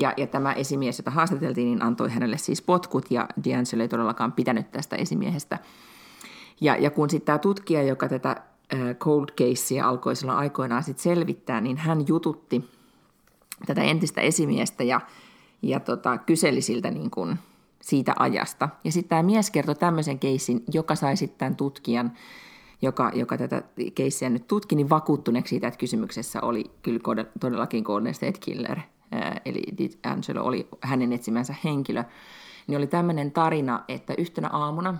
Ja, 0.00 0.14
ja 0.16 0.26
tämä 0.26 0.52
esimies, 0.52 0.98
jota 0.98 1.10
haastateltiin, 1.10 1.66
niin 1.66 1.82
antoi 1.82 2.10
hänelle 2.10 2.38
siis 2.38 2.62
potkut, 2.62 3.10
ja 3.10 3.28
D'Angelo 3.40 3.80
ei 3.80 3.88
todellakaan 3.88 4.32
pitänyt 4.32 4.70
tästä 4.70 4.96
esimiehestä. 4.96 5.58
Ja, 6.60 6.76
ja 6.76 6.90
kun 6.90 7.10
sitten 7.10 7.26
tämä 7.26 7.38
tutkija, 7.38 7.82
joka 7.82 8.08
tätä 8.08 8.42
cold 8.98 9.28
casea 9.28 9.88
alkoi 9.88 10.16
silloin 10.16 10.38
aikoinaan 10.38 10.82
sit 10.82 10.98
selvittää, 10.98 11.60
niin 11.60 11.76
hän 11.76 12.08
jututti 12.08 12.70
tätä 13.66 13.82
entistä 13.82 14.20
esimiestä 14.20 14.84
ja, 14.84 15.00
ja 15.62 15.80
tota, 15.80 16.18
kyseli 16.18 16.60
siltä 16.60 16.90
niin 16.90 17.10
kuin 17.10 17.38
siitä 17.80 18.14
ajasta. 18.18 18.68
Ja 18.84 18.92
sitten 18.92 19.08
tämä 19.08 19.22
mies 19.22 19.50
kertoi 19.50 19.74
tämmöisen 19.74 20.18
keissin, 20.18 20.64
joka 20.72 20.94
sai 20.94 21.16
sitten 21.16 21.56
tutkijan 21.56 22.12
joka, 22.82 23.10
joka 23.14 23.38
tätä 23.38 23.62
keissiä 23.94 24.30
nyt 24.30 24.46
tutki, 24.46 24.74
niin 24.74 24.90
vakuuttuneeksi 24.90 25.50
siitä, 25.50 25.66
että 25.68 25.78
kysymyksessä 25.78 26.40
oli 26.40 26.64
kyllä 26.82 27.24
todellakin 27.40 27.82
Golden 27.82 28.14
State 28.14 28.38
Killer, 28.40 28.78
eli 29.44 29.62
Angelo 30.02 30.44
oli 30.44 30.68
hänen 30.80 31.12
etsimänsä 31.12 31.54
henkilö. 31.64 32.04
Niin 32.66 32.78
oli 32.78 32.86
tämmöinen 32.86 33.32
tarina, 33.32 33.84
että 33.88 34.14
yhtenä 34.18 34.48
aamuna 34.48 34.94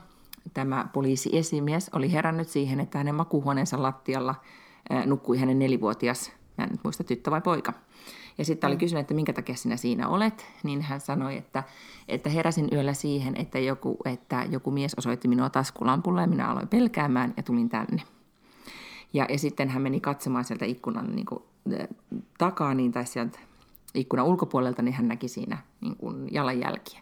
tämä 0.54 0.88
poliisiesimies 0.92 1.90
oli 1.94 2.12
herännyt 2.12 2.48
siihen, 2.48 2.80
että 2.80 2.98
hänen 2.98 3.14
makuuhuoneensa 3.14 3.82
lattialla 3.82 4.34
nukkui 5.06 5.38
hänen 5.38 5.58
nelivuotias, 5.58 6.32
mä 6.58 6.64
en 6.64 6.70
nyt 6.70 6.80
muista 6.84 7.04
tyttö 7.04 7.30
vai 7.30 7.40
poika. 7.40 7.72
Ja 8.38 8.44
sitten 8.44 8.68
oli 8.68 8.74
mm. 8.74 8.80
kysynyt, 8.80 9.00
että 9.00 9.14
minkä 9.14 9.32
takia 9.32 9.54
sinä 9.54 9.76
siinä 9.76 10.08
olet, 10.08 10.46
niin 10.62 10.82
hän 10.82 11.00
sanoi, 11.00 11.36
että, 11.36 11.62
että 12.08 12.30
heräsin 12.30 12.68
yöllä 12.72 12.94
siihen, 12.94 13.36
että 13.36 13.58
joku, 13.58 13.98
että 14.04 14.46
joku 14.50 14.70
mies 14.70 14.94
osoitti 14.94 15.28
minua 15.28 15.50
taskulampulla 15.50 16.20
ja 16.20 16.26
minä 16.26 16.48
aloin 16.48 16.68
pelkäämään 16.68 17.34
ja 17.36 17.42
tulin 17.42 17.68
tänne. 17.68 18.02
Ja, 19.12 19.26
ja 19.28 19.38
sitten 19.38 19.68
hän 19.68 19.82
meni 19.82 20.00
katsomaan 20.00 20.44
sieltä 20.44 20.64
ikkunan 20.64 21.16
niin 21.16 21.26
kuin, 21.26 21.42
takaa 22.38 22.74
niin, 22.74 22.92
tai 22.92 23.06
sieltä 23.06 23.38
ikkunan 23.94 24.26
ulkopuolelta, 24.26 24.82
niin 24.82 24.94
hän 24.94 25.08
näki 25.08 25.28
siinä 25.28 25.58
niin 25.80 25.96
kuin, 25.96 26.28
jalanjälkiä. 26.30 27.00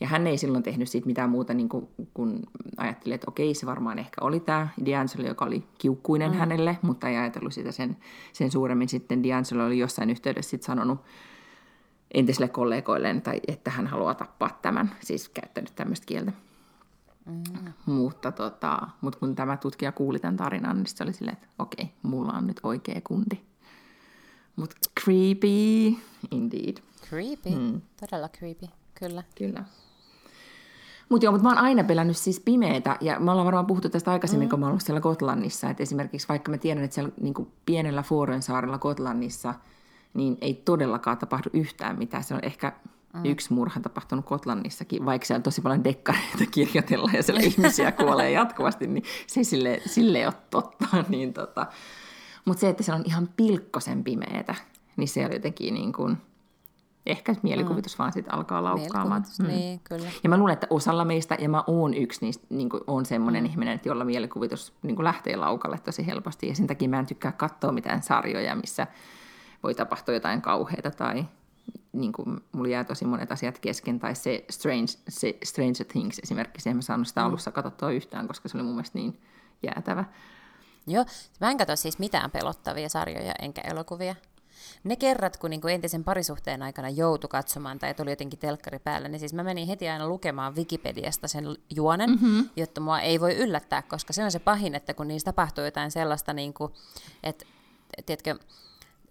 Ja 0.00 0.08
hän 0.08 0.26
ei 0.26 0.38
silloin 0.38 0.64
tehnyt 0.64 0.88
siitä 0.88 1.06
mitään 1.06 1.30
muuta, 1.30 1.54
niin 1.54 1.68
kuin, 1.68 1.88
kun 2.14 2.42
ajatteli, 2.76 3.14
että 3.14 3.24
okei, 3.28 3.54
se 3.54 3.66
varmaan 3.66 3.98
ehkä 3.98 4.20
oli 4.20 4.40
tämä 4.40 4.68
D'Angelo, 4.80 5.26
joka 5.26 5.44
oli 5.44 5.64
kiukkuinen 5.78 6.30
mm. 6.30 6.36
hänelle, 6.36 6.78
mutta 6.82 7.08
ei 7.08 7.16
ajatellut 7.16 7.52
sitä 7.52 7.72
sen, 7.72 7.96
sen 8.32 8.50
suuremmin. 8.50 8.88
Sitten 8.88 9.22
D'Angelo 9.22 9.66
oli 9.66 9.78
jossain 9.78 10.10
yhteydessä 10.10 10.50
sit 10.50 10.62
sanonut 10.62 11.00
entisille 12.14 12.48
kollegoilleen, 12.48 13.22
tai 13.22 13.40
että 13.48 13.70
hän 13.70 13.86
haluaa 13.86 14.14
tappaa 14.14 14.58
tämän, 14.62 14.96
siis 15.00 15.28
käyttänyt 15.28 15.72
tämmöistä 15.74 16.06
kieltä. 16.06 16.32
Mm. 17.26 17.72
Mutta, 17.86 18.32
tota, 18.32 18.88
mutta 19.00 19.18
kun 19.18 19.34
tämä 19.34 19.56
tutkija 19.56 19.92
kuuli 19.92 20.18
tämän 20.18 20.36
tarinan, 20.36 20.76
niin 20.76 20.86
se 20.86 21.04
oli 21.04 21.12
silleen, 21.12 21.36
että 21.36 21.48
okei, 21.58 21.92
mulla 22.02 22.32
on 22.32 22.46
nyt 22.46 22.60
oikea 22.62 23.00
kundi. 23.04 23.40
Mutta 24.56 24.76
creepy, 25.04 25.96
indeed. 26.30 26.76
Creepy, 27.08 27.50
mm. 27.50 27.80
todella 28.00 28.28
creepy, 28.28 28.66
kyllä. 28.94 29.22
Kyllä. 29.38 29.64
Mutta 31.08 31.26
joo, 31.26 31.32
mutta 31.32 31.42
mä 31.42 31.54
oon 31.54 31.64
aina 31.64 31.84
pelännyt 31.84 32.16
siis 32.16 32.40
pimeätä, 32.40 32.96
ja 33.00 33.20
me 33.20 33.30
ollaan 33.30 33.44
varmaan 33.44 33.66
puhuttu 33.66 33.88
tästä 33.88 34.12
aikaisemmin, 34.12 34.48
mm. 34.48 34.50
kun 34.50 34.60
mä 34.60 34.66
oon 34.66 34.70
ollut 34.70 34.82
siellä 34.82 35.00
Kotlannissa, 35.00 35.70
että 35.70 35.82
esimerkiksi 35.82 36.28
vaikka 36.28 36.50
mä 36.50 36.58
tiedän, 36.58 36.84
että 36.84 36.94
siellä 36.94 37.12
niin 37.20 37.34
pienellä 37.66 38.02
Foren 38.02 38.42
saarella 38.42 38.78
Kotlannissa, 38.78 39.54
niin 40.14 40.38
ei 40.40 40.54
todellakaan 40.54 41.18
tapahdu 41.18 41.50
yhtään 41.52 41.98
mitään. 41.98 42.24
Se 42.24 42.34
on 42.34 42.40
ehkä 42.42 42.72
mm. 43.14 43.24
yksi 43.24 43.52
murha 43.52 43.80
tapahtunut 43.80 44.24
Kotlannissakin, 44.24 45.04
vaikka 45.04 45.26
siellä 45.26 45.42
tosi 45.42 45.60
paljon 45.60 45.84
dekkareita 45.84 46.46
kirjoitellaan 46.54 47.14
ja 47.14 47.22
siellä 47.22 47.42
ihmisiä 47.42 47.92
kuolee 47.92 48.30
jatkuvasti, 48.40 48.86
niin 48.86 49.04
se 49.26 49.44
sille, 49.44 49.80
sille 49.86 50.18
ei 50.18 50.26
ole 50.26 50.34
totta. 50.50 50.86
Niin 51.08 51.32
tota. 51.32 51.66
Mutta 52.44 52.60
se, 52.60 52.68
että 52.68 52.82
se 52.82 52.92
on 52.92 53.02
ihan 53.04 53.28
pilkkosen 53.36 54.04
pimeätä, 54.04 54.54
niin 54.96 55.08
se 55.08 55.26
on 55.26 55.32
jotenkin 55.32 55.74
niin 55.74 55.92
kuin, 55.92 56.16
ehkä 57.06 57.34
mielikuvitus 57.42 57.94
mm. 57.94 57.98
vaan 57.98 58.12
sitten 58.12 58.34
alkaa 58.34 58.64
laukkaamaan. 58.64 59.24
Mm. 59.38 59.46
Niin, 59.46 59.80
kyllä. 59.84 60.08
Ja 60.22 60.28
mä 60.28 60.36
luulen, 60.36 60.52
että 60.52 60.66
osalla 60.70 61.04
meistä, 61.04 61.36
ja 61.40 61.48
mä 61.48 61.64
oon 61.66 61.94
yksi 61.94 62.26
niistä, 62.26 62.46
niin 62.50 62.68
on 62.86 63.06
semmoinen 63.06 63.42
mm. 63.42 63.50
ihminen, 63.50 63.74
että 63.74 63.88
jolla 63.88 64.04
mielikuvitus 64.04 64.72
niin 64.82 65.04
lähtee 65.04 65.36
laukalle 65.36 65.78
tosi 65.78 66.06
helposti. 66.06 66.48
Ja 66.48 66.54
sen 66.54 66.66
takia 66.66 66.88
mä 66.88 66.98
en 66.98 67.06
tykkää 67.06 67.32
katsoa 67.32 67.72
mitään 67.72 68.02
sarjoja, 68.02 68.54
missä 68.54 68.86
voi 69.62 69.74
tapahtua 69.74 70.14
jotain 70.14 70.42
kauheita 70.42 70.90
tai 70.90 71.24
niin 71.92 72.12
kuin, 72.12 72.40
mulla 72.52 72.68
jää 72.68 72.84
tosi 72.84 73.04
monet 73.04 73.32
asiat 73.32 73.58
kesken, 73.58 73.98
tai 73.98 74.14
se 74.14 74.44
Strange, 74.50 74.92
se 75.08 75.38
Stranger 75.44 75.84
Things 75.88 76.18
esimerkiksi, 76.18 76.70
en 76.70 76.76
mä 76.76 76.82
saanut 76.82 77.08
sitä 77.08 77.20
mm. 77.20 77.26
alussa 77.26 77.52
katsottua 77.52 77.90
yhtään, 77.90 78.28
koska 78.28 78.48
se 78.48 78.56
oli 78.56 78.64
mun 78.64 78.74
mielestä 78.74 78.98
niin 78.98 79.20
jäätävä. 79.62 80.04
Joo, 80.86 81.04
mä 81.40 81.50
en 81.50 81.56
katso 81.56 81.76
siis 81.76 81.98
mitään 81.98 82.30
pelottavia 82.30 82.88
sarjoja 82.88 83.32
enkä 83.42 83.60
elokuvia. 83.60 84.14
Ne 84.84 84.96
kerrat, 84.96 85.36
kun 85.36 85.50
niinku 85.50 85.68
entisen 85.68 86.04
parisuhteen 86.04 86.62
aikana 86.62 86.88
joutui 86.88 87.28
katsomaan 87.28 87.78
tai 87.78 87.94
tuli 87.94 88.10
jotenkin 88.10 88.38
telkkari 88.38 88.78
päällä, 88.78 89.08
niin 89.08 89.20
siis 89.20 89.34
mä 89.34 89.42
menin 89.42 89.66
heti 89.66 89.88
aina 89.88 90.08
lukemaan 90.08 90.56
Wikipediasta 90.56 91.28
sen 91.28 91.44
juonen, 91.74 92.10
mm-hmm. 92.10 92.48
jotta 92.56 92.80
mua 92.80 93.00
ei 93.00 93.20
voi 93.20 93.36
yllättää, 93.36 93.82
koska 93.82 94.12
se 94.12 94.24
on 94.24 94.32
se 94.32 94.38
pahin, 94.38 94.74
että 94.74 94.94
kun 94.94 95.08
niissä 95.08 95.24
tapahtuu 95.24 95.64
jotain 95.64 95.90
sellaista, 95.90 96.32
niinku, 96.32 96.72
että 97.22 97.44
tiedätkö, 98.06 98.38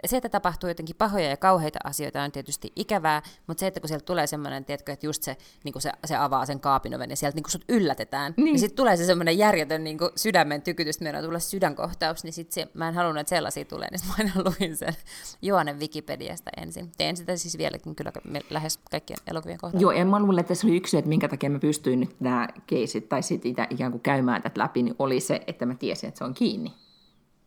se, 0.05 0.17
että 0.17 0.29
tapahtuu 0.29 0.69
jotenkin 0.69 0.95
pahoja 0.95 1.29
ja 1.29 1.37
kauheita 1.37 1.79
asioita 1.83 2.23
on 2.23 2.31
tietysti 2.31 2.71
ikävää, 2.75 3.21
mutta 3.47 3.59
se, 3.59 3.67
että 3.67 3.79
kun 3.79 3.87
sieltä 3.87 4.05
tulee 4.05 4.27
semmoinen, 4.27 4.65
tiedätkö, 4.65 4.91
että 4.91 5.05
just 5.05 5.23
se, 5.23 5.37
niin 5.63 5.81
se, 5.81 5.91
se 6.05 6.15
avaa 6.15 6.45
sen 6.45 6.59
kaapin 6.59 6.95
oven 6.95 7.09
ja 7.09 7.15
sieltä 7.15 7.35
niin 7.35 7.51
sut 7.51 7.65
yllätetään, 7.69 8.33
niin, 8.37 8.45
niin 8.45 8.59
sitten 8.59 8.75
tulee 8.75 8.97
se 8.97 9.05
semmoinen 9.05 9.37
järjetön 9.37 9.83
niin 9.83 9.97
sydämen 10.15 10.61
tykytys, 10.61 10.95
että 10.95 11.03
meidän 11.03 11.23
tulee 11.23 11.39
sydänkohtaus, 11.39 12.23
niin 12.23 12.33
sitten 12.33 12.69
mä 12.73 12.87
en 12.87 12.95
halunnut, 12.95 13.21
että 13.21 13.29
sellaisia 13.29 13.65
tulee, 13.65 13.87
niin 13.91 14.07
mä 14.07 14.13
aina 14.19 14.31
luin 14.35 14.77
sen 14.77 14.93
Juonen 15.41 15.79
Wikipediasta 15.79 16.51
ensin. 16.57 16.91
Teen 16.97 17.17
sitä 17.17 17.37
siis 17.37 17.57
vieläkin 17.57 17.95
kyllä 17.95 18.11
lähes 18.49 18.79
kaikkien 18.91 19.19
elokuvien 19.27 19.57
kohdalla. 19.57 19.81
Joo, 19.81 19.91
en 19.91 20.07
mä 20.07 20.19
luulen, 20.19 20.39
että 20.39 20.55
se 20.55 20.67
oli 20.67 20.77
yksi, 20.77 20.97
että 20.97 21.09
minkä 21.09 21.27
takia 21.27 21.49
mä 21.49 21.59
pystyin 21.59 21.99
nyt 21.99 22.15
nämä 22.19 22.47
keisit 22.67 23.09
tai 23.09 23.23
sitten 23.23 23.55
ikään 23.69 23.91
kuin 23.91 24.01
käymään 24.01 24.41
tätä 24.41 24.61
läpi, 24.61 24.83
niin 24.83 24.95
oli 24.99 25.19
se, 25.19 25.41
että 25.47 25.65
mä 25.65 25.75
tiesin, 25.75 26.07
että 26.07 26.17
se 26.17 26.23
on 26.23 26.33
kiinni. 26.33 26.73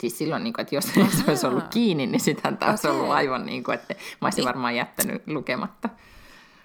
Siis 0.01 0.18
silloin, 0.18 0.44
niin 0.44 0.55
kuin, 0.55 0.62
että 0.62 0.74
jos 0.74 0.84
se 0.94 1.24
olisi 1.28 1.47
ollut 1.47 1.68
kiinni, 1.68 2.07
niin 2.07 2.20
sitähän 2.20 2.59
taas 2.59 2.84
okay. 2.84 2.97
ollut 2.97 3.11
aivan 3.11 3.47
niin 3.47 3.64
kuin, 3.64 3.74
että 3.74 3.94
mä 3.94 4.26
olisin 4.26 4.38
niin. 4.38 4.47
varmaan 4.47 4.76
jättänyt 4.76 5.22
lukematta. 5.26 5.88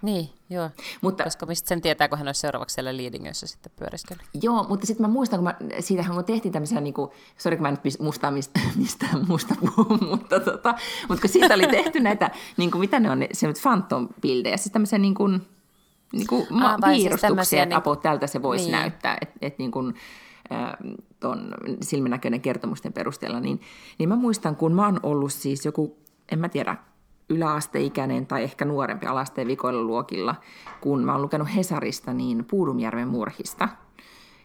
Niin, 0.02 0.30
joo. 0.50 0.70
Mutta, 1.02 1.24
Koska 1.24 1.46
mistä 1.46 1.68
sen 1.68 1.82
tietää, 1.82 2.08
kun 2.08 2.18
hän 2.18 2.28
olisi 2.28 2.42
seuraavaksi 2.42 2.74
siellä 2.74 2.98
Leadingössä 2.98 3.48
sitten 3.48 3.72
pyöriskellä. 3.80 4.24
Joo, 4.42 4.66
mutta 4.70 4.88
sitten 4.88 5.04
mä 5.04 5.14
muistan, 5.14 5.40
kun 5.40 5.44
mä, 5.44 5.56
siitähän 5.80 6.16
kun 6.16 6.26
tehtiin 6.26 6.52
tämmöisiä, 6.52 6.82
niin 6.82 6.94
kuin, 6.94 7.12
sori 7.38 7.56
kun 7.56 7.62
mä 7.62 7.72
nyt 7.72 7.82
mustaa 8.00 8.32
mistä, 8.32 8.60
mistä 8.82 9.06
musta 9.28 9.56
puhun, 9.60 10.00
mutta, 10.12 10.40
tota, 10.40 10.76
mutta 11.08 11.22
kun 11.22 11.30
siitä 11.30 11.54
oli 11.54 11.68
tehty 11.68 12.00
näitä, 12.00 12.32
niin 12.58 12.72
kuin, 12.72 12.80
mitä 12.80 13.00
ne 13.00 13.12
on, 13.12 13.20
ne, 13.20 13.28
se 13.32 13.48
phantom 13.62 14.08
bildejä, 14.22 14.58
siis 14.58 14.72
tämmöisiä 14.72 15.00
niin 15.00 15.16
kuin, 15.16 15.42
niin 16.14 16.28
kuin 16.28 16.64
ah, 16.64 16.78
piirustuksia, 16.86 17.44
siis 17.44 17.62
että 17.62 17.82
niin... 17.86 17.98
tältä 18.02 18.28
se 18.28 18.42
voisi 18.42 18.64
niin. 18.64 18.72
näyttää, 18.72 19.18
että 19.22 19.36
et, 19.42 19.58
niin 19.58 19.72
kuin, 19.72 19.96
tuon 21.22 21.54
silmänäköinen 21.82 22.42
kertomusten 22.42 22.94
perusteella, 22.94 23.40
niin, 23.40 23.62
niin 24.00 24.10
mä 24.10 24.16
muistan, 24.16 24.56
kun 24.56 24.74
mä 24.74 24.86
oon 24.86 25.00
ollut 25.04 25.34
siis 25.34 25.66
joku, 25.66 25.98
en 26.32 26.40
mä 26.40 26.50
tiedä, 26.50 26.78
yläasteikäinen 27.30 28.26
tai 28.26 28.44
ehkä 28.44 28.66
nuorempi 28.66 29.06
alasteen 29.06 29.48
vikoilla 29.48 29.84
luokilla, 29.84 30.36
kun 30.82 31.04
mä 31.04 31.12
oon 31.12 31.22
lukenut 31.22 31.56
Hesarista 31.56 32.14
niin 32.14 32.46
Puudumjärven 32.46 33.08
murhista. 33.08 33.70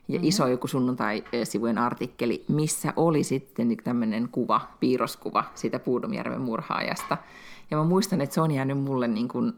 Ja 0.09 0.19
mm-hmm. 0.19 0.29
iso 0.29 0.47
joku 0.47 0.67
sunnuntai-sivujen 0.67 1.79
artikkeli, 1.79 2.45
missä 2.49 2.93
oli 2.97 3.25
sitten 3.25 3.77
tämmöinen 3.85 4.29
kuva, 4.33 4.61
piirroskuva 4.81 5.45
siitä 5.55 5.79
Puudumjärven 5.79 6.41
murhaajasta. 6.41 7.17
Ja 7.71 7.77
mä 7.77 7.85
muistan, 7.85 8.21
että 8.21 8.35
se 8.35 8.41
on 8.41 8.51
jäänyt 8.51 8.79
mulle 8.79 9.09
niin 9.09 9.29
kuin 9.29 9.53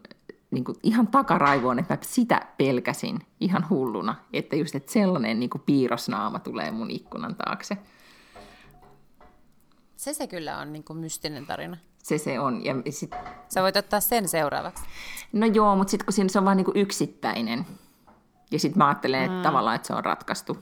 niin 0.51 0.63
kuin 0.63 0.77
ihan 0.83 1.07
takaraivoon, 1.07 1.79
että 1.79 1.93
mä 1.93 1.99
sitä 2.01 2.41
pelkäsin 2.57 3.19
ihan 3.39 3.69
hulluna, 3.69 4.15
että 4.33 4.55
just 4.55 4.75
että 4.75 4.91
sellainen 4.91 5.39
niin 5.39 5.49
kuin 5.49 5.61
piirrosnaama 5.65 6.39
tulee 6.39 6.71
mun 6.71 6.91
ikkunan 6.91 7.35
taakse. 7.35 7.77
Se 9.95 10.13
se 10.13 10.27
kyllä 10.27 10.57
on 10.57 10.73
niin 10.73 10.83
kuin 10.83 10.99
mystinen 10.99 11.45
tarina. 11.45 11.77
Se 12.03 12.17
se 12.17 12.39
on. 12.39 12.65
Ja 12.65 12.73
sit... 12.89 13.15
Sä 13.53 13.61
voit 13.61 13.77
ottaa 13.77 13.99
sen 13.99 14.27
seuraavaksi. 14.27 14.83
No 15.33 15.45
joo, 15.45 15.75
mutta 15.75 15.91
sitten 15.91 16.05
kun 16.05 16.13
siinä 16.13 16.29
se 16.29 16.39
on 16.39 16.45
vain 16.45 16.57
niin 16.57 16.65
kuin 16.65 16.77
yksittäinen. 16.77 17.65
Ja 18.51 18.59
sitten 18.59 18.77
mä 18.77 18.87
ajattelen, 18.87 19.23
että 19.23 19.37
mm. 19.37 19.43
tavallaan, 19.43 19.75
että 19.75 19.87
se 19.87 19.93
on 19.93 20.05
ratkaistu. 20.05 20.57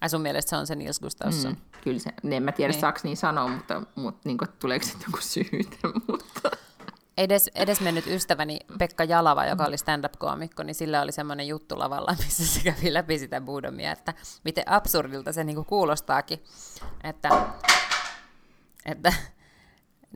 Ai 0.00 0.08
sun 0.08 0.20
mielestä 0.20 0.50
se 0.50 0.56
on 0.56 0.66
se 0.66 0.74
Nils 0.74 1.00
Gustafsson? 1.00 1.52
Mm, 1.52 1.58
kyllä 1.80 1.98
se, 1.98 2.10
en 2.30 2.42
mä 2.42 2.52
tiedä 2.52 2.72
niin. 2.72 2.80
saako 2.80 3.00
niin 3.02 3.16
sanoa, 3.16 3.48
mutta, 3.48 3.82
mutta 3.94 4.20
niin 4.24 4.38
kuin, 4.38 4.48
tuleeko 4.58 4.84
sitten 4.84 5.06
joku 5.06 5.18
syyte, 5.20 5.78
mutta... 6.08 6.50
Edes, 7.16 7.50
edes 7.54 7.80
mennyt 7.80 8.06
ystäväni 8.06 8.58
Pekka 8.78 9.04
Jalava, 9.04 9.46
joka 9.46 9.64
oli 9.64 9.78
stand-up-koomikko, 9.78 10.62
niin 10.62 10.74
sillä 10.74 11.00
oli 11.00 11.12
semmoinen 11.12 11.48
juttu 11.48 11.78
lavalla, 11.78 12.14
missä 12.24 12.46
se 12.46 12.60
kävi 12.62 12.94
läpi 12.94 13.18
sitä 13.18 13.40
buudomia, 13.40 13.92
että 13.92 14.14
miten 14.44 14.64
absurdilta 14.66 15.32
se 15.32 15.44
niinku 15.44 15.64
kuulostaakin, 15.64 16.44
että, 17.04 17.28
että 18.86 19.12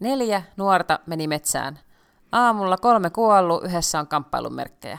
neljä 0.01 0.43
nuorta 0.57 0.99
meni 1.07 1.27
metsään. 1.27 1.79
Aamulla 2.33 2.77
kolme 2.77 3.11
kuollut, 3.11 3.65
yhdessä 3.65 4.01
on 4.01 4.09
kamppailumerkkejä. 4.09 4.99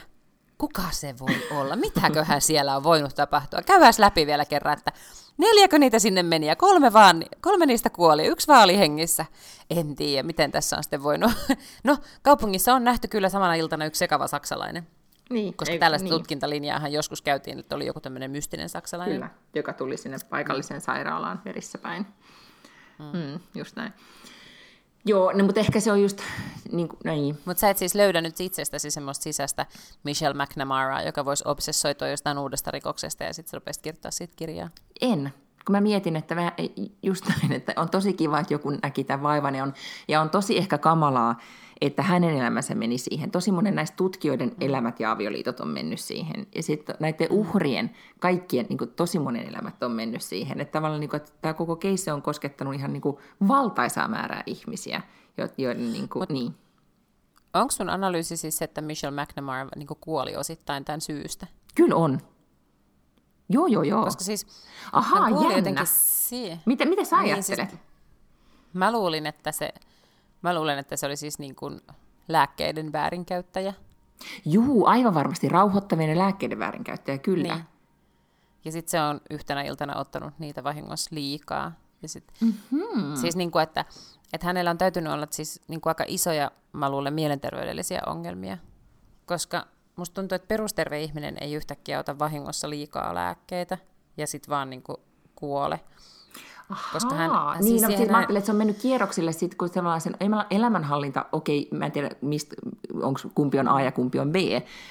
Kuka 0.60 0.82
se 0.90 1.14
voi 1.18 1.46
olla? 1.50 1.76
Mitäköhän 1.76 2.40
siellä 2.40 2.76
on 2.76 2.82
voinut 2.82 3.14
tapahtua? 3.14 3.62
Käydään 3.62 3.92
läpi 3.98 4.26
vielä 4.26 4.44
kerran, 4.44 4.78
että 4.78 4.92
Neljäkö 5.38 5.78
niitä 5.78 5.98
sinne 5.98 6.22
meni 6.22 6.46
ja 6.46 6.56
kolme, 6.56 6.92
vaan, 6.92 7.24
kolme 7.40 7.66
niistä 7.66 7.90
kuoli, 7.90 8.26
yksi 8.26 8.48
vaan 8.48 8.64
oli 8.64 8.78
hengissä. 8.78 9.26
En 9.70 9.96
tiedä, 9.96 10.22
miten 10.22 10.52
tässä 10.52 10.76
on 10.76 10.82
sitten 10.82 11.02
voinut. 11.02 11.32
No, 11.84 11.98
kaupungissa 12.22 12.74
on 12.74 12.84
nähty 12.84 13.08
kyllä 13.08 13.28
samana 13.28 13.54
iltana 13.54 13.84
yksi 13.84 13.98
sekava 13.98 14.26
saksalainen. 14.26 14.86
Niin, 15.30 15.54
Koska 15.54 15.72
ei, 15.72 15.78
tällaista 15.78 16.04
niin. 16.04 16.14
tutkintalinjaahan 16.14 16.92
joskus 16.92 17.22
käytiin, 17.22 17.58
että 17.58 17.76
oli 17.76 17.86
joku 17.86 18.00
tämmöinen 18.00 18.30
mystinen 18.30 18.68
saksalainen. 18.68 19.16
Kyllä, 19.16 19.30
joka 19.54 19.72
tuli 19.72 19.96
sinne 19.96 20.16
paikalliseen 20.30 20.80
sairaalaan 20.80 21.42
verissä 21.44 21.78
päin. 21.78 22.06
Mm. 22.98 23.18
Mm, 23.18 23.40
just 23.54 23.76
näin. 23.76 23.92
Joo, 25.04 25.32
no, 25.32 25.44
mutta 25.44 25.60
ehkä 25.60 25.80
se 25.80 25.92
on 25.92 26.02
just 26.02 26.20
niin 26.72 26.88
kuin, 26.88 26.98
niin. 27.04 27.38
Mutta 27.44 27.60
sä 27.60 27.70
et 27.70 27.78
siis 27.78 27.94
löydänyt 27.94 28.40
itsestäsi 28.40 28.90
semmoista 28.90 29.22
sisäistä 29.22 29.66
Michelle 30.04 30.44
McNamara, 30.44 31.02
joka 31.02 31.24
voisi 31.24 31.44
obsessoitua 31.46 32.08
jostain 32.08 32.38
uudesta 32.38 32.70
rikoksesta 32.70 33.24
ja 33.24 33.34
sitten 33.34 33.60
rupesit 33.60 33.82
kirjoittaa 33.82 34.10
siitä 34.10 34.32
kirjaa? 34.36 34.68
En. 35.00 35.32
Kun 35.66 35.72
mä 35.72 35.80
mietin, 35.80 36.16
että 36.16 36.34
mä, 36.34 36.52
just 37.02 37.24
näin, 37.28 37.52
että 37.52 37.72
on 37.76 37.90
tosi 37.90 38.12
kiva, 38.12 38.40
että 38.40 38.54
joku 38.54 38.70
näki 38.82 39.04
tämän 39.04 39.22
vaivan 39.22 39.54
ja 39.54 39.62
on, 39.62 39.74
ja 40.08 40.20
on 40.20 40.30
tosi 40.30 40.58
ehkä 40.58 40.78
kamalaa, 40.78 41.36
että 41.80 42.02
hänen 42.02 42.30
elämänsä 42.30 42.74
meni 42.74 42.98
siihen. 42.98 43.30
Tosi 43.30 43.52
monen 43.52 43.74
näistä 43.74 43.96
tutkijoiden 43.96 44.52
elämät 44.60 45.00
ja 45.00 45.10
avioliitot 45.10 45.60
on 45.60 45.68
mennyt 45.68 46.00
siihen. 46.00 46.46
Ja 46.54 46.62
sitten 46.62 46.96
näiden 47.00 47.26
uhrien, 47.30 47.90
kaikkien, 48.18 48.66
niin 48.68 48.78
kuin 48.78 48.90
tosi 48.90 49.18
monen 49.18 49.48
elämät 49.48 49.82
on 49.82 49.92
mennyt 49.92 50.22
siihen. 50.22 50.60
Että 50.60 50.72
tavallaan 50.72 51.00
niin 51.00 51.10
kuin, 51.10 51.20
että 51.20 51.32
tämä 51.40 51.54
koko 51.54 51.76
keisse 51.76 52.12
on 52.12 52.22
koskettanut 52.22 52.74
ihan 52.74 52.92
niin 52.92 53.00
kuin 53.00 53.16
valtaisaa 53.48 54.08
määrää 54.08 54.42
ihmisiä, 54.46 55.02
joiden 55.58 55.92
niin 55.92 56.08
kuin, 56.08 56.20
Mut, 56.22 56.28
niin. 56.30 56.54
Onko 57.54 57.70
sun 57.70 57.90
analyysi 57.90 58.36
siis, 58.36 58.62
että 58.62 58.80
Michelle 58.80 59.22
McNamara 59.22 59.68
niin 59.76 59.86
kuoli 60.00 60.36
osittain 60.36 60.84
tämän 60.84 61.00
syystä? 61.00 61.46
Kyllä 61.74 61.94
on. 61.94 62.20
Joo, 63.48 63.66
joo, 63.66 63.82
joo. 63.82 64.04
Koska 64.04 64.24
siis 64.24 64.46
Ahaa, 64.92 65.28
jännä. 65.30 65.84
Miten, 66.66 66.88
miten 66.88 67.06
sä 67.06 67.18
ajattelet? 67.18 67.58
Niin, 67.58 67.68
siis, 67.68 67.80
mä 68.72 68.92
luulin, 68.92 69.26
että 69.26 69.52
se 69.52 69.72
Mä 70.42 70.54
luulen, 70.54 70.78
että 70.78 70.96
se 70.96 71.06
oli 71.06 71.16
siis 71.16 71.38
niin 71.38 71.54
kuin 71.54 71.80
lääkkeiden 72.28 72.92
väärinkäyttäjä. 72.92 73.74
Juu, 74.44 74.86
aivan 74.86 75.14
varmasti 75.14 75.48
rauhoittavien 75.48 76.18
lääkkeiden 76.18 76.58
väärinkäyttäjä, 76.58 77.18
kyllä. 77.18 77.54
Niin. 77.54 77.64
Ja 78.64 78.72
sitten 78.72 78.90
se 78.90 79.00
on 79.00 79.20
yhtenä 79.30 79.62
iltana 79.62 79.96
ottanut 79.96 80.34
niitä 80.38 80.64
vahingossa 80.64 81.14
liikaa. 81.14 81.72
Ja 82.02 82.08
sit, 82.08 82.32
mm-hmm. 82.40 83.16
Siis 83.16 83.36
niin 83.36 83.50
kuin, 83.50 83.62
että, 83.62 83.84
että 84.32 84.46
hänellä 84.46 84.70
on 84.70 84.78
täytynyt 84.78 85.12
olla 85.12 85.26
siis 85.30 85.62
niin 85.68 85.80
kuin 85.80 85.90
aika 85.90 86.04
isoja, 86.06 86.50
mä 86.72 86.90
luulen, 86.90 87.14
mielenterveydellisiä 87.14 88.02
ongelmia. 88.06 88.58
Koska 89.26 89.66
musta 89.96 90.14
tuntuu, 90.14 90.36
että 90.36 90.48
perusterve 90.48 91.02
ihminen 91.02 91.36
ei 91.40 91.54
yhtäkkiä 91.54 91.98
ota 91.98 92.18
vahingossa 92.18 92.70
liikaa 92.70 93.14
lääkkeitä 93.14 93.78
ja 94.16 94.26
sitten 94.26 94.50
vaan 94.50 94.70
niin 94.70 94.82
kuin 94.82 94.96
kuole. 95.34 95.80
Ahaa, 96.70 96.92
koska 96.92 97.14
hän, 97.14 97.30
niin, 97.30 97.64
siis 97.64 97.82
no, 97.82 97.88
siis 97.96 98.10
mä 98.10 98.16
ajattelin, 98.16 98.38
että 98.38 98.46
se 98.46 98.52
on 98.52 98.58
mennyt 98.58 98.82
kierroksille 98.82 99.32
sitten, 99.32 99.58
kun 99.58 99.68
sen 99.98 100.16
elämänhallinta, 100.50 101.26
okei, 101.32 101.68
mä 101.70 101.86
en 101.86 101.92
tiedä, 101.92 102.10
mistä, 102.20 102.56
onko 103.02 103.20
kumpi 103.34 103.58
on 103.58 103.68
A 103.68 103.82
ja 103.82 103.92
kumpi 103.92 104.18
on 104.18 104.32
B, 104.32 104.36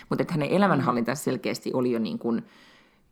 mutta 0.10 0.22
että 0.22 0.34
hänen 0.34 0.50
elämänhallinta 0.50 1.16
selkeästi 1.16 1.74
oli 1.74 1.92
jo 1.92 2.00
niin 2.00 2.20
kuin 2.20 2.46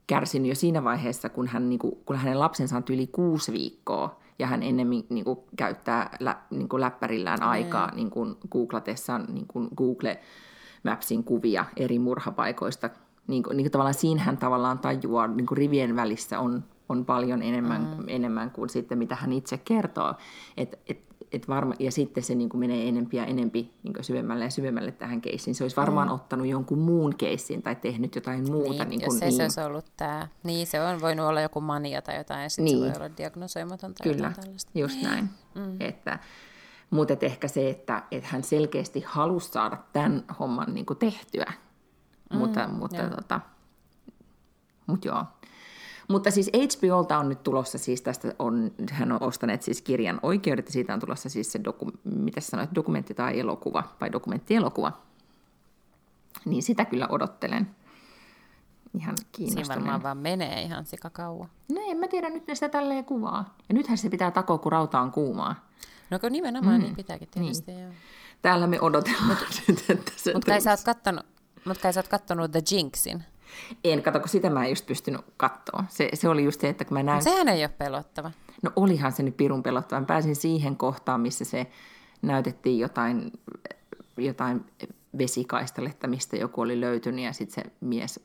kärsinyt 0.07 0.49
jo 0.49 0.55
siinä 0.55 0.83
vaiheessa, 0.83 1.29
kun, 1.29 1.47
hän, 1.47 1.69
niin 1.69 1.79
kuin, 1.79 1.97
kun 2.05 2.15
hänen 2.15 2.39
lapsensa 2.39 2.77
on 2.77 2.83
yli 2.89 3.07
kuusi 3.07 3.51
viikkoa, 3.51 4.19
ja 4.39 4.47
hän 4.47 4.63
ennemmin 4.63 5.05
niin 5.09 5.25
kuin, 5.25 5.39
käyttää 5.57 6.17
lä, 6.19 6.37
niin 6.49 6.69
kuin 6.69 6.81
läppärillään 6.81 7.39
mm. 7.39 7.47
aikaa 7.47 7.91
niin 7.95 8.09
kuin 8.09 8.35
googlatessaan 8.51 9.25
niin 9.33 9.47
kuin 9.47 9.69
Google 9.77 10.19
Mapsin 10.83 11.23
kuvia 11.23 11.65
eri 11.75 11.99
murhapaikoista. 11.99 12.89
Niin 13.27 13.43
kuin, 13.43 13.57
niin 13.57 13.63
kuin 13.63 13.71
tavallaan 13.71 13.93
siinä 13.93 14.23
hän 14.23 14.37
tavallaan 14.37 14.79
tajuaa, 14.79 15.27
niin 15.27 15.45
kuin 15.45 15.57
rivien 15.57 15.95
välissä 15.95 16.39
on 16.39 16.63
on 16.89 17.05
paljon 17.05 17.41
enemmän, 17.41 17.81
mm. 17.81 18.03
enemmän 18.07 18.51
kuin 18.51 18.69
sitten, 18.69 18.97
mitä 18.97 19.15
hän 19.15 19.33
itse 19.33 19.57
kertoo. 19.57 20.13
Et, 20.57 20.79
et, 20.87 21.07
et 21.31 21.47
varma, 21.47 21.73
ja 21.79 21.91
sitten 21.91 22.23
se 22.23 22.35
niin 22.35 22.49
kuin 22.49 22.59
menee 22.59 22.87
enempi 22.87 23.17
ja 23.17 23.25
enempi 23.25 23.73
niin 23.83 23.93
kuin 23.93 24.03
syvemmälle 24.03 24.43
ja 24.43 24.49
syvemmälle 24.49 24.91
tähän 24.91 25.21
keissiin. 25.21 25.55
Se 25.55 25.63
olisi 25.63 25.75
varmaan 25.75 26.07
mm. 26.07 26.13
ottanut 26.13 26.47
jonkun 26.47 26.79
muun 26.79 27.15
keissin 27.15 27.61
tai 27.61 27.75
tehnyt 27.75 28.15
jotain 28.15 28.51
muuta. 28.51 28.85
Niin, 28.85 28.89
niin 28.89 28.99
kuin, 28.99 29.15
jos 29.15 29.21
ei 29.21 29.29
niin. 29.29 29.37
se 29.37 29.43
olisi 29.43 29.61
ollut 29.61 29.85
tämä. 29.97 30.27
Niin, 30.43 30.67
se 30.67 30.81
on 30.81 31.01
voinut 31.01 31.25
olla 31.25 31.41
joku 31.41 31.61
mania 31.61 32.01
tai 32.01 32.17
jotain, 32.17 32.43
ja 32.43 32.49
sitten 32.49 32.65
niin. 32.65 32.93
se 32.93 32.99
voi 32.99 33.05
olla 33.05 33.17
diagnosoimaton 33.17 33.93
tai 33.93 34.13
Kyllä, 34.13 34.31
tällaista. 34.41 34.71
just 34.75 35.01
näin. 35.01 35.29
Mm. 35.55 35.75
Että, 35.79 36.19
mutta 36.89 37.13
et 37.13 37.23
ehkä 37.23 37.47
se, 37.47 37.69
että 37.69 38.03
et 38.11 38.23
hän 38.23 38.43
selkeästi 38.43 39.03
halusi 39.07 39.51
saada 39.51 39.77
tämän 39.93 40.23
homman 40.39 40.73
niin 40.73 40.85
kuin 40.85 40.99
tehtyä. 40.99 41.53
Mm, 42.33 42.37
mutta, 42.37 42.67
mutta, 42.67 43.09
tota, 43.09 43.39
mutta 44.87 45.07
joo. 45.07 45.25
Mutta 46.07 46.31
siis 46.31 46.51
HBOlta 46.57 47.17
on 47.17 47.29
nyt 47.29 47.43
tulossa, 47.43 47.77
siis 47.77 48.01
tästä 48.01 48.33
on, 48.39 48.71
hän 48.91 49.11
on 49.11 49.23
ostaneet 49.23 49.61
siis 49.61 49.81
kirjan 49.81 50.19
oikeudet, 50.23 50.65
ja 50.65 50.71
siitä 50.71 50.93
on 50.93 50.99
tulossa 50.99 51.29
siis 51.29 51.51
se, 51.51 51.63
doku, 51.63 51.91
mitä 52.03 52.41
sanoit, 52.41 52.69
dokumentti 52.75 53.13
tai 53.13 53.39
elokuva, 53.39 53.83
vai 54.01 54.11
dokumenttielokuva. 54.11 54.91
Niin 56.45 56.63
sitä 56.63 56.85
kyllä 56.85 57.07
odottelen. 57.09 57.75
Ihan 58.93 59.15
kiinnostuneen. 59.31 59.65
Siinä 59.65 59.75
varmaan 59.75 60.03
vaan 60.03 60.17
menee 60.17 60.61
ihan 60.61 60.85
sikakauan. 60.85 61.49
No 61.71 61.81
en 61.89 61.97
mä 61.97 62.07
tiedä, 62.07 62.29
nyt 62.29 62.47
ne 62.47 62.55
sitä 62.55 62.69
tälleen 62.69 63.05
kuvaa. 63.05 63.55
Ja 63.69 63.75
nythän 63.75 63.97
se 63.97 64.09
pitää 64.09 64.31
takoa, 64.31 64.57
kun 64.57 64.71
rauta 64.71 64.99
on 64.99 65.11
kuumaa. 65.11 65.67
No 66.09 66.19
kun 66.19 66.31
nimenomaan 66.31 66.75
mm. 66.75 66.83
niin 66.83 66.95
pitääkin 66.95 67.27
tietysti, 67.31 67.71
niin. 67.71 67.83
joo. 67.83 67.93
Täällä 68.41 68.67
me 68.67 68.81
odotellaan 68.81 69.37
nyt, 69.67 69.85
että 69.89 70.11
se 70.15 70.33
Mutta 70.33 70.51
kai 70.51 70.61
sä 70.61 70.71
oot 70.71 70.83
kattonut, 70.85 71.25
mut 71.65 71.77
kai 71.77 71.93
sä 71.93 71.99
oot 71.99 72.07
kattonut 72.07 72.51
The 72.51 72.61
Jinxin. 72.71 73.23
En, 73.83 74.03
kato, 74.03 74.19
kun 74.19 74.29
sitä 74.29 74.49
mä 74.49 74.63
en 74.63 74.69
just 74.69 74.85
pystynyt 74.85 75.21
katsoa. 75.37 75.83
Se, 75.89 76.09
se 76.13 76.29
oli 76.29 76.43
just 76.43 76.61
se, 76.61 76.69
että 76.69 76.85
kun 76.85 76.97
mä 76.97 77.03
näin... 77.03 77.23
Sehän 77.23 77.47
ei 77.47 77.63
ole 77.63 77.69
pelottava. 77.77 78.31
No 78.63 78.71
olihan 78.75 79.11
se 79.11 79.23
nyt 79.23 79.37
pirun 79.37 79.63
pelottava. 79.63 79.99
Mä 80.01 80.05
pääsin 80.05 80.35
siihen 80.35 80.75
kohtaan, 80.77 81.21
missä 81.21 81.45
se 81.45 81.67
näytettiin 82.21 82.79
jotain, 82.79 83.31
jotain 84.17 84.65
vesikaistaletta, 85.17 86.07
mistä 86.07 86.37
joku 86.37 86.61
oli 86.61 86.81
löytynyt 86.81 87.25
ja 87.25 87.33
sitten 87.33 87.63
se 87.63 87.71
mies 87.81 88.19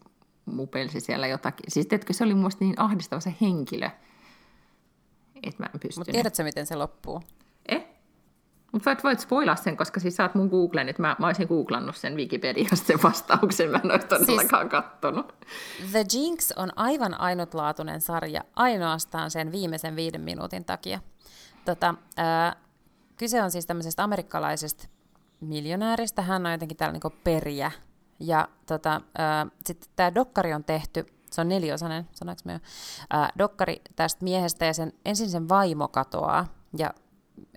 mupelsi 0.45 1.01
siellä 1.01 1.27
jotakin. 1.27 1.67
Siis 1.69 1.87
teetkö, 1.87 2.13
se 2.13 2.25
oli 2.25 2.35
mun 2.35 2.51
niin 2.61 2.81
ahdistava 2.81 3.21
se 3.21 3.35
henkilö, 3.41 3.91
että 5.43 5.63
mä 5.63 5.67
en 5.75 5.81
pystynyt. 5.81 5.97
Mutta 5.97 6.13
tiedätkö, 6.13 6.45
miten 6.45 6.67
se 6.67 6.77
loppuu? 6.77 7.23
Mutta 8.73 8.91
voit, 8.91 9.05
voit 9.05 9.21
spoilaa 9.21 9.57
sen, 9.57 9.77
koska 9.77 10.01
siis 10.01 10.17
sä 10.17 10.23
oot 10.23 10.35
mun 10.35 10.49
Googlen, 10.49 10.89
että 10.89 11.03
mä, 11.03 11.17
mä 11.19 11.27
olisin 11.27 11.49
googlannut 11.49 11.97
sen 11.97 12.17
Wikipediasta 12.17 12.87
sen 12.87 13.03
vastauksen, 13.03 13.71
mä 13.71 13.81
en 13.85 13.91
olisi 13.91 14.07
todellakaan 14.07 14.63
siis, 14.63 14.71
kattonut. 14.71 15.35
The 15.91 16.05
Jinx 16.13 16.51
on 16.57 16.73
aivan 16.77 17.21
ainutlaatuinen 17.21 18.01
sarja 18.01 18.45
ainoastaan 18.57 19.31
sen 19.31 19.53
viimeisen 19.53 19.97
viiden 19.97 20.21
minuutin 20.21 20.65
takia. 20.65 21.01
Tota, 21.65 21.95
ää, 22.17 22.57
kyse 23.17 23.43
on 23.43 23.51
siis 23.51 23.67
tämmöisestä 23.67 24.05
amerikkalaisesta 24.05 24.89
miljonääristä, 25.41 26.23
hän 26.23 26.47
on 26.47 26.53
jotenkin 26.53 26.77
täällä 26.77 26.93
niinku 26.93 27.13
periä. 27.25 27.71
Ja 28.21 28.49
tota, 28.67 29.01
sitten 29.67 29.91
tämä 29.97 30.15
dokkari 30.15 30.55
on 30.55 30.65
tehty, 30.65 31.07
se 31.31 31.41
on 31.41 31.49
neliosainen, 31.49 32.09
sanoinko 32.13 32.43
me 32.45 32.53
jo, 32.53 32.59
ää, 33.11 33.31
dokkari 33.39 33.83
tästä 33.97 34.25
miehestä 34.25 34.65
ja 34.65 34.75
sen, 34.75 34.93
ensin 35.05 35.31
sen 35.31 35.49
vaimo 35.49 35.89
katoaa 35.89 36.47
ja 36.79 36.91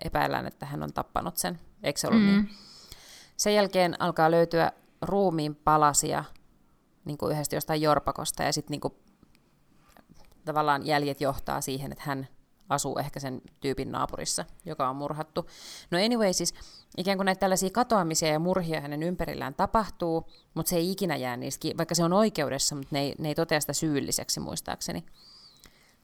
epäillään, 0.03 0.47
että 0.47 0.65
hän 0.65 0.83
on 0.83 0.93
tappanut 0.93 1.37
sen. 1.37 1.59
Eikö 1.83 1.99
se 1.99 2.07
ollut 2.07 2.21
mm. 2.21 2.27
niin? 2.27 2.49
Sen 3.37 3.55
jälkeen 3.55 4.01
alkaa 4.01 4.31
löytyä 4.31 4.71
ruumiin 5.01 5.55
palasia 5.55 6.23
niin 7.05 7.17
kuin 7.17 7.31
yhdestä 7.31 7.55
jostain 7.55 7.81
jorpakosta 7.81 8.43
ja 8.43 8.53
sitten 8.53 8.79
niin 8.83 8.93
tavallaan 10.45 10.85
jäljet 10.85 11.21
johtaa 11.21 11.61
siihen, 11.61 11.91
että 11.91 12.03
hän 12.07 12.27
asuu 12.69 12.97
ehkä 12.97 13.19
sen 13.19 13.41
tyypin 13.59 13.91
naapurissa, 13.91 14.45
joka 14.65 14.89
on 14.89 14.95
murhattu. 14.95 15.49
No 15.91 15.97
anyway, 16.05 16.33
siis 16.33 16.53
ikään 16.97 17.17
kuin 17.17 17.25
näitä 17.25 17.39
tällaisia 17.39 17.69
katoamisia 17.69 18.29
ja 18.29 18.39
murhia 18.39 18.81
hänen 18.81 19.03
ympärillään 19.03 19.53
tapahtuu, 19.53 20.29
mutta 20.53 20.69
se 20.69 20.75
ei 20.75 20.91
ikinä 20.91 21.15
jää 21.15 21.37
niistä, 21.37 21.67
vaikka 21.77 21.95
se 21.95 22.03
on 22.03 22.13
oikeudessa, 22.13 22.75
mutta 22.75 22.89
ne 22.91 23.01
ei, 23.01 23.15
ne 23.19 23.27
ei 23.27 23.35
totea 23.35 23.61
sitä 23.61 23.73
syylliseksi 23.73 24.39
muistaakseni. 24.39 25.05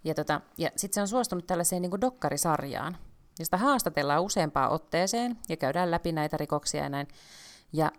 Ja, 0.04 0.14
tota, 0.14 0.42
ja 0.58 0.70
sitten 0.76 0.94
se 0.94 1.02
on 1.02 1.08
suostunut 1.08 1.48
tällaiseen 1.48 1.82
niin 1.82 1.90
kuin 1.90 2.02
dokkarisarjaan, 2.02 2.98
josta 3.42 3.58
haastatellaan 3.58 4.24
useampaan 4.24 4.72
otteeseen 4.72 5.38
ja 5.50 5.58
käydään 5.58 5.92
läpi 5.92 6.12
näitä 6.12 6.38
rikoksia 6.38 6.84
ja 6.84 6.90
näin. 6.90 7.08
Ja 7.74 7.92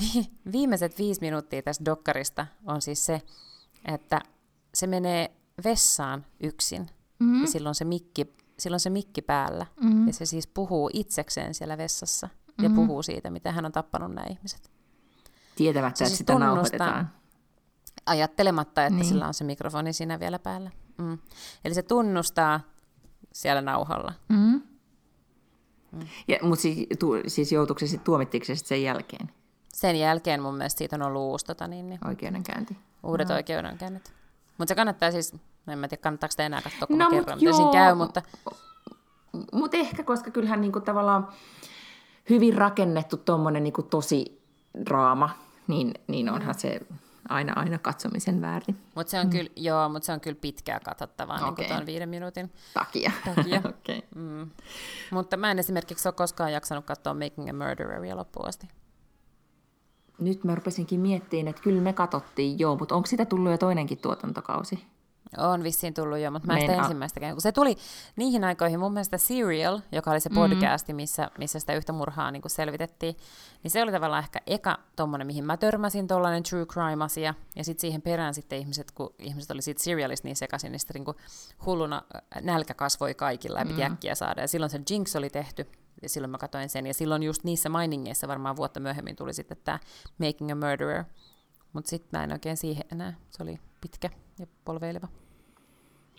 vi- 0.00 0.30
viimeiset 0.52 0.98
viisi 0.98 1.20
minuuttia 1.20 1.62
tästä 1.62 1.84
dokkarista 1.84 2.46
on 2.66 2.82
siis 2.82 3.06
se, 3.06 3.22
että 3.84 4.20
se 4.74 4.86
menee 4.86 5.30
vessaan 5.64 6.26
yksin 6.40 6.90
mm-hmm. 7.18 7.40
ja 7.40 7.46
silloin 7.46 7.74
se 7.74 7.84
mikki, 7.84 8.34
silloin 8.58 8.80
se 8.80 8.90
mikki 8.90 9.22
päällä. 9.22 9.66
Mm-hmm. 9.80 10.06
Ja 10.06 10.12
se 10.12 10.26
siis 10.26 10.46
puhuu 10.46 10.90
itsekseen 10.92 11.54
siellä 11.54 11.78
vessassa 11.78 12.26
mm-hmm. 12.26 12.64
ja 12.64 12.70
puhuu 12.70 13.02
siitä, 13.02 13.30
miten 13.30 13.54
hän 13.54 13.66
on 13.66 13.72
tappanut 13.72 14.14
nämä 14.14 14.26
ihmiset. 14.30 14.70
Tietämättä, 15.56 16.04
että 16.04 16.08
siis 16.08 16.18
sitä 16.18 16.38
nauhoitetaan. 16.38 17.10
Ajattelematta, 18.06 18.84
että 18.84 18.94
niin. 18.94 19.04
sillä 19.04 19.26
on 19.26 19.34
se 19.34 19.44
mikrofoni 19.44 19.92
siinä 19.92 20.20
vielä 20.20 20.38
päällä. 20.38 20.70
Mm. 20.98 21.18
Eli 21.64 21.74
se 21.74 21.82
tunnustaa 21.82 22.60
siellä 23.36 23.62
nauhalla. 23.62 24.12
Mm. 24.28 24.62
Mm. 25.92 26.06
Ja, 26.28 26.38
mutta 26.42 26.62
siis, 26.62 26.86
tu, 26.98 27.12
siis 27.26 27.52
joutuiko 27.52 27.78
se 27.78 27.86
sitten, 27.86 28.04
tuomittiinko 28.04 28.44
se 28.44 28.56
sit 28.56 28.66
sen 28.66 28.82
jälkeen? 28.82 29.30
Sen 29.72 29.96
jälkeen 29.96 30.42
mun 30.42 30.54
mielestä 30.54 30.78
siitä 30.78 30.96
on 30.96 31.02
ollut 31.02 31.22
uusi 31.22 31.44
tota, 31.44 31.68
niin, 31.68 31.88
niin, 31.88 32.00
oikeudenkäynti. 32.08 32.76
Uudet 33.02 33.28
no. 33.28 33.34
oikeudenkäynnit. 33.34 34.12
Mutta 34.58 34.70
se 34.70 34.74
kannattaa 34.74 35.10
siis, 35.10 35.32
no 35.66 35.72
en 35.72 35.78
mä 35.78 35.88
tiedä 35.88 36.02
kannattaako 36.02 36.30
sitä 36.30 36.46
enää 36.46 36.62
katsoa, 36.62 36.86
kun 36.86 36.98
no, 36.98 37.04
mä 37.04 37.10
kerron, 37.10 37.38
miten 37.38 37.54
siinä 37.54 37.72
käy, 37.72 37.94
mutta... 37.94 38.22
Mutta 39.52 39.76
ehkä, 39.76 40.02
koska 40.02 40.30
kyllähän 40.30 40.60
niinku 40.60 40.80
tavallaan 40.80 41.28
hyvin 42.30 42.54
rakennettu 42.54 43.16
tuommoinen 43.16 43.62
niinku 43.62 43.82
tosi 43.82 44.42
draama, 44.86 45.30
niin, 45.66 45.94
niin 46.06 46.30
onhan 46.30 46.58
se 46.58 46.80
aina, 47.28 47.52
aina 47.56 47.78
katsomisen 47.78 48.40
väärin. 48.40 48.76
Mutta 48.94 49.10
se 49.10 49.20
on 49.20 49.26
mm. 49.26 49.30
kyllä, 49.30 49.50
joo, 49.56 49.88
mutta 49.88 50.06
se 50.06 50.12
on 50.12 50.20
kyllä 50.20 50.38
pitkää 50.40 50.80
katsottavaa 50.80 51.48
okay. 51.48 51.64
niin 51.64 51.74
tuon 51.74 51.86
viiden 51.86 52.08
minuutin 52.08 52.52
takia. 52.74 53.12
takia. 53.24 53.58
okay. 53.80 54.00
mm. 54.14 54.50
Mutta 55.10 55.36
mä 55.36 55.50
en 55.50 55.58
esimerkiksi 55.58 56.08
ole 56.08 56.14
koskaan 56.14 56.52
jaksanut 56.52 56.84
katsoa 56.84 57.14
Making 57.14 57.50
a 57.50 57.52
Murdereria 57.52 58.16
loppuun 58.16 58.48
asti. 58.48 58.68
Nyt 60.18 60.44
mä 60.44 60.54
rupesinkin 60.54 61.00
miettimään, 61.00 61.48
että 61.48 61.62
kyllä 61.62 61.80
me 61.80 61.92
katsottiin 61.92 62.58
joo, 62.58 62.76
mutta 62.76 62.94
onko 62.94 63.06
sitä 63.06 63.24
tullut 63.24 63.50
jo 63.50 63.58
toinenkin 63.58 63.98
tuotantokausi? 63.98 64.86
On 65.38 65.62
vissiin 65.62 65.94
tullut 65.94 66.18
jo, 66.18 66.30
mutta 66.30 66.46
mä 66.46 66.54
en 66.54 66.60
sitä 66.60 66.74
ensimmäistäkään. 66.74 67.34
Kun 67.34 67.42
se 67.42 67.52
tuli 67.52 67.76
niihin 68.16 68.44
aikoihin, 68.44 68.80
mun 68.80 68.92
mielestä 68.92 69.18
Serial, 69.18 69.80
joka 69.92 70.10
oli 70.10 70.20
se 70.20 70.28
mm. 70.28 70.34
podcasti, 70.34 70.92
missä, 70.92 71.30
missä 71.38 71.60
sitä 71.60 71.74
yhtä 71.74 71.92
murhaa 71.92 72.30
niin 72.30 72.42
selvitettiin, 72.46 73.16
niin 73.62 73.70
se 73.70 73.82
oli 73.82 73.92
tavallaan 73.92 74.22
ehkä 74.22 74.40
eka 74.46 74.78
tommonen, 74.96 75.26
mihin 75.26 75.44
mä 75.44 75.56
törmäsin, 75.56 76.06
tollainen 76.06 76.42
true 76.42 76.66
crime-asia. 76.66 77.34
Ja 77.56 77.64
sitten 77.64 77.80
siihen 77.80 78.02
perään 78.02 78.34
sitten 78.34 78.58
ihmiset, 78.58 78.90
kun 78.90 79.14
ihmiset 79.18 79.50
oli 79.50 79.62
siitä 79.62 79.82
Serialista 79.82 80.28
niin 80.28 80.36
sekaisin, 80.36 80.72
niin 80.72 80.80
sitten 80.80 81.02
niin 81.02 81.16
hulluna 81.66 82.02
äh, 82.16 82.42
nälkä 82.42 82.74
kasvoi 82.74 83.14
kaikilla 83.14 83.58
ja 83.58 83.66
piti 83.66 83.80
mm. 83.80 83.92
äkkiä 83.92 84.14
saada. 84.14 84.40
Ja 84.40 84.48
silloin 84.48 84.70
se 84.70 84.80
Jinx 84.90 85.16
oli 85.16 85.30
tehty, 85.30 85.66
ja 86.02 86.08
silloin 86.08 86.30
mä 86.30 86.38
katsoin 86.38 86.68
sen. 86.68 86.86
Ja 86.86 86.94
silloin 86.94 87.22
just 87.22 87.44
niissä 87.44 87.68
mainingeissa 87.68 88.28
varmaan 88.28 88.56
vuotta 88.56 88.80
myöhemmin 88.80 89.16
tuli 89.16 89.34
sitten 89.34 89.56
tämä 89.64 89.78
Making 90.18 90.52
a 90.52 90.54
Murderer. 90.54 91.04
Mutta 91.72 91.90
sitten 91.90 92.20
mä 92.20 92.24
en 92.24 92.32
oikein 92.32 92.56
siihen 92.56 92.84
enää. 92.92 93.14
Se 93.30 93.42
oli 93.42 93.60
pitkä 93.80 94.10
ja 94.38 94.46
polveileva. 94.64 95.08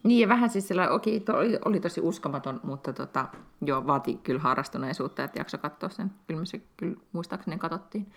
Niin, 0.04 0.22
ja 0.22 0.28
vähän 0.28 0.50
siis 0.50 0.68
sillä, 0.68 0.90
okei, 0.90 1.20
to, 1.20 1.38
oli, 1.38 1.60
oli 1.66 1.80
tosi 1.80 2.02
uskomaton, 2.02 2.60
mutta 2.64 2.94
tota, 2.94 3.26
joo, 3.62 3.88
vaati 3.88 4.16
kyllä 4.24 4.40
harrastuneisuutta, 4.40 5.24
että 5.24 5.40
jakso 5.40 5.58
katsoa 5.58 5.90
sen. 5.90 6.12
Kyllä 6.28 6.40
me 6.40 6.46
se 6.46 6.62
kyllä 6.78 6.96
muistaakseni 7.12 7.58
katsottiin. 7.58 8.12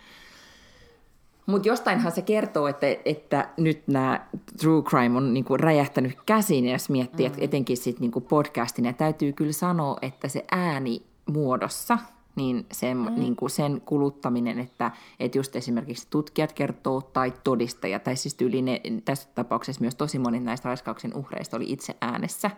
Mutta 1.45 1.67
jostainhan 1.67 2.11
se 2.11 2.21
kertoo, 2.21 2.67
että, 2.67 2.87
että 3.05 3.49
nyt 3.57 3.87
nämä 3.87 4.27
true 4.61 4.81
crime 4.83 5.17
on 5.17 5.33
niinku 5.33 5.57
räjähtänyt 5.57 6.17
käsiin, 6.25 6.65
ja 6.65 6.71
jos 6.71 6.89
miettii, 6.89 7.25
mm. 7.25 7.31
että 7.31 7.45
etenkin 7.45 7.77
sit 7.77 7.99
niinku 7.99 8.21
podcastin, 8.21 8.85
ja 8.85 8.93
täytyy 8.93 9.33
kyllä 9.33 9.53
sanoa, 9.53 9.97
että 10.01 10.27
se 10.27 10.45
ääni 10.51 11.05
muodossa– 11.25 11.97
niin 12.35 12.65
sen, 12.71 12.97
mm. 12.97 13.19
niin 13.19 13.35
kuin 13.35 13.49
sen 13.49 13.81
kuluttaminen, 13.81 14.59
että, 14.59 14.91
että 15.19 15.37
just 15.37 15.55
esimerkiksi 15.55 16.07
tutkijat 16.09 16.53
kertoo 16.53 17.01
tai 17.01 17.33
todistaja, 17.43 17.99
tai 17.99 18.15
siis 18.15 18.35
tyyli 18.35 18.61
ne, 18.61 18.81
tässä 19.05 19.29
tapauksessa 19.35 19.81
myös 19.81 19.95
tosi 19.95 20.19
moni 20.19 20.39
näistä 20.39 20.69
raiskauksen 20.69 21.15
uhreista 21.15 21.57
oli 21.57 21.71
itse 21.71 21.95
äänessä, 22.01 22.51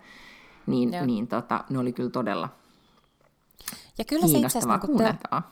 niin, 0.67 0.91
niin 1.05 1.27
tota, 1.27 1.63
ne 1.69 1.79
oli 1.79 1.93
kyllä 1.93 2.09
todella 2.09 2.49
ja 3.97 4.05
kyllä 4.05 4.27
se 4.27 4.37
itse 4.37 4.57
asiassa 4.57 4.79
niin 4.87 5.43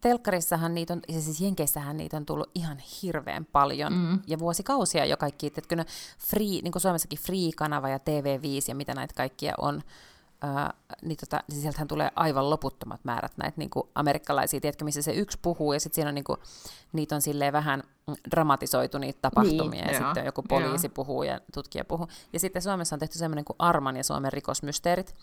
telkkarissahan 0.00 0.74
niitä 0.74 0.92
on, 0.92 1.00
ja 1.08 1.20
siis 1.20 1.40
Jenkeissähän 1.40 1.96
niitä 1.96 2.16
on 2.16 2.26
tullut 2.26 2.50
ihan 2.54 2.78
hirveän 3.02 3.44
paljon, 3.44 3.92
mm. 3.92 4.18
ja 4.26 4.38
vuosikausia 4.38 5.04
jo 5.04 5.16
kaikki, 5.16 5.46
että 5.46 5.84
free, 6.18 6.60
niin 6.62 6.72
kuin 6.72 6.82
Suomessakin 6.82 7.18
Free-kanava 7.18 7.88
ja 7.88 7.98
TV5 7.98 8.64
ja 8.68 8.74
mitä 8.74 8.94
näitä 8.94 9.14
kaikkia 9.14 9.54
on, 9.58 9.82
Ää, 10.46 10.74
niin, 11.02 11.16
tota, 11.16 11.42
niin 11.50 11.60
sieltähän 11.60 11.88
tulee 11.88 12.10
aivan 12.16 12.50
loputtomat 12.50 13.00
määrät 13.04 13.32
näitä 13.36 13.58
niin 13.58 13.70
kuin 13.70 13.88
amerikkalaisia, 13.94 14.60
tiedätkö, 14.60 14.84
missä 14.84 15.02
se 15.02 15.12
yksi 15.12 15.38
puhuu, 15.42 15.72
ja 15.72 15.80
sitten 15.80 15.94
siinä 15.94 16.08
on 16.08 16.14
niin 16.14 16.24
kuin, 16.24 16.38
niitä 16.92 17.14
on 17.14 17.22
silleen 17.22 17.52
vähän 17.52 17.82
dramatisoitu 18.30 18.98
niitä 18.98 19.18
tapahtumia, 19.22 19.84
niin, 19.84 19.86
ja 19.86 19.92
joo, 19.92 20.04
sitten 20.04 20.24
joku 20.24 20.42
poliisi 20.42 20.86
joo. 20.86 20.92
puhuu 20.94 21.22
ja 21.22 21.40
tutkija 21.54 21.84
puhuu. 21.84 22.08
Ja 22.32 22.40
sitten 22.40 22.62
Suomessa 22.62 22.96
on 22.96 23.00
tehty 23.00 23.18
semmoinen 23.18 23.44
kuin 23.44 23.56
Arman 23.58 23.96
ja 23.96 24.04
Suomen 24.04 24.32
rikosmysteerit. 24.32 25.14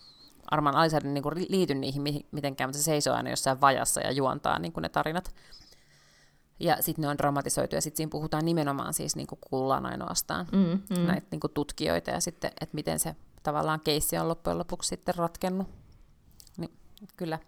Arman 0.52 0.76
Alisaari 0.76 1.10
niin 1.10 1.24
kuin 1.24 1.36
liity 1.50 1.76
niihin 1.76 2.26
mitenkään, 2.32 2.70
mutta 2.70 2.78
se 2.78 2.84
seisoo 2.84 3.16
aina 3.16 3.30
jossain 3.30 3.62
vajassa 3.62 4.02
ja 4.02 4.12
juontaa 4.12 4.60
niin 4.60 4.74
kuin 4.74 4.82
ne 4.82 4.90
tarinat. 4.90 5.36
Ja 6.60 6.78
sitten 6.80 7.02
ne 7.02 7.08
on 7.08 7.18
dramatisoitu, 7.18 7.76
ja 7.76 7.82
sitten 7.82 7.98
siinä 7.98 8.10
puhutaan 8.10 8.46
nimenomaan 8.46 8.94
siis 8.94 9.16
niin 9.16 9.28
kuin 9.28 9.40
kuullaan 9.50 9.86
ainoastaan 9.86 10.48
mm, 10.52 10.98
mm. 10.98 11.08
näitä 11.08 11.28
niin 11.32 11.40
kuin 11.40 11.54
tutkijoita, 11.54 12.12
ja 12.12 12.20
sitten, 12.20 12.52
että 12.62 12.76
miten 12.76 13.00
se 13.00 13.16
tavallaan 13.44 13.80
keissi 13.80 14.18
on 14.18 14.28
loppujen 14.28 14.58
lopuksi 14.58 14.88
sitten 14.88 15.16
ratkennut. 15.16 15.68
Niin 16.58 16.72
kyllä 17.18 17.40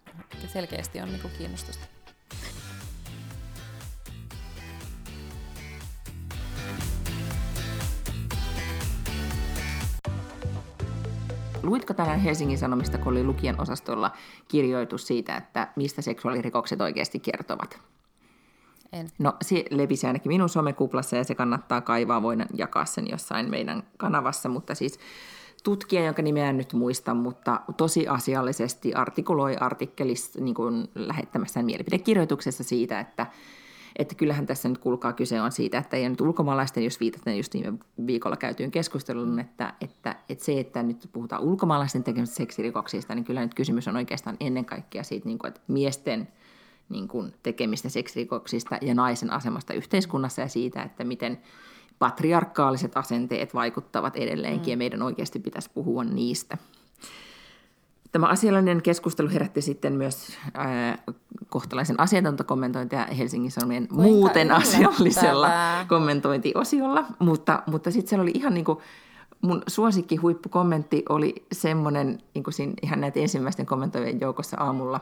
selkeästi 0.47 1.01
on 1.01 1.07
niin 1.09 1.31
kiinnostusta. 1.37 1.85
luitko 11.65 11.93
tänään 11.93 12.19
Helsingin 12.19 12.57
Sanomista, 12.57 12.97
kun 12.97 13.11
oli 13.11 13.23
lukijan 13.23 13.61
osastolla 13.61 14.11
kirjoitus 14.47 15.07
siitä, 15.07 15.37
että 15.37 15.67
mistä 15.75 16.01
seksuaalirikokset 16.01 16.81
oikeasti 16.81 17.19
kertovat? 17.19 17.79
En. 18.93 19.07
No 19.19 19.33
se 19.41 19.65
levisi 19.69 20.07
ainakin 20.07 20.31
minun 20.31 20.49
somekuplassa 20.49 21.15
ja 21.15 21.23
se 21.23 21.35
kannattaa 21.35 21.81
kaivaa, 21.81 22.21
voin 22.21 22.45
jakaa 22.53 22.85
sen 22.85 23.09
jossain 23.09 23.49
meidän 23.49 23.83
kanavassa, 23.97 24.49
mutta 24.49 24.75
siis 24.75 24.99
tutkija, 25.65 26.05
jonka 26.05 26.21
nimeä 26.21 26.49
en 26.49 26.57
nyt 26.57 26.73
muista, 26.73 27.13
mutta 27.13 27.61
tosiasiallisesti 27.77 28.93
artikuloi 28.93 29.55
artikkelissa 29.59 30.41
niin 30.41 30.55
kuin 30.55 30.87
lähettämässään 30.95 31.65
mielipidekirjoituksessa 31.65 32.63
siitä, 32.63 32.99
että, 32.99 33.27
että 33.95 34.15
kyllähän 34.15 34.45
tässä 34.45 34.69
nyt 34.69 34.77
kuulkaa 34.77 35.13
kyse 35.13 35.41
on 35.41 35.51
siitä, 35.51 35.77
että 35.77 35.97
ei 35.97 36.09
nyt 36.09 36.21
ulkomaalaisten, 36.21 36.83
jos 36.83 36.99
viitataan 36.99 37.37
just 37.37 37.53
viime 37.53 37.73
viikolla 38.07 38.37
käytyyn 38.37 38.71
keskusteluun, 38.71 39.39
että, 39.39 39.73
että, 39.81 40.15
että 40.29 40.45
se, 40.45 40.59
että 40.59 40.83
nyt 40.83 41.09
puhutaan 41.13 41.41
ulkomaalaisten 41.43 42.03
tekemistä 42.03 42.35
seksirikoksista, 42.35 43.15
niin 43.15 43.25
kyllä 43.25 43.41
nyt 43.41 43.53
kysymys 43.53 43.87
on 43.87 43.95
oikeastaan 43.95 44.37
ennen 44.39 44.65
kaikkea 44.65 45.03
siitä, 45.03 45.27
niin 45.27 45.37
kuin, 45.37 45.47
että 45.47 45.61
miesten 45.67 46.27
niin 46.89 47.07
kuin, 47.07 47.33
tekemistä 47.43 47.89
seksirikoksista 47.89 48.77
ja 48.81 48.95
naisen 48.95 49.33
asemasta 49.33 49.73
yhteiskunnassa 49.73 50.41
ja 50.41 50.47
siitä, 50.47 50.83
että 50.83 51.03
miten 51.03 51.37
patriarkaaliset 51.99 52.97
asenteet 52.97 53.53
vaikuttavat 53.53 54.15
edelleenkin 54.15 54.67
mm. 54.67 54.71
ja 54.71 54.77
meidän 54.77 55.01
oikeasti 55.01 55.39
pitäisi 55.39 55.69
puhua 55.73 56.03
niistä. 56.03 56.57
Tämä 58.11 58.27
asiallinen 58.27 58.81
keskustelu 58.81 59.29
herätti 59.29 59.61
sitten 59.61 59.93
myös 59.93 60.37
ää, 60.53 60.97
kohtalaisen 61.49 61.99
asiantuntokommentointia 61.99 63.05
Helsingin 63.05 63.51
Sanomien 63.51 63.87
Kuinka 63.87 64.03
muuten 64.03 64.51
asiallisella 64.51 65.49
kommentointiosiolla, 65.87 67.05
mutta, 67.19 67.63
mutta 67.67 67.91
sitten 67.91 68.09
siellä 68.09 68.23
oli 68.23 68.31
ihan 68.33 68.53
niin 68.53 68.65
kuin, 68.65 68.79
mun 69.41 69.63
suosikki 69.67 70.15
huippukommentti 70.15 71.03
oli 71.09 71.45
semmoinen 71.51 72.19
niin 72.33 72.43
kuin 72.43 72.53
siinä 72.53 72.73
ihan 72.81 73.01
näitä 73.01 73.19
ensimmäisten 73.19 73.65
kommentoijien 73.65 74.19
joukossa 74.19 74.57
aamulla, 74.59 74.99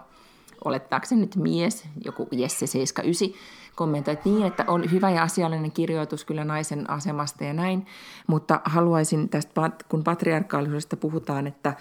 olettaakseni 0.66 1.22
nyt 1.22 1.36
mies, 1.36 1.86
joku 2.06 2.28
Jesse 2.32 2.68
79, 2.68 3.40
kommentoi, 3.76 4.14
että 4.14 4.30
niin, 4.30 4.46
että 4.46 4.66
on 4.68 4.92
hyvä 4.92 5.10
ja 5.10 5.24
asiallinen 5.24 5.72
kirjoitus 5.72 6.26
kyllä 6.26 6.44
naisen 6.44 6.90
asemasta 6.90 7.44
ja 7.44 7.54
näin, 7.54 7.86
mutta 8.28 8.62
haluaisin 8.66 9.30
tästä, 9.30 9.72
kun 9.90 10.04
patriarkaalisuudesta 10.04 10.98
puhutaan, 10.98 11.48
että, 11.48 11.74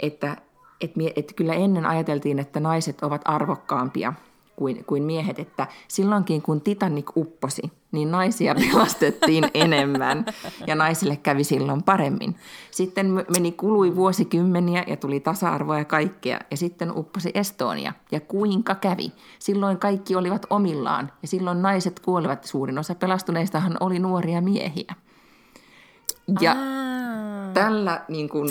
että, 0.00 0.36
että, 0.80 1.00
että 1.16 1.34
kyllä 1.34 1.54
ennen 1.54 1.86
ajateltiin, 1.86 2.38
että 2.38 2.60
naiset 2.60 3.02
ovat 3.02 3.22
arvokkaampia 3.24 4.12
kuin, 4.58 4.84
kuin 4.84 5.02
miehet, 5.02 5.38
että 5.38 5.66
silloinkin 5.88 6.42
kun 6.42 6.60
Titanic 6.60 7.06
upposi, 7.16 7.62
niin 7.92 8.10
naisia 8.10 8.54
pelastettiin 8.54 9.50
enemmän 9.64 10.24
ja 10.66 10.74
naisille 10.74 11.16
kävi 11.16 11.44
silloin 11.44 11.82
paremmin. 11.82 12.36
Sitten 12.70 13.24
meni 13.34 13.52
kului 13.52 13.96
vuosikymmeniä 13.96 14.84
ja 14.86 14.96
tuli 14.96 15.20
tasa-arvoa 15.20 15.78
ja 15.78 15.84
kaikkea 15.84 16.40
ja 16.50 16.56
sitten 16.56 16.98
upposi 16.98 17.30
Estonia. 17.34 17.92
Ja 18.12 18.20
kuinka 18.20 18.74
kävi? 18.74 19.12
Silloin 19.38 19.78
kaikki 19.78 20.16
olivat 20.16 20.46
omillaan 20.50 21.12
ja 21.22 21.28
silloin 21.28 21.62
naiset 21.62 22.00
kuolivat. 22.00 22.44
Suurin 22.44 22.78
osa 22.78 22.94
pelastuneistahan 22.94 23.76
oli 23.80 23.98
nuoria 23.98 24.40
miehiä. 24.40 24.94
Ja 26.40 26.52
Aa. 26.52 27.52
tällä 27.54 28.04
niin 28.08 28.28
kuin, 28.28 28.48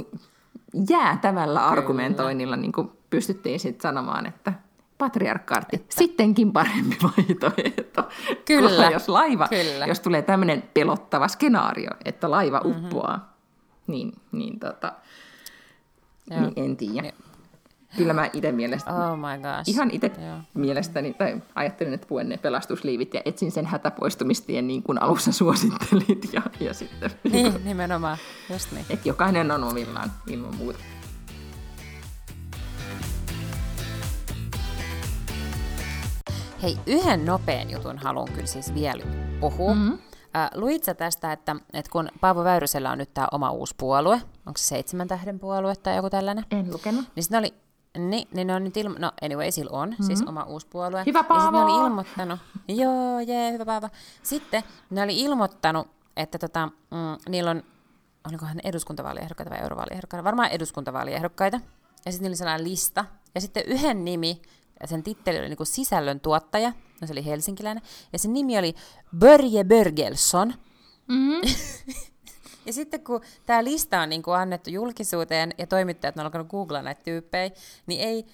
jäätävällä 0.89 1.67
argumentoinnilla 1.67 2.55
niin 2.55 2.71
kuin, 2.71 2.91
pystyttiin 3.09 3.59
sitten 3.59 3.81
sanomaan, 3.81 4.25
että 4.25 4.53
patriarkaatti, 4.97 5.85
sittenkin 5.89 6.53
parempi 6.53 6.97
vaihtoehto. 7.17 8.09
Kyllä. 8.45 8.69
Koska 8.69 8.91
jos 8.91 9.09
laiva, 9.09 9.47
Kyllä. 9.47 9.85
jos 9.85 9.99
tulee 9.99 10.21
tämmöinen 10.21 10.63
pelottava 10.73 11.27
skenaario, 11.27 11.91
että 12.05 12.31
laiva 12.31 12.61
uppoaa, 12.65 13.17
mm-hmm. 13.17 13.31
niin, 13.87 14.13
niin, 14.31 14.59
tota, 14.59 14.91
niin 16.29 16.53
en 16.55 16.77
tiedä. 16.77 17.11
Kyllä 17.97 18.13
mä 18.13 18.29
itse 18.33 18.51
mielestä, 18.51 18.91
Oh 18.93 19.17
my 19.17 19.37
gosh. 19.37 19.69
ihan 19.69 19.89
itse 19.91 20.11
mielestäni, 20.53 21.13
tai 21.13 21.41
ajattelin, 21.55 21.93
että 21.93 22.07
puen 22.07 22.29
ne 22.29 22.37
pelastusliivit 22.37 23.13
ja 23.13 23.21
etsin 23.25 23.51
sen 23.51 23.65
hätäpoistumistien 23.65 24.67
niin 24.67 24.83
kuin 24.83 25.01
alussa 25.01 25.31
suosittelit. 25.31 26.33
Ja, 26.33 26.41
ja 26.59 26.73
sitten, 26.73 27.11
Niin, 27.31 27.53
nimenomaan. 27.63 28.17
Just 28.53 28.71
niin. 28.71 28.85
että 28.89 29.09
jokainen 29.09 29.51
on 29.51 29.63
omillaan 29.63 30.11
ilman 30.27 30.55
muuta. 30.55 30.79
Hei, 36.61 36.77
yhden 36.87 37.25
nopean 37.25 37.69
jutun 37.71 37.97
haluan 37.97 38.31
kyllä 38.31 38.47
siis 38.47 38.73
vielä 38.73 39.03
puhua. 39.39 39.73
Mm-hmm. 39.73 39.97
Äh, 40.35 40.49
luit 40.55 40.83
sä 40.83 40.93
tästä, 40.93 41.31
että, 41.31 41.55
että 41.73 41.91
kun 41.91 42.09
Paavo 42.21 42.43
Väyrysellä 42.43 42.91
on 42.91 42.97
nyt 42.97 43.13
tämä 43.13 43.27
oma 43.31 43.51
uusi 43.51 43.75
puolue, 43.77 44.21
onko 44.45 44.57
se 44.57 44.63
seitsemän 44.63 45.07
tähden 45.07 45.39
puolue 45.39 45.75
tai 45.75 45.95
joku 45.95 46.09
tällainen? 46.09 46.45
En 46.51 46.71
lukenut. 46.73 47.05
Niin 47.15 47.23
sitten 47.23 47.39
oli, 47.39 47.53
niin, 47.97 48.27
niin 48.33 48.47
ne 48.47 48.55
on 48.55 48.63
nyt 48.63 48.77
ilmo... 48.77 48.95
No 48.99 49.11
anyway, 49.21 49.51
sillä 49.51 49.71
on 49.71 49.89
mm-hmm. 49.89 50.05
siis 50.05 50.21
oma 50.21 50.43
uusi 50.43 50.67
puolue. 50.67 51.03
Hyvä 51.05 51.19
Ja 51.19 51.23
sitten 51.23 51.37
ne 51.37 51.51
Paavo! 51.51 51.63
oli 51.63 51.85
ilmoittanut, 51.85 52.39
joo, 52.67 53.19
jee, 53.19 53.51
hyvä 53.51 53.65
Paavo. 53.65 53.89
Sitten 54.23 54.63
ne 54.89 55.01
oli 55.01 55.19
ilmoittanut, 55.19 55.87
että 56.15 56.37
tota, 56.39 56.65
mm, 56.65 57.17
niillä 57.29 57.51
on, 57.51 57.63
olikohan 58.27 58.57
ne 58.57 58.61
eduskuntavaaliehdokkaita 58.69 59.49
vai 59.49 59.59
eurovaaliehdokkaita, 59.59 60.23
varmaan 60.23 60.49
eduskuntavaaliehdokkaita. 60.49 61.59
Ja 62.05 62.11
sitten 62.11 62.23
niillä 62.23 62.31
oli 62.31 62.37
sellainen 62.37 62.67
lista. 62.67 63.05
Ja 63.35 63.41
sitten 63.41 63.63
yhden 63.65 64.05
nimi, 64.05 64.41
ja 64.81 64.87
sen 64.87 65.03
titteli 65.03 65.39
oli 65.39 65.49
niinku 65.49 65.65
sisällön 65.65 66.19
tuottaja, 66.19 66.73
no 67.01 67.07
se 67.07 67.13
oli 67.13 67.25
helsinkiläinen, 67.25 67.83
ja 68.13 68.19
sen 68.19 68.33
nimi 68.33 68.57
oli 68.57 68.75
Börje 69.17 69.63
Börgelsson. 69.63 70.53
Mm-hmm. 71.07 71.41
Ja 72.65 72.73
sitten 72.73 73.03
kun 73.03 73.21
tämä 73.45 73.63
lista 73.63 74.01
on 74.01 74.09
niin 74.09 74.23
kuin 74.23 74.37
annettu 74.37 74.69
julkisuuteen 74.69 75.53
ja 75.57 75.67
toimittajat 75.67 76.17
on 76.17 76.25
alkanut 76.25 76.47
googlaa 76.47 76.81
näitä 76.81 77.03
tyyppejä, 77.03 77.51
niin 77.85 78.01
ei 78.01 78.25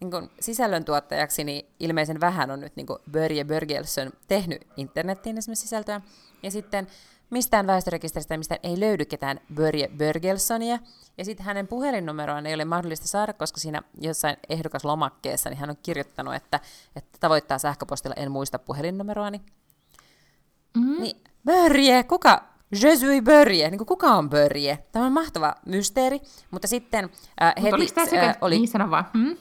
niin 0.00 0.10
kuin 0.10 0.30
sisällöntuottajaksi 0.40 1.44
niin 1.44 1.66
ilmeisen 1.80 2.20
vähän 2.20 2.50
on 2.50 2.60
nyt 2.60 2.76
niin 2.76 2.86
kuin 2.86 2.98
Börje 3.10 3.44
Börgelsson 3.44 4.12
tehnyt 4.28 4.66
internettiin 4.76 5.38
esimerkiksi 5.38 5.62
sisältöä. 5.62 6.00
Ja 6.42 6.50
sitten 6.50 6.86
mistään 7.34 7.66
väestörekisteristä 7.66 8.36
mistään 8.36 8.60
ei 8.62 8.80
löydy 8.80 9.04
ketään 9.04 9.40
Börje 9.54 9.88
Börgelssonia. 9.88 10.78
Ja 11.18 11.24
sitten 11.24 11.46
hänen 11.46 11.66
puhelinnumeroaan 11.66 12.46
ei 12.46 12.54
ole 12.54 12.64
mahdollista 12.64 13.08
saada, 13.08 13.32
koska 13.32 13.60
siinä 13.60 13.82
jossain 14.00 14.36
ehdokaslomakkeessa 14.48 15.50
niin 15.50 15.58
hän 15.58 15.70
on 15.70 15.76
kirjoittanut, 15.82 16.34
että, 16.34 16.60
että 16.96 17.18
tavoittaa 17.20 17.58
sähköpostilla 17.58 18.14
en 18.14 18.30
muista 18.30 18.58
puhelinnumeroani. 18.58 19.40
Mm. 20.76 21.00
Niin, 21.00 21.16
Börje, 21.44 22.02
kuka, 22.02 22.42
Je 22.82 22.96
suis 22.96 23.22
Börje, 23.22 23.70
niin 23.70 23.78
kuin 23.78 23.86
kuka 23.86 24.06
on 24.06 24.30
Börje? 24.30 24.78
Tämä 24.92 25.06
on 25.06 25.12
mahtava 25.12 25.54
mysteeri, 25.66 26.20
mutta 26.50 26.68
sitten 26.68 27.04
äh, 27.04 27.10
Mutta 27.48 27.60
heti 27.60 27.74
oliko 27.74 27.94
tämä 27.94 28.06
sekä, 28.06 28.28
äh, 28.28 28.36
oli, 28.40 28.56
niin 28.56 28.68
sano 28.68 28.90
vaan. 28.90 29.04
Hmm? 29.12 29.36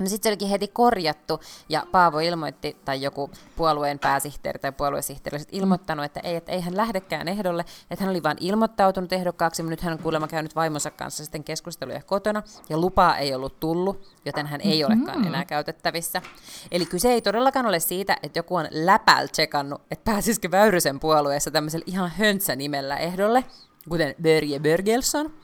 No 0.00 0.06
sitten 0.06 0.22
se 0.22 0.28
olikin 0.28 0.48
heti 0.48 0.68
korjattu, 0.68 1.40
ja 1.68 1.86
Paavo 1.92 2.18
ilmoitti, 2.18 2.76
tai 2.84 3.02
joku 3.02 3.30
puolueen 3.56 3.98
pääsihteeri 3.98 4.58
tai 4.58 4.72
puoluesihteeri 4.72 5.34
olisi 5.34 5.48
ilmoittanut, 5.52 6.04
että 6.04 6.20
ei, 6.20 6.36
että 6.36 6.52
ei 6.52 6.60
hän 6.60 6.76
lähdekään 6.76 7.28
ehdolle, 7.28 7.64
että 7.90 8.04
hän 8.04 8.10
oli 8.10 8.22
vain 8.22 8.36
ilmoittautunut 8.40 9.12
ehdokkaaksi, 9.12 9.62
mutta 9.62 9.70
nyt 9.70 9.80
hän 9.80 9.92
on 9.92 9.98
kuulemma 9.98 10.28
käynyt 10.28 10.56
vaimonsa 10.56 10.90
kanssa 10.90 11.24
sitten 11.24 11.44
keskusteluja 11.44 12.02
kotona, 12.02 12.42
ja 12.68 12.78
lupaa 12.78 13.18
ei 13.18 13.34
ollut 13.34 13.60
tullut, 13.60 14.14
joten 14.24 14.46
hän 14.46 14.60
ei 14.60 14.84
olekaan 14.84 15.26
enää 15.26 15.44
käytettävissä. 15.44 16.22
Eli 16.70 16.86
kyse 16.86 17.12
ei 17.12 17.22
todellakaan 17.22 17.66
ole 17.66 17.80
siitä, 17.80 18.16
että 18.22 18.38
joku 18.38 18.56
on 18.56 18.68
läpäl 18.70 19.26
tsekannut, 19.26 19.82
että 19.90 20.12
pääsisikö 20.12 20.50
Väyrysen 20.50 21.00
puolueessa 21.00 21.50
tämmöisellä 21.50 21.84
ihan 21.86 22.10
höntsä 22.10 22.56
nimellä 22.56 22.96
ehdolle, 22.96 23.44
kuten 23.88 24.14
Börje 24.22 24.58
Börgelsson. 24.58 25.34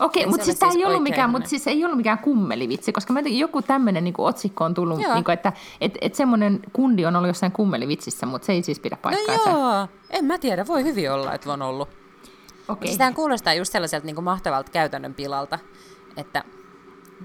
Okei, 0.00 0.22
ei 0.22 0.28
mutta 0.28 0.44
siis 0.44 0.58
tämä 0.58 0.72
ei, 0.72 0.76
ollut 0.76 0.86
oikein 0.86 1.02
mikään, 1.02 1.30
mutta 1.30 1.48
siis 1.48 1.66
ei 1.66 1.84
ollut 1.84 1.96
mikään 1.96 2.18
kummelivitsi, 2.18 2.92
koska 2.92 3.12
mä 3.12 3.18
jotenkin 3.18 3.38
joku 3.38 3.62
tämmöinen 3.62 4.04
niin 4.04 4.14
otsikko 4.18 4.64
on 4.64 4.74
tullut, 4.74 5.00
Joo. 5.00 5.14
niin 5.14 5.24
kuin, 5.24 5.32
että 5.32 5.52
et, 5.80 5.92
et 6.00 6.14
semmoinen 6.14 6.60
kundi 6.72 7.06
on 7.06 7.16
ollut 7.16 7.28
jossain 7.28 7.52
kummelivitsissä, 7.52 8.26
mutta 8.26 8.46
se 8.46 8.52
ei 8.52 8.62
siis 8.62 8.80
pidä 8.80 8.96
No 8.96 9.00
paikkaansa. 9.02 9.50
joo, 9.50 9.88
en 10.10 10.24
mä 10.24 10.38
tiedä, 10.38 10.66
voi 10.66 10.84
hyvin 10.84 11.12
olla, 11.12 11.34
että 11.34 11.52
on 11.52 11.62
ollut. 11.62 11.88
Okei. 12.68 12.86
Siis 12.88 12.98
tämähän 12.98 13.14
kuulostaa 13.14 13.54
just 13.54 13.72
sellaiselta 13.72 14.06
niin 14.06 14.14
kuin 14.14 14.24
mahtavalta 14.24 14.70
käytännön 14.72 15.14
pilalta, 15.14 15.58
että 16.16 16.44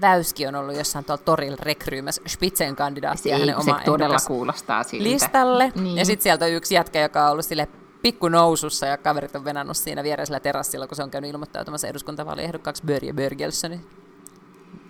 Väyski 0.00 0.46
on 0.46 0.54
ollut 0.54 0.76
jossain 0.76 1.04
tuolla 1.04 1.22
torilla 1.24 1.56
rekryymässä 1.62 2.22
Spitzen 2.28 2.76
kandidaattia 2.76 3.36
se, 3.36 3.40
hänen 3.40 3.56
ei, 3.56 3.64
se 3.64 3.70
oma 3.70 3.80
todella 3.84 4.16
kuulostaa 4.26 4.82
siltä. 4.82 5.04
listalle. 5.04 5.72
Niin. 5.74 5.98
Ja 5.98 6.04
sitten 6.04 6.22
sieltä 6.22 6.44
on 6.44 6.50
yksi 6.50 6.74
jätkä, 6.74 7.00
joka 7.00 7.24
on 7.26 7.32
ollut 7.32 7.44
sille 7.44 7.68
pikku 8.02 8.28
nousussa 8.28 8.86
ja 8.86 8.98
kaverit 8.98 9.36
on 9.36 9.44
venannut 9.44 9.76
siinä 9.76 10.02
viereisellä 10.02 10.40
terassilla, 10.40 10.86
kun 10.86 10.96
se 10.96 11.02
on 11.02 11.10
käynyt 11.10 11.30
ilmoittautumassa 11.30 11.88
eduskuntavaaliehdokkaaksi 11.88 12.82
Börje 12.86 13.12
Börgelssonin 13.12 13.86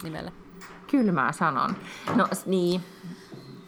nimellä. 0.03 0.33
Kyllä 0.91 1.13
mä 1.13 1.33
sanon. 1.33 1.77
No 2.15 2.29
niin, 2.47 2.81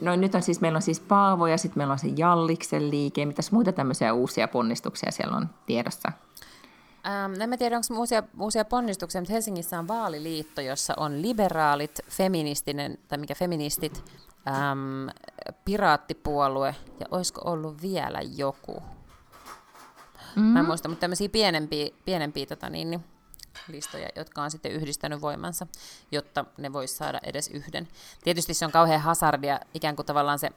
no 0.02 0.16
nyt 0.16 0.34
on 0.34 0.42
siis, 0.42 0.60
meillä 0.60 0.76
on 0.76 0.82
siis 0.82 1.00
Paavo 1.00 1.46
ja 1.46 1.58
sitten 1.58 1.78
meillä 1.78 1.92
on 1.92 1.98
se 1.98 2.08
Jalliksen 2.16 2.90
liike. 2.90 3.26
Mitäs 3.26 3.52
muita 3.52 3.72
tämmöisiä 3.72 4.12
uusia 4.12 4.48
ponnistuksia 4.48 5.12
siellä 5.12 5.36
on 5.36 5.48
tiedossa? 5.66 6.12
Ähm, 7.06 7.40
en 7.40 7.48
mä 7.48 7.56
tiedä, 7.56 7.76
onko 7.76 8.00
uusia, 8.00 8.22
uusia 8.40 8.64
ponnistuksia, 8.64 9.20
mutta 9.20 9.32
Helsingissä 9.32 9.78
on 9.78 9.88
vaaliliitto, 9.88 10.60
jossa 10.60 10.94
on 10.96 11.22
liberaalit, 11.22 12.00
feministinen, 12.08 12.98
tai 13.08 13.18
mikä 13.18 13.34
feministit, 13.34 14.04
äm, 14.48 15.08
piraattipuolue, 15.64 16.74
ja 17.00 17.06
olisiko 17.10 17.40
ollut 17.44 17.82
vielä 17.82 18.18
joku? 18.36 18.82
Mm. 20.36 20.42
Mä 20.42 20.60
en 20.60 20.66
muista, 20.66 20.88
mutta 20.88 21.00
tämmöisiä 21.00 21.28
pienempiä, 21.28 21.90
pienempiä 22.04 22.46
tota 22.46 22.70
niin, 22.70 22.90
niin, 22.90 23.04
listoja, 23.68 24.08
jotka 24.16 24.42
on 24.42 24.50
sitten 24.50 24.72
yhdistänyt 24.72 25.20
voimansa, 25.20 25.66
jotta 26.12 26.44
ne 26.58 26.72
vois 26.72 26.96
saada 26.96 27.20
edes 27.22 27.48
yhden. 27.48 27.88
Tietysti 28.24 28.54
se 28.54 28.64
on 28.64 28.72
kauhean 28.72 29.00
hazardia, 29.00 29.60
ikään 29.74 29.96
kuin 29.96 30.06
tavallaan 30.06 30.38
se 30.38 30.50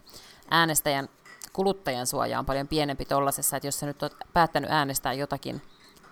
äänestäjän 0.51 1.09
kuluttajan 1.53 2.07
suoja 2.07 2.39
on 2.39 2.45
paljon 2.45 2.67
pienempi 2.67 3.05
tuollaisessa, 3.05 3.57
että 3.57 3.67
jos 3.67 3.79
sä 3.79 3.85
nyt 3.85 4.03
oot 4.03 4.15
päättänyt 4.33 4.71
äänestää 4.71 5.13
jotakin 5.13 5.61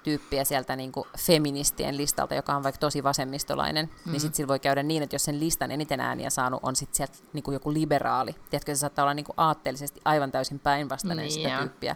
tyyppiä 0.04 0.44
sieltä 0.44 0.76
niin 0.76 0.92
kuin 0.92 1.08
feministien 1.18 1.98
listalta, 1.98 2.36
joka 2.36 2.56
on 2.56 2.64
vaikka 2.64 2.80
tosi 2.80 3.04
vasemmistolainen, 3.04 3.86
mm-hmm. 3.86 4.12
niin 4.12 4.20
sitten 4.20 4.38
sillä 4.38 4.48
voi 4.48 4.60
käydä 4.60 4.84
niin, 4.84 5.04
että 5.04 5.16
jos 5.16 5.26
sen 5.26 5.40
listan 5.40 5.72
eniten 5.72 6.00
ääniä 6.00 6.30
saanut 6.30 6.60
on 6.64 6.76
sitten 6.76 6.96
sieltä 6.96 7.14
niin 7.34 7.44
kuin 7.44 7.54
joku 7.54 7.74
liberaali. 7.74 8.36
Tiedätkö, 8.50 8.76
se 8.76 8.80
saattaa 8.80 9.04
olla 9.04 9.14
niin 9.14 9.26
kuin 9.26 9.34
aatteellisesti 9.38 10.02
aivan 10.06 10.32
täysin 10.32 10.60
päinvastainen 10.60 11.24
niin, 11.24 11.32
sitä 11.32 11.58
tyyppiä, 11.60 11.96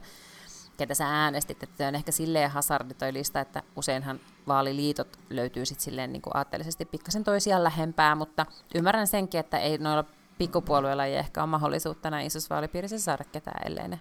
ketä 0.78 0.94
sä 0.94 1.24
äänestit. 1.24 1.64
Että 1.64 1.88
on 1.88 1.96
ehkä 1.96 2.12
silleen 2.12 2.52
hasardi 2.52 2.94
toi 2.94 3.14
lista, 3.14 3.40
että 3.40 3.64
useinhan 3.76 4.20
vaaliliitot 4.48 5.20
löytyy 5.30 5.66
sitten 5.66 5.84
silleen 5.84 6.14
niin 6.14 6.22
aatteellisesti 6.34 6.86
pikkasen 6.86 7.24
toisiaan 7.24 7.64
lähempää, 7.64 8.16
mutta 8.16 8.46
ymmärrän 8.76 9.08
senkin, 9.08 9.40
että 9.40 9.58
ei 9.58 9.78
noilla 9.78 10.04
pikkupuolueilla 10.38 11.06
ei 11.06 11.16
ehkä 11.16 11.42
ole 11.42 11.50
mahdollisuutta 11.50 12.10
näin 12.10 12.28
isossa 12.28 12.56
vaalipiirissä 12.56 13.00
saada 13.00 13.24
ketään, 13.24 13.68
ellei 13.68 13.88
ne 13.88 14.00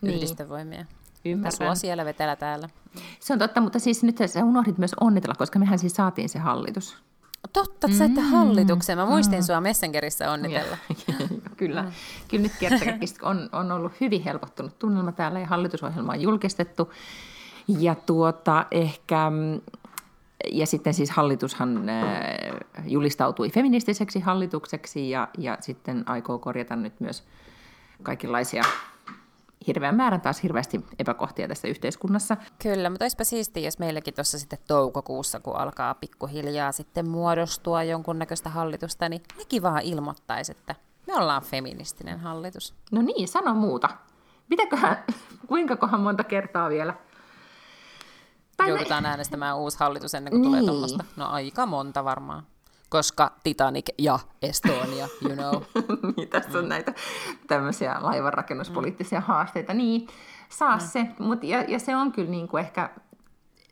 niin. 0.00 0.16
yhdistä 0.16 0.48
voimia. 0.48 0.84
Ymmärrän. 1.24 1.52
Sua 1.52 1.74
siellä 1.74 2.04
vetellä 2.04 2.36
täällä. 2.36 2.68
Se 3.20 3.32
on 3.32 3.38
totta, 3.38 3.60
mutta 3.60 3.78
siis 3.78 4.02
nyt 4.02 4.18
sä 4.26 4.44
unohdit 4.44 4.78
myös 4.78 4.94
onnitella, 5.00 5.34
koska 5.34 5.58
mehän 5.58 5.78
siis 5.78 5.94
saatiin 5.94 6.28
se 6.28 6.38
hallitus. 6.38 6.96
Totta, 7.52 7.86
että 7.86 7.98
saitte 7.98 8.20
mm. 8.20 8.26
hallituksen. 8.26 8.98
Mä 8.98 9.06
muistin 9.06 9.38
mm. 9.38 9.42
sua 9.42 9.60
Messengerissä 9.60 10.30
onnitella. 10.30 10.76
Kyllä. 11.56 11.84
Kyllä 12.28 12.42
nyt 12.42 12.52
kertakaikkisesti 12.60 13.20
on, 13.22 13.48
on 13.52 13.72
ollut 13.72 13.92
hyvin 14.00 14.22
helpottunut 14.22 14.78
tunnelma 14.78 15.12
täällä 15.12 15.40
ja 15.40 15.46
hallitusohjelma 15.46 16.12
on 16.12 16.20
julkistettu. 16.20 16.92
Ja 17.68 17.94
tuota 17.94 18.66
ehkä, 18.70 19.32
ja 20.52 20.66
sitten 20.66 20.94
siis 20.94 21.10
hallitushan 21.10 21.88
äh, 21.88 22.04
julistautui 22.86 23.50
feministiseksi 23.50 24.20
hallitukseksi 24.20 25.10
ja, 25.10 25.28
ja 25.38 25.58
sitten 25.60 26.08
aikoo 26.08 26.38
korjata 26.38 26.76
nyt 26.76 27.00
myös 27.00 27.24
kaikenlaisia 28.02 28.62
hirveän 29.66 29.94
määrän 29.94 30.20
taas 30.20 30.42
hirveästi 30.42 30.84
epäkohtia 30.98 31.48
tässä 31.48 31.68
yhteiskunnassa. 31.68 32.36
Kyllä, 32.62 32.90
mutta 32.90 33.04
olisipa 33.04 33.24
siistiä, 33.24 33.62
jos 33.62 33.78
meilläkin 33.78 34.14
tuossa 34.14 34.38
sitten 34.38 34.58
toukokuussa, 34.68 35.40
kun 35.40 35.56
alkaa 35.56 35.94
pikkuhiljaa 35.94 36.72
sitten 36.72 37.08
muodostua 37.08 37.82
jonkunnäköistä 37.82 38.48
hallitusta, 38.50 39.08
niin 39.08 39.22
nekin 39.38 39.62
vaan 39.62 39.82
ilmoittaisi, 39.82 40.52
että 40.52 40.74
me 41.06 41.14
ollaan 41.14 41.42
feministinen 41.42 42.20
hallitus. 42.20 42.74
No 42.92 43.02
niin, 43.02 43.28
sano 43.28 43.54
muuta. 43.54 43.88
Mitäköhän, 44.50 45.04
kuinka 45.48 45.76
kohan 45.76 46.00
monta 46.00 46.24
kertaa 46.24 46.68
vielä? 46.68 46.94
Tai 48.56 48.68
Joudutaan 48.68 49.06
äänestämään 49.06 49.58
uusi 49.58 49.78
hallitus 49.78 50.14
ennen 50.14 50.30
kuin 50.30 50.42
niin. 50.42 50.50
tulee 50.50 50.62
tuommoista. 50.62 51.04
No 51.16 51.28
aika 51.28 51.66
monta 51.66 52.04
varmaan 52.04 52.42
koska 52.92 53.32
Titanic 53.42 53.88
ja 53.98 54.18
Estonia, 54.42 55.08
you 55.24 55.36
know. 55.36 55.62
niin, 56.16 56.28
tässä 56.28 56.58
on 56.58 56.68
näitä 56.68 56.94
tämmöisiä 57.46 57.96
laivanrakennuspoliittisia 58.00 59.20
mm. 59.20 59.26
haasteita. 59.26 59.74
Niin, 59.74 60.06
saa 60.48 60.76
mm. 60.76 60.80
se. 60.80 61.06
Mut, 61.18 61.44
ja, 61.44 61.62
ja 61.62 61.78
se 61.78 61.96
on 61.96 62.12
kyllä 62.12 62.30
niin 62.30 62.48
kuin 62.48 62.60
ehkä 62.60 62.90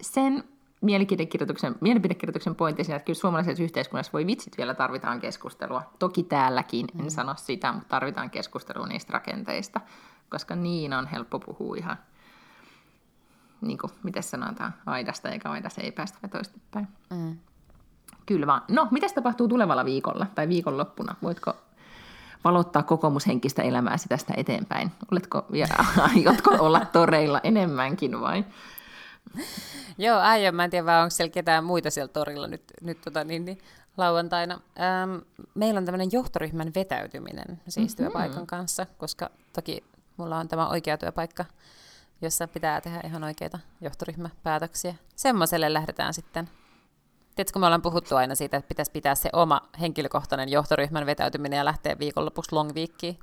sen 0.01 0.45
mielipidekirjoituksen, 0.81 1.75
mielipidekirjoituksen 1.81 2.55
pointti 2.55 2.85
siinä, 2.85 2.97
että 2.97 3.07
kyllä 3.07 3.19
suomalaisessa 3.19 3.63
yhteiskunnassa 3.63 4.13
voi 4.13 4.27
vitsit 4.27 4.59
vielä 4.59 4.75
tarvitaan 4.75 5.21
keskustelua. 5.21 5.83
Toki 5.99 6.23
täälläkin, 6.23 6.87
en 6.99 7.05
mm. 7.05 7.11
sano 7.11 7.35
sitä, 7.37 7.73
mutta 7.73 7.89
tarvitaan 7.89 8.31
keskustelua 8.31 8.87
niistä 8.87 9.13
rakenteista, 9.13 9.81
koska 10.31 10.57
niin 10.57 10.93
on 10.93 11.07
helppo 11.07 11.39
puhua 11.39 11.77
ihan, 11.77 11.97
niin 13.61 13.79
kuin, 13.79 13.93
miten 14.03 14.23
sanotaan, 14.23 14.75
aidasta 14.87 15.29
eikä 15.29 15.51
aidassa 15.51 15.81
ei 15.81 15.93
päästä 15.93 16.29
toistepäin. 16.29 16.89
Mm. 17.11 17.39
Kyllä 18.31 18.47
vaan. 18.47 18.63
No, 18.69 18.89
mitä 18.91 19.07
tapahtuu 19.15 19.49
tulevalla 19.49 19.85
viikolla 19.85 20.27
tai 20.35 20.49
viikonloppuna? 20.49 21.15
Voitko 21.23 21.57
valottaa 22.45 22.83
kokoomushenkistä 22.83 23.63
elämääsi 23.63 24.09
tästä 24.09 24.35
eteenpäin? 24.37 24.91
Oletko 25.13 25.47
ja 25.53 25.67
aiotko 26.15 26.51
olla 26.59 26.87
toreilla 26.93 27.41
enemmänkin 27.43 28.21
vai? 28.21 28.45
Joo, 29.99 30.19
aion. 30.19 30.55
Mä 30.55 30.65
en 30.65 30.71
tiedä 30.71 30.87
vaan, 30.87 31.03
onko 31.03 31.11
siellä 31.11 31.33
ketään 31.33 31.65
muita 31.65 31.91
siellä 31.91 32.13
torilla 32.13 32.47
nyt, 32.47 32.63
nyt 32.81 33.01
tota, 33.01 33.25
niin, 33.25 33.45
niin, 33.45 33.59
lauantaina. 33.97 34.55
Ähm, 34.81 35.17
meillä 35.55 35.79
on 35.79 35.85
tämmöinen 35.85 36.13
johtoryhmän 36.13 36.73
vetäytyminen 36.75 37.61
siis 37.69 37.99
mm-hmm. 37.99 38.13
työpaikan 38.13 38.47
kanssa, 38.47 38.87
koska 38.99 39.31
toki 39.53 39.85
mulla 40.17 40.39
on 40.39 40.49
tämä 40.49 40.69
oikea 40.69 40.99
työpaikka, 40.99 41.45
jossa 42.23 42.49
pitää 42.49 42.81
tehdä 42.81 43.01
ihan 43.05 43.25
oikeita 43.25 43.59
johtoryhmäpäätöksiä. 43.81 44.95
Semmoiselle 45.17 45.73
lähdetään 45.73 46.15
sitten 46.15 46.49
Tiedätkö, 47.41 47.59
me 47.59 47.67
ollaan 47.67 47.83
puhuttu 47.83 48.17
aina 48.17 48.35
siitä, 48.35 48.57
että 48.57 48.69
pitäisi 48.69 48.91
pitää 48.91 49.15
se 49.15 49.31
oma 49.33 49.61
henkilökohtainen 49.81 50.49
johtoryhmän 50.49 51.07
vetäytyminen 51.07 51.57
ja 51.57 51.65
lähteä 51.65 51.99
viikonlopuksi 51.99 52.55
long 52.55 52.73
weekiin. 52.75 53.19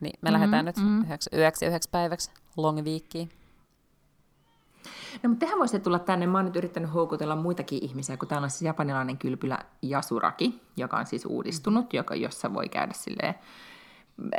Niin 0.00 0.18
me 0.22 0.30
mm-hmm, 0.30 0.32
lähdetään 0.32 0.64
nyt 0.64 0.76
mm-hmm. 0.76 1.00
yhdeksi, 1.00 1.30
yhdeksi, 1.32 1.66
yhdeksi 1.66 1.88
päiväksi 1.90 2.30
long 2.56 2.80
weekiin. 2.80 3.28
No, 5.22 5.28
mutta 5.28 5.46
tehän 5.46 5.58
voisitte 5.58 5.84
tulla 5.84 5.98
tänne. 5.98 6.26
Mä 6.26 6.38
oon 6.38 6.44
nyt 6.44 6.56
yrittänyt 6.56 6.94
houkutella 6.94 7.36
muitakin 7.36 7.84
ihmisiä, 7.84 8.16
kun 8.16 8.28
täällä 8.28 8.44
on 8.44 8.50
siis 8.50 8.62
japanilainen 8.62 9.18
kylpylä 9.18 9.58
Yasuraki, 9.90 10.62
joka 10.76 10.96
on 10.96 11.06
siis 11.06 11.26
uudistunut, 11.26 11.92
joka, 11.92 12.14
jossa 12.14 12.54
voi 12.54 12.68
käydä 12.68 12.92
silleen 12.92 13.34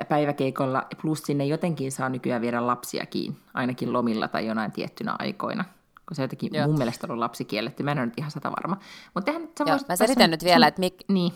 päiväkeikolla. 0.09 0.87
Plus 1.01 1.23
sinne 1.23 1.45
jotenkin 1.45 1.91
saa 1.91 2.09
nykyään 2.09 2.41
viedä 2.41 2.67
lapsiakin, 2.67 3.37
ainakin 3.53 3.93
lomilla 3.93 4.27
tai 4.27 4.47
jonain 4.47 4.71
tiettynä 4.71 5.15
aikoina 5.19 5.65
kun 6.07 6.15
se 6.15 6.21
jotenkin 6.21 6.53
Joo. 6.53 6.67
mun 6.67 6.77
mielestä 6.77 7.07
ollut 7.07 7.19
lapsi 7.19 7.45
kielletty. 7.45 7.83
Mä 7.83 7.91
en 7.91 7.97
ole 7.97 8.05
nyt 8.05 8.17
ihan 8.17 8.31
sata 8.31 8.51
varma. 8.51 8.77
Mutta 9.13 9.31
tehän, 9.31 9.47
sä 9.57 9.63
Joo, 9.67 9.77
mä 9.89 9.95
selitän 9.95 10.31
nyt 10.31 10.43
vielä, 10.43 10.67
että 10.67 10.79
mik... 10.79 10.95
Niin. 11.07 11.33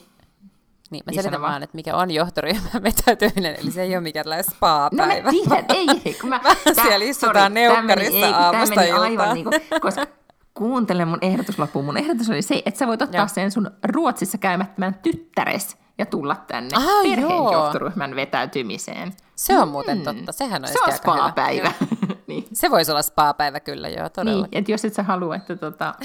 Niin, 0.91 1.03
mä 1.05 1.11
niin 1.11 1.21
selitän 1.21 1.41
vaan, 1.41 1.63
että 1.63 1.75
mikä 1.75 1.95
on 1.95 2.11
johtoryhmän 2.11 2.83
vetäytyminen, 2.83 3.55
eli 3.55 3.71
se 3.71 3.81
ei 3.81 3.95
ole 3.95 4.01
mikään 4.01 4.25
spa-päivä. 4.51 5.31
No 5.31 5.31
mä 5.31 5.63
tiedän, 5.63 5.65
ei, 6.05 6.13
kun 6.21 6.29
mä... 6.29 6.41
siellä 6.81 7.05
istutaan 7.05 7.53
neukkarissa 7.53 8.37
aamusta 8.37 8.81
iltaan. 8.81 9.01
Aivan 9.01 9.33
niin 9.33 9.43
kuin, 9.43 9.61
koska 9.81 10.05
kuuntele 10.53 11.05
mun 11.05 11.19
ehdotusloppuun. 11.21 11.85
Mun 11.85 11.97
ehdotus 11.97 12.29
oli 12.29 12.41
se, 12.41 12.61
että 12.65 12.77
sä 12.77 12.87
voit 12.87 13.01
ottaa 13.01 13.21
Joo. 13.21 13.27
sen 13.27 13.51
sun 13.51 13.71
Ruotsissa 13.83 14.37
käymättömän 14.37 14.95
tyttäres 15.03 15.77
ja 15.97 16.05
tulla 16.05 16.35
tänne 16.35 16.77
ah, 16.77 17.03
perheen 17.03 17.43
johtoryhmän 17.51 18.15
vetäytymiseen. 18.15 19.13
Se 19.37 19.59
on 19.59 19.67
muuten 19.67 19.97
mm. 19.97 20.03
totta, 20.03 20.31
sehän 20.31 20.61
olisi 20.61 20.73
Se 20.73 20.79
on 20.83 20.91
spa-päivä. 20.91 21.71
niin. 22.27 22.45
Se 22.53 22.71
voisi 22.71 22.91
olla 22.91 23.01
spa-päivä 23.01 23.59
kyllä, 23.59 23.89
joo, 23.89 24.09
todella. 24.09 24.47
Niin, 24.51 24.57
että 24.57 24.71
jos 24.71 24.85
et 24.85 24.93
sä 24.93 25.03
halua, 25.03 25.35
että 25.35 25.55
tota, 25.55 25.95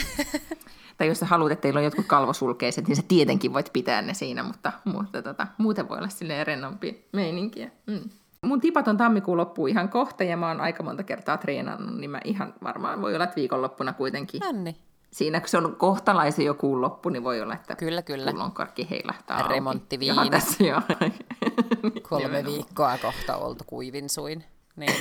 tai 0.99 1.09
jos 1.09 1.19
sä 1.19 1.27
haluat, 1.27 1.53
että 1.53 1.63
teillä 1.63 1.79
on 1.79 1.85
jotkut 1.85 2.07
kalvosulkeiset, 2.07 2.89
niin 2.89 2.97
sä 2.97 3.03
tietenkin 3.09 3.53
voit 3.53 3.71
pitää 3.73 4.03
ne 4.03 4.15
siinä, 4.15 4.43
mutta, 4.43 4.73
mutta 4.85 5.23
tota, 5.23 5.47
muuten 5.59 5.89
voi 5.89 5.99
olla 5.99 6.09
silleen 6.09 6.47
rennompi 6.47 7.09
meininkiä. 7.13 7.71
Mm. 7.87 8.01
Mun 8.43 8.61
tipaton 8.61 8.97
tammikuun 8.97 9.37
loppuu 9.37 9.67
ihan 9.67 9.89
kohta 9.89 10.25
ja 10.25 10.37
mä 10.37 10.49
oon 10.49 10.61
aika 10.61 10.83
monta 10.83 11.03
kertaa 11.03 11.37
treenannut, 11.37 11.97
niin 11.97 12.11
mä 12.11 12.21
ihan 12.25 12.55
varmaan 12.63 13.03
voi 13.03 13.15
olla, 13.15 13.25
että 13.25 13.37
viikonloppuna 13.37 13.93
kuitenkin. 13.93 14.41
Nonni 14.41 14.77
siinä 15.13 15.41
kun 15.41 15.49
se 15.49 15.59
on 15.59 15.77
kohtalaisen 15.77 16.45
jo 16.45 16.55
kuun 16.55 16.81
loppu, 16.81 17.09
niin 17.09 17.25
voi 17.25 17.41
olla, 17.41 17.55
että 17.55 17.77
kyllä, 17.77 18.03
kyllä. 18.03 18.33
karkki 18.53 18.91
heilahtaa 18.91 19.49
Remonttiviini. 19.49 20.31
tässä 20.31 20.65
jo. 20.65 20.77
Kolme 22.09 22.45
viikkoa 22.45 22.99
kohta 22.99 23.37
oltu 23.37 23.65
kuivin 23.67 24.11
suin. 24.11 24.45
Niin. 24.77 24.97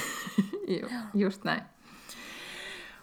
Just 1.14 1.43
näin. 1.43 1.62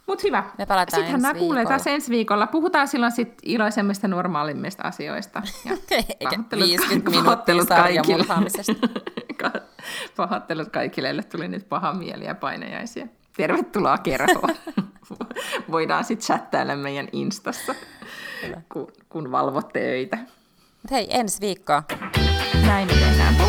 Mutta 0.08 0.22
hyvä. 0.26 0.44
Me 0.58 0.66
palataan 0.66 1.00
Sittenhän 1.02 1.22
nämä 1.22 1.34
kuulee 1.34 1.66
taas 1.66 1.86
ensi 1.86 2.10
viikolla. 2.10 2.46
Puhutaan 2.46 2.88
silloin 2.88 3.12
sit 3.12 3.34
iloisemmista, 3.42 4.08
normaalimmista 4.08 4.82
asioista. 4.82 5.42
Ja 5.64 5.72
Eikä 6.20 6.38
50 6.56 7.10
minuuttia 7.10 7.54
kaikille. 7.68 8.24
pahoittelut 10.16 10.68
kaikille, 10.68 11.22
tuli 11.22 11.48
nyt 11.48 11.68
paha 11.68 11.92
mieli 11.92 12.24
ja 12.24 12.34
painajaisia. 12.34 13.06
Tervetuloa 13.36 13.98
kerhoon. 13.98 14.56
Voidaan 15.70 16.04
sitten 16.04 16.26
chattailla 16.26 16.76
meidän 16.76 17.08
Instassa, 17.12 17.74
kun, 18.72 18.92
kun 19.08 19.32
valvotte 19.32 19.80
öitä. 19.80 20.18
Hei, 20.90 21.06
ensi 21.10 21.40
viikkoa. 21.40 21.82
Näin 22.68 22.86
me 22.86 22.92
tehdään. 22.92 23.47